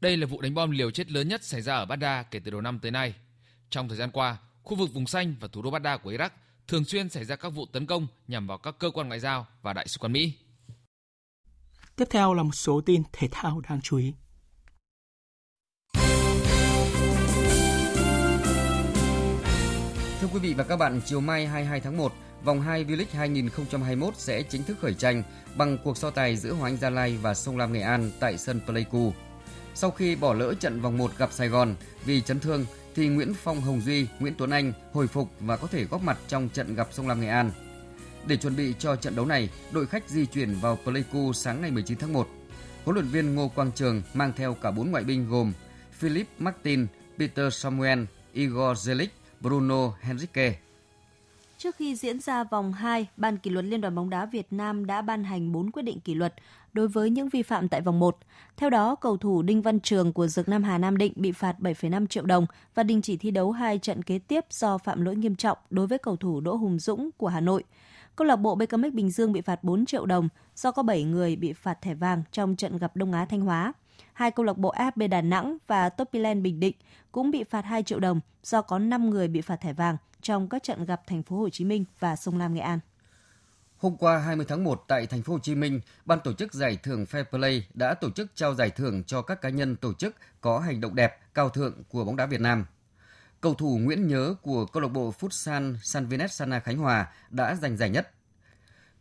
Đây 0.00 0.16
là 0.16 0.26
vụ 0.26 0.40
đánh 0.40 0.54
bom 0.54 0.70
liều 0.70 0.90
chết 0.90 1.10
lớn 1.10 1.28
nhất 1.28 1.44
xảy 1.44 1.62
ra 1.62 1.76
ở 1.76 1.86
Baghdad 1.86 2.26
kể 2.30 2.38
từ 2.38 2.50
đầu 2.50 2.60
năm 2.60 2.78
tới 2.78 2.90
nay. 2.90 3.14
Trong 3.70 3.88
thời 3.88 3.98
gian 3.98 4.10
qua, 4.10 4.36
khu 4.62 4.76
vực 4.76 4.92
vùng 4.92 5.06
xanh 5.06 5.34
và 5.40 5.48
thủ 5.48 5.62
đô 5.62 5.70
Baghdad 5.70 6.00
của 6.02 6.12
Iraq 6.12 6.30
thường 6.70 6.84
xuyên 6.84 7.08
xảy 7.08 7.24
ra 7.24 7.36
các 7.36 7.48
vụ 7.48 7.66
tấn 7.72 7.86
công 7.86 8.06
nhằm 8.28 8.46
vào 8.46 8.58
các 8.58 8.74
cơ 8.78 8.90
quan 8.90 9.08
ngoại 9.08 9.20
giao 9.20 9.46
và 9.62 9.72
đại 9.72 9.88
sứ 9.88 9.98
quán 9.98 10.12
Mỹ. 10.12 10.32
Tiếp 11.96 12.04
theo 12.10 12.34
là 12.34 12.42
một 12.42 12.54
số 12.54 12.80
tin 12.86 13.02
thể 13.12 13.28
thao 13.30 13.60
đáng 13.60 13.80
chú 13.82 13.96
ý. 13.96 14.14
Thưa 20.20 20.28
quý 20.32 20.38
vị 20.40 20.54
và 20.54 20.64
các 20.64 20.76
bạn, 20.76 21.00
chiều 21.06 21.20
mai 21.20 21.46
22 21.46 21.80
tháng 21.80 21.96
1, 21.96 22.12
vòng 22.44 22.60
2 22.60 22.84
V-League 22.84 23.04
2021 23.12 24.16
sẽ 24.16 24.42
chính 24.42 24.62
thức 24.62 24.76
khởi 24.80 24.94
tranh 24.94 25.22
bằng 25.56 25.78
cuộc 25.84 25.96
so 25.96 26.10
tài 26.10 26.36
giữa 26.36 26.52
Hoàng 26.52 26.72
Anh 26.72 26.76
Gia 26.76 26.90
Lai 26.90 27.18
và 27.22 27.34
Sông 27.34 27.56
Lam 27.56 27.72
Nghệ 27.72 27.80
An 27.80 28.10
tại 28.20 28.38
sân 28.38 28.60
Pleiku. 28.66 29.12
Sau 29.74 29.90
khi 29.90 30.16
bỏ 30.16 30.34
lỡ 30.34 30.54
trận 30.54 30.80
vòng 30.80 30.98
1 30.98 31.10
gặp 31.18 31.32
Sài 31.32 31.48
Gòn 31.48 31.74
vì 32.04 32.20
chấn 32.20 32.40
thương 32.40 32.66
thì 32.94 33.08
Nguyễn 33.08 33.34
Phong 33.34 33.60
Hồng 33.60 33.80
Duy, 33.80 34.06
Nguyễn 34.18 34.34
Tuấn 34.38 34.50
Anh 34.50 34.72
hồi 34.92 35.06
phục 35.06 35.30
và 35.40 35.56
có 35.56 35.66
thể 35.66 35.84
góp 35.84 36.02
mặt 36.02 36.18
trong 36.28 36.48
trận 36.48 36.74
gặp 36.74 36.88
Sông 36.92 37.08
Lam 37.08 37.20
Nghệ 37.20 37.28
An. 37.28 37.50
Để 38.26 38.36
chuẩn 38.36 38.56
bị 38.56 38.74
cho 38.78 38.96
trận 38.96 39.16
đấu 39.16 39.26
này, 39.26 39.48
đội 39.72 39.86
khách 39.86 40.08
di 40.08 40.26
chuyển 40.26 40.54
vào 40.54 40.78
Pleiku 40.84 41.32
sáng 41.32 41.60
ngày 41.60 41.70
19 41.70 41.98
tháng 41.98 42.12
1. 42.12 42.28
Huấn 42.84 42.94
luyện 42.94 43.06
viên 43.06 43.34
Ngô 43.34 43.48
Quang 43.48 43.72
Trường 43.72 44.02
mang 44.14 44.32
theo 44.36 44.54
cả 44.54 44.70
bốn 44.70 44.90
ngoại 44.90 45.04
binh 45.04 45.28
gồm 45.28 45.52
Philip 45.92 46.26
Martin, 46.38 46.86
Peter 47.18 47.54
Samuel, 47.54 48.04
Igor 48.32 48.88
Zelic, 48.88 49.08
Bruno 49.40 49.92
Henrique. 50.00 50.58
Trước 51.58 51.76
khi 51.76 51.96
diễn 51.96 52.20
ra 52.20 52.44
vòng 52.44 52.72
2, 52.72 53.06
Ban 53.16 53.36
kỷ 53.36 53.50
luật 53.50 53.64
Liên 53.64 53.80
đoàn 53.80 53.94
bóng 53.94 54.10
đá 54.10 54.26
Việt 54.26 54.46
Nam 54.50 54.86
đã 54.86 55.02
ban 55.02 55.24
hành 55.24 55.52
4 55.52 55.70
quyết 55.70 55.82
định 55.82 56.00
kỷ 56.00 56.14
luật 56.14 56.34
đối 56.72 56.88
với 56.88 57.10
những 57.10 57.28
vi 57.28 57.42
phạm 57.42 57.68
tại 57.68 57.80
vòng 57.80 57.98
1. 57.98 58.18
Theo 58.56 58.70
đó, 58.70 58.94
cầu 58.94 59.16
thủ 59.16 59.42
Đinh 59.42 59.62
Văn 59.62 59.80
Trường 59.80 60.12
của 60.12 60.26
Dược 60.26 60.48
Nam 60.48 60.62
Hà 60.62 60.78
Nam 60.78 60.96
Định 60.96 61.12
bị 61.16 61.32
phạt 61.32 61.56
7,5 61.58 62.06
triệu 62.06 62.24
đồng 62.24 62.46
và 62.74 62.82
đình 62.82 63.02
chỉ 63.02 63.16
thi 63.16 63.30
đấu 63.30 63.52
hai 63.52 63.78
trận 63.78 64.02
kế 64.02 64.18
tiếp 64.18 64.44
do 64.50 64.78
phạm 64.78 65.00
lỗi 65.00 65.16
nghiêm 65.16 65.36
trọng 65.36 65.58
đối 65.70 65.86
với 65.86 65.98
cầu 65.98 66.16
thủ 66.16 66.40
Đỗ 66.40 66.56
Hùng 66.56 66.78
Dũng 66.78 67.10
của 67.16 67.28
Hà 67.28 67.40
Nội. 67.40 67.64
Câu 68.16 68.26
lạc 68.26 68.36
bộ 68.36 68.54
BKMX 68.54 68.92
Bình 68.92 69.10
Dương 69.10 69.32
bị 69.32 69.40
phạt 69.40 69.64
4 69.64 69.86
triệu 69.86 70.06
đồng 70.06 70.28
do 70.56 70.70
có 70.70 70.82
7 70.82 71.04
người 71.04 71.36
bị 71.36 71.52
phạt 71.52 71.82
thẻ 71.82 71.94
vàng 71.94 72.22
trong 72.32 72.56
trận 72.56 72.78
gặp 72.78 72.96
Đông 72.96 73.12
Á 73.12 73.24
Thanh 73.24 73.40
Hóa. 73.40 73.72
Hai 74.12 74.30
câu 74.30 74.46
lạc 74.46 74.58
bộ 74.58 74.74
FB 74.74 75.08
Đà 75.08 75.20
Nẵng 75.20 75.56
và 75.66 75.88
Topiland 75.88 76.42
Bình 76.42 76.60
Định 76.60 76.76
cũng 77.12 77.30
bị 77.30 77.44
phạt 77.44 77.64
2 77.64 77.82
triệu 77.82 78.00
đồng 78.00 78.20
do 78.42 78.62
có 78.62 78.78
5 78.78 79.10
người 79.10 79.28
bị 79.28 79.40
phạt 79.40 79.56
thẻ 79.56 79.72
vàng 79.72 79.96
trong 80.22 80.48
các 80.48 80.62
trận 80.62 80.84
gặp 80.84 81.02
Thành 81.06 81.22
phố 81.22 81.36
Hồ 81.36 81.48
Chí 81.48 81.64
Minh 81.64 81.84
và 81.98 82.16
Sông 82.16 82.38
Lam 82.38 82.54
Nghệ 82.54 82.60
An. 82.60 82.78
Hôm 83.80 83.96
qua 83.96 84.18
20 84.18 84.46
tháng 84.48 84.64
1 84.64 84.84
tại 84.88 85.06
thành 85.06 85.22
phố 85.22 85.32
Hồ 85.32 85.38
Chí 85.38 85.54
Minh, 85.54 85.80
ban 86.04 86.20
tổ 86.20 86.32
chức 86.32 86.54
giải 86.54 86.78
thưởng 86.82 87.04
Fair 87.04 87.24
Play 87.24 87.66
đã 87.74 87.94
tổ 87.94 88.10
chức 88.10 88.30
trao 88.34 88.54
giải 88.54 88.70
thưởng 88.70 89.04
cho 89.04 89.22
các 89.22 89.40
cá 89.40 89.48
nhân 89.48 89.76
tổ 89.76 89.92
chức 89.94 90.16
có 90.40 90.58
hành 90.58 90.80
động 90.80 90.94
đẹp, 90.94 91.18
cao 91.34 91.48
thượng 91.48 91.84
của 91.88 92.04
bóng 92.04 92.16
đá 92.16 92.26
Việt 92.26 92.40
Nam. 92.40 92.64
Cầu 93.40 93.54
thủ 93.54 93.78
Nguyễn 93.78 94.08
Nhớ 94.08 94.34
của 94.42 94.66
câu 94.66 94.82
lạc 94.82 94.88
bộ 94.88 95.14
Futsal 95.20 95.76
Sanvinet 95.82 96.32
Sana 96.32 96.60
Khánh 96.60 96.78
Hòa 96.78 97.08
đã 97.30 97.54
giành 97.54 97.76
giải 97.76 97.90
nhất. 97.90 98.10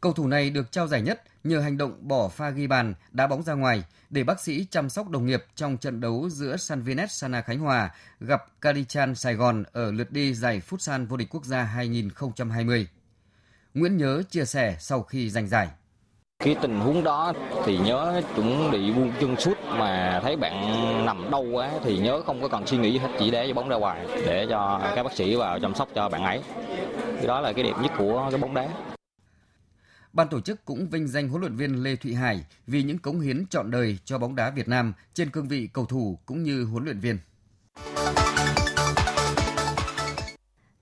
Cầu 0.01 0.13
thủ 0.13 0.27
này 0.27 0.49
được 0.49 0.71
trao 0.71 0.87
giải 0.87 1.01
nhất 1.01 1.23
nhờ 1.43 1.59
hành 1.59 1.77
động 1.77 2.07
bỏ 2.07 2.29
pha 2.29 2.49
ghi 2.49 2.67
bàn 2.67 2.93
đá 3.11 3.27
bóng 3.27 3.43
ra 3.43 3.53
ngoài 3.53 3.83
để 4.09 4.23
bác 4.23 4.41
sĩ 4.41 4.65
chăm 4.71 4.89
sóc 4.89 5.09
đồng 5.09 5.25
nghiệp 5.25 5.45
trong 5.55 5.77
trận 5.77 6.01
đấu 6.01 6.29
giữa 6.29 6.57
Sanvinet 6.57 7.11
Sana 7.11 7.41
Khánh 7.41 7.59
Hòa 7.59 7.95
gặp 8.19 8.45
Kadichan 8.61 9.15
Sài 9.15 9.35
Gòn 9.35 9.63
ở 9.71 9.91
lượt 9.91 10.11
đi 10.11 10.33
giải 10.33 10.61
Futsal 10.69 11.07
vô 11.07 11.17
địch 11.17 11.29
quốc 11.29 11.45
gia 11.45 11.63
2020. 11.63 12.87
Nguyễn 13.73 13.97
Nhớ 13.97 14.23
chia 14.29 14.45
sẻ 14.45 14.75
sau 14.79 15.03
khi 15.03 15.29
giành 15.29 15.47
giải. 15.47 15.67
Cái 16.43 16.55
tình 16.61 16.79
huống 16.79 17.03
đó 17.03 17.33
thì 17.65 17.77
nhớ 17.77 18.21
chuẩn 18.35 18.71
bị 18.71 18.91
buông 18.91 19.11
chân 19.21 19.35
sút 19.39 19.57
mà 19.65 20.19
thấy 20.23 20.35
bạn 20.35 20.55
nằm 21.05 21.31
đau 21.31 21.45
quá 21.51 21.71
thì 21.83 21.97
nhớ 21.97 22.21
không 22.25 22.41
có 22.41 22.47
còn 22.47 22.67
suy 22.67 22.77
nghĩ 22.77 22.97
hết 22.97 23.07
chỉ 23.19 23.31
để 23.31 23.47
cho 23.47 23.53
bóng 23.53 23.69
ra 23.69 23.75
ngoài 23.75 24.05
để 24.25 24.47
cho 24.49 24.91
các 24.95 25.03
bác 25.03 25.13
sĩ 25.13 25.35
vào 25.35 25.59
chăm 25.59 25.75
sóc 25.75 25.89
cho 25.95 26.09
bạn 26.09 26.23
ấy. 26.23 26.41
Cái 27.15 27.27
đó 27.27 27.41
là 27.41 27.53
cái 27.53 27.63
đẹp 27.63 27.73
nhất 27.81 27.91
của 27.97 28.27
cái 28.31 28.39
bóng 28.39 28.53
đá. 28.53 28.69
Ban 30.13 30.27
tổ 30.27 30.41
chức 30.41 30.65
cũng 30.65 30.89
vinh 30.89 31.07
danh 31.07 31.29
huấn 31.29 31.41
luyện 31.41 31.55
viên 31.55 31.83
Lê 31.83 31.95
Thụy 31.95 32.13
Hải 32.13 32.45
vì 32.67 32.83
những 32.83 32.99
cống 32.99 33.19
hiến 33.19 33.45
trọn 33.49 33.71
đời 33.71 33.97
cho 34.05 34.17
bóng 34.17 34.35
đá 34.35 34.49
Việt 34.49 34.67
Nam 34.67 34.93
trên 35.13 35.29
cương 35.29 35.47
vị 35.47 35.69
cầu 35.73 35.85
thủ 35.85 36.19
cũng 36.25 36.43
như 36.43 36.63
huấn 36.63 36.83
luyện 36.85 36.99
viên. 36.99 37.17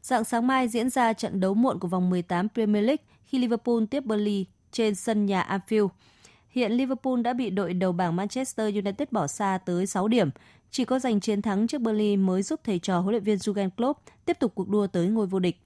Dạng 0.07 0.23
sáng 0.23 0.47
mai 0.47 0.67
diễn 0.67 0.89
ra 0.89 1.13
trận 1.13 1.39
đấu 1.39 1.53
muộn 1.53 1.79
của 1.79 1.87
vòng 1.87 2.09
18 2.09 2.47
Premier 2.49 2.85
League 2.85 3.03
khi 3.25 3.37
Liverpool 3.37 3.83
tiếp 3.91 4.05
Burnley 4.05 4.45
trên 4.71 4.95
sân 4.95 5.25
nhà 5.25 5.41
Anfield. 5.49 5.87
Hiện 6.49 6.71
Liverpool 6.71 7.21
đã 7.21 7.33
bị 7.33 7.49
đội 7.49 7.73
đầu 7.73 7.91
bảng 7.91 8.15
Manchester 8.15 8.75
United 8.75 9.07
bỏ 9.11 9.27
xa 9.27 9.59
tới 9.65 9.87
6 9.87 10.07
điểm. 10.07 10.29
Chỉ 10.71 10.85
có 10.85 10.99
giành 10.99 11.19
chiến 11.19 11.41
thắng 11.41 11.67
trước 11.67 11.81
Burnley 11.81 12.17
mới 12.17 12.41
giúp 12.43 12.59
thầy 12.63 12.79
trò 12.79 12.99
huấn 12.99 13.11
luyện 13.11 13.23
viên 13.23 13.37
Jurgen 13.37 13.69
Klopp 13.69 13.99
tiếp 14.25 14.39
tục 14.39 14.51
cuộc 14.55 14.69
đua 14.69 14.87
tới 14.87 15.07
ngôi 15.07 15.27
vô 15.27 15.39
địch. 15.39 15.57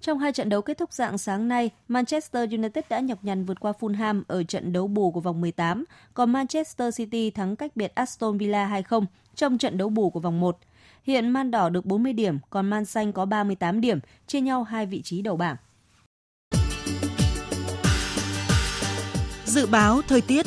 Trong 0.00 0.18
hai 0.18 0.32
trận 0.32 0.48
đấu 0.48 0.62
kết 0.62 0.78
thúc 0.78 0.92
dạng 0.92 1.18
sáng 1.18 1.48
nay, 1.48 1.70
Manchester 1.88 2.50
United 2.50 2.84
đã 2.88 3.00
nhọc 3.00 3.24
nhằn 3.24 3.44
vượt 3.44 3.60
qua 3.60 3.72
Fulham 3.80 4.22
ở 4.28 4.42
trận 4.42 4.72
đấu 4.72 4.88
bù 4.88 5.10
của 5.10 5.20
vòng 5.20 5.40
18, 5.40 5.84
còn 6.14 6.32
Manchester 6.32 6.96
City 6.96 7.30
thắng 7.30 7.56
cách 7.56 7.76
biệt 7.76 7.94
Aston 7.94 8.38
Villa 8.38 8.82
2-0 8.88 9.04
trong 9.34 9.58
trận 9.58 9.78
đấu 9.78 9.88
bù 9.88 10.10
của 10.10 10.20
vòng 10.20 10.40
1. 10.40 10.58
Hiện 11.08 11.28
Man 11.28 11.50
đỏ 11.50 11.68
được 11.68 11.86
40 11.86 12.12
điểm, 12.12 12.38
còn 12.50 12.70
Man 12.70 12.84
xanh 12.84 13.12
có 13.12 13.24
38 13.24 13.80
điểm, 13.80 13.98
chia 14.26 14.40
nhau 14.40 14.62
hai 14.62 14.86
vị 14.86 15.02
trí 15.02 15.22
đầu 15.22 15.36
bảng. 15.36 15.56
Dự 19.44 19.66
báo 19.66 20.02
thời 20.08 20.20
tiết 20.20 20.46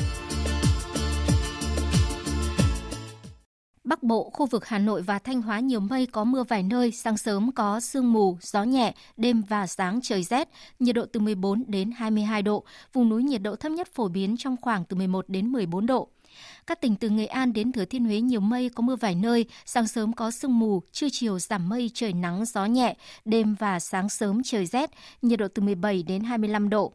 Bắc 3.84 4.04
Bộ, 4.04 4.30
khu 4.34 4.46
vực 4.46 4.66
Hà 4.66 4.80
Nội 4.80 5.02
và 5.02 5.20
Thanh 5.20 5.42
Hóa 5.42 5.60
nhiều 5.60 5.80
mây 5.80 6.06
có 6.06 6.24
mưa 6.24 6.44
vài 6.44 6.64
nơi, 6.64 6.92
sáng 6.92 7.18
sớm 7.18 7.52
có 7.52 7.80
sương 7.80 8.14
mù, 8.14 8.38
gió 8.42 8.64
nhẹ, 8.64 8.94
đêm 9.18 9.42
và 9.42 9.68
sáng 9.68 10.00
trời 10.04 10.24
rét, 10.24 10.50
nhiệt 10.80 10.96
độ 10.96 11.06
từ 11.06 11.20
14 11.20 11.64
đến 11.68 11.92
22 11.92 12.42
độ, 12.42 12.64
vùng 12.94 13.10
núi 13.10 13.24
nhiệt 13.24 13.42
độ 13.42 13.56
thấp 13.56 13.72
nhất 13.72 13.88
phổ 13.94 14.08
biến 14.08 14.38
trong 14.38 14.56
khoảng 14.62 14.86
từ 14.86 14.98
11 14.98 15.30
đến 15.30 15.52
14 15.52 15.86
độ. 15.86 16.10
Các 16.68 16.82
tỉnh 16.82 16.96
từ 16.96 17.10
Nghệ 17.10 17.26
An 17.26 17.54
đến 17.54 17.72
Thừa 17.72 17.86
Thiên 17.86 18.06
Huế 18.06 18.22
nhiều 18.22 18.40
mây 18.40 18.70
có 18.70 18.82
mưa 18.82 18.96
vài 18.96 19.16
nơi, 19.16 19.46
sáng 19.66 19.88
sớm 19.88 20.14
có 20.14 20.32
sương 20.32 20.60
mù, 20.60 20.82
trưa 20.92 21.08
chiều 21.12 21.40
giảm 21.40 21.70
mây 21.70 21.92
trời 21.94 22.14
nắng 22.14 22.46
gió 22.46 22.66
nhẹ, 22.66 22.96
đêm 23.26 23.56
và 23.60 23.80
sáng 23.80 24.10
sớm 24.10 24.44
trời 24.44 24.66
rét, 24.66 24.92
nhiệt 25.22 25.40
độ 25.40 25.48
từ 25.48 25.62
17 25.62 26.04
đến 26.04 26.24
25 26.24 26.70
độ. 26.70 26.94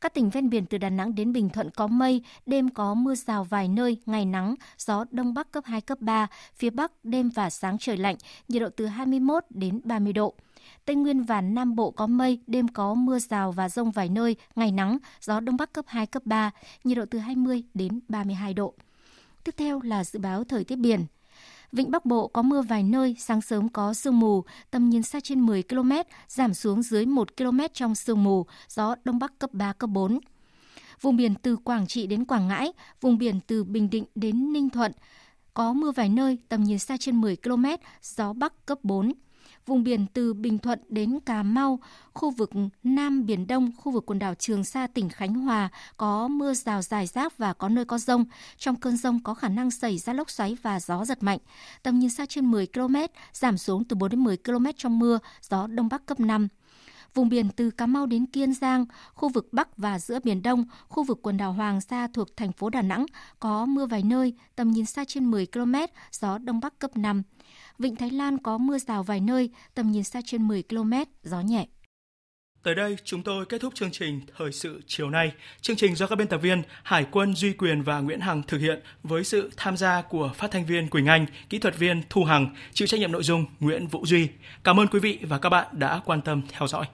Các 0.00 0.14
tỉnh 0.14 0.30
ven 0.30 0.50
biển 0.50 0.66
từ 0.66 0.78
Đà 0.78 0.90
Nẵng 0.90 1.14
đến 1.14 1.32
Bình 1.32 1.50
Thuận 1.50 1.70
có 1.70 1.86
mây, 1.86 2.22
đêm 2.46 2.68
có 2.68 2.94
mưa 2.94 3.14
rào 3.14 3.44
vài 3.44 3.68
nơi, 3.68 3.96
ngày 4.06 4.24
nắng, 4.24 4.54
gió 4.78 5.04
đông 5.10 5.34
bắc 5.34 5.50
cấp 5.50 5.64
2 5.66 5.80
cấp 5.80 5.98
3, 6.00 6.26
phía 6.54 6.70
bắc 6.70 6.92
đêm 7.04 7.30
và 7.30 7.50
sáng 7.50 7.78
trời 7.78 7.96
lạnh, 7.96 8.16
nhiệt 8.48 8.62
độ 8.62 8.68
từ 8.76 8.86
21 8.86 9.44
đến 9.50 9.80
30 9.84 10.12
độ. 10.12 10.34
Tây 10.84 10.96
Nguyên 10.96 11.22
và 11.22 11.40
Nam 11.40 11.74
Bộ 11.76 11.90
có 11.90 12.06
mây, 12.06 12.40
đêm 12.46 12.68
có 12.68 12.94
mưa 12.94 13.18
rào 13.18 13.52
và 13.52 13.68
rông 13.68 13.90
vài 13.90 14.08
nơi, 14.08 14.36
ngày 14.56 14.72
nắng, 14.72 14.98
gió 15.20 15.40
đông 15.40 15.56
bắc 15.56 15.72
cấp 15.72 15.84
2 15.88 16.06
cấp 16.06 16.22
3, 16.26 16.50
nhiệt 16.84 16.98
độ 16.98 17.04
từ 17.10 17.18
20 17.18 17.62
đến 17.74 18.00
32 18.08 18.54
độ. 18.54 18.74
Tiếp 19.44 19.54
theo 19.56 19.80
là 19.82 20.04
dự 20.04 20.18
báo 20.18 20.44
thời 20.44 20.64
tiết 20.64 20.76
biển. 20.76 21.06
Vịnh 21.72 21.90
Bắc 21.90 22.04
Bộ 22.04 22.28
có 22.28 22.42
mưa 22.42 22.62
vài 22.62 22.82
nơi, 22.82 23.16
sáng 23.18 23.40
sớm 23.40 23.68
có 23.68 23.94
sương 23.94 24.20
mù, 24.20 24.44
tầm 24.70 24.90
nhìn 24.90 25.02
xa 25.02 25.20
trên 25.20 25.40
10 25.40 25.62
km, 25.62 25.92
giảm 26.28 26.54
xuống 26.54 26.82
dưới 26.82 27.06
1 27.06 27.36
km 27.36 27.60
trong 27.72 27.94
sương 27.94 28.24
mù, 28.24 28.46
gió 28.68 28.94
Đông 29.04 29.18
Bắc 29.18 29.38
cấp 29.38 29.50
3, 29.52 29.72
cấp 29.72 29.90
4. 29.90 30.20
Vùng 31.00 31.16
biển 31.16 31.34
từ 31.34 31.56
Quảng 31.56 31.86
Trị 31.86 32.06
đến 32.06 32.24
Quảng 32.24 32.48
Ngãi, 32.48 32.72
vùng 33.00 33.18
biển 33.18 33.40
từ 33.46 33.64
Bình 33.64 33.90
Định 33.90 34.04
đến 34.14 34.52
Ninh 34.52 34.70
Thuận, 34.70 34.92
có 35.54 35.72
mưa 35.72 35.92
vài 35.92 36.08
nơi, 36.08 36.38
tầm 36.48 36.64
nhìn 36.64 36.78
xa 36.78 36.96
trên 36.96 37.20
10 37.20 37.36
km, 37.36 37.64
gió 38.02 38.32
Bắc 38.32 38.66
cấp 38.66 38.78
4 38.82 39.12
vùng 39.66 39.84
biển 39.84 40.06
từ 40.12 40.34
Bình 40.34 40.58
Thuận 40.58 40.78
đến 40.88 41.18
Cà 41.26 41.42
Mau, 41.42 41.78
khu 42.12 42.30
vực 42.30 42.50
Nam 42.82 43.26
Biển 43.26 43.46
Đông, 43.46 43.70
khu 43.76 43.92
vực 43.92 44.06
quần 44.06 44.18
đảo 44.18 44.34
Trường 44.34 44.64
Sa, 44.64 44.86
tỉnh 44.86 45.08
Khánh 45.08 45.34
Hòa 45.34 45.68
có 45.96 46.28
mưa 46.28 46.54
rào 46.54 46.82
dài 46.82 47.06
rác 47.06 47.38
và 47.38 47.52
có 47.52 47.68
nơi 47.68 47.84
có 47.84 47.98
rông. 47.98 48.24
Trong 48.56 48.76
cơn 48.76 48.96
rông 48.96 49.22
có 49.22 49.34
khả 49.34 49.48
năng 49.48 49.70
xảy 49.70 49.98
ra 49.98 50.12
lốc 50.12 50.30
xoáy 50.30 50.56
và 50.62 50.80
gió 50.80 51.04
giật 51.04 51.22
mạnh. 51.22 51.38
Tầm 51.82 51.98
nhìn 51.98 52.10
xa 52.10 52.26
trên 52.26 52.50
10 52.50 52.66
km, 52.66 52.96
giảm 53.32 53.58
xuống 53.58 53.84
từ 53.84 53.96
4 53.96 54.10
đến 54.10 54.20
10 54.24 54.36
km 54.36 54.66
trong 54.76 54.98
mưa, 54.98 55.18
gió 55.42 55.66
Đông 55.66 55.88
Bắc 55.88 56.06
cấp 56.06 56.20
5. 56.20 56.48
Vùng 57.14 57.28
biển 57.28 57.48
từ 57.56 57.70
Cà 57.70 57.86
Mau 57.86 58.06
đến 58.06 58.26
Kiên 58.26 58.54
Giang, 58.54 58.86
khu 59.14 59.28
vực 59.28 59.48
Bắc 59.52 59.76
và 59.76 59.98
giữa 59.98 60.18
Biển 60.24 60.42
Đông, 60.42 60.64
khu 60.88 61.04
vực 61.04 61.18
quần 61.22 61.36
đảo 61.36 61.52
Hoàng 61.52 61.80
Sa 61.80 62.08
thuộc 62.12 62.36
thành 62.36 62.52
phố 62.52 62.70
Đà 62.70 62.82
Nẵng 62.82 63.06
có 63.40 63.66
mưa 63.66 63.86
vài 63.86 64.02
nơi, 64.02 64.34
tầm 64.56 64.70
nhìn 64.70 64.86
xa 64.86 65.04
trên 65.04 65.30
10 65.30 65.46
km, 65.46 65.74
gió 66.12 66.38
Đông 66.38 66.60
Bắc 66.60 66.78
cấp 66.78 66.96
5. 66.96 67.22
Vịnh 67.78 67.96
Thái 67.96 68.10
Lan 68.10 68.38
có 68.38 68.58
mưa 68.58 68.78
rào 68.78 69.02
vài 69.02 69.20
nơi, 69.20 69.50
tầm 69.74 69.92
nhìn 69.92 70.04
xa 70.04 70.20
trên 70.24 70.48
10 70.48 70.62
km, 70.62 70.92
gió 71.22 71.40
nhẹ. 71.40 71.66
Tới 72.62 72.74
đây 72.74 72.96
chúng 73.04 73.22
tôi 73.22 73.46
kết 73.46 73.60
thúc 73.60 73.74
chương 73.74 73.90
trình 73.90 74.20
Thời 74.36 74.52
sự 74.52 74.82
chiều 74.86 75.10
nay. 75.10 75.32
Chương 75.60 75.76
trình 75.76 75.94
do 75.94 76.06
các 76.06 76.16
biên 76.16 76.28
tập 76.28 76.38
viên 76.38 76.62
Hải 76.82 77.06
quân 77.10 77.34
Duy 77.34 77.52
Quyền 77.52 77.82
và 77.82 78.00
Nguyễn 78.00 78.20
Hằng 78.20 78.42
thực 78.42 78.58
hiện 78.58 78.80
với 79.02 79.24
sự 79.24 79.50
tham 79.56 79.76
gia 79.76 80.02
của 80.02 80.32
phát 80.34 80.50
thanh 80.50 80.66
viên 80.66 80.88
Quỳnh 80.88 81.06
Anh, 81.06 81.26
kỹ 81.48 81.58
thuật 81.58 81.78
viên 81.78 82.02
Thu 82.10 82.24
Hằng, 82.24 82.54
chịu 82.72 82.88
trách 82.88 83.00
nhiệm 83.00 83.12
nội 83.12 83.22
dung 83.22 83.44
Nguyễn 83.60 83.86
Vũ 83.86 84.06
Duy. 84.06 84.28
Cảm 84.64 84.80
ơn 84.80 84.86
quý 84.86 85.00
vị 85.00 85.18
và 85.22 85.38
các 85.38 85.48
bạn 85.48 85.66
đã 85.72 86.00
quan 86.04 86.22
tâm 86.22 86.42
theo 86.48 86.68
dõi. 86.68 86.86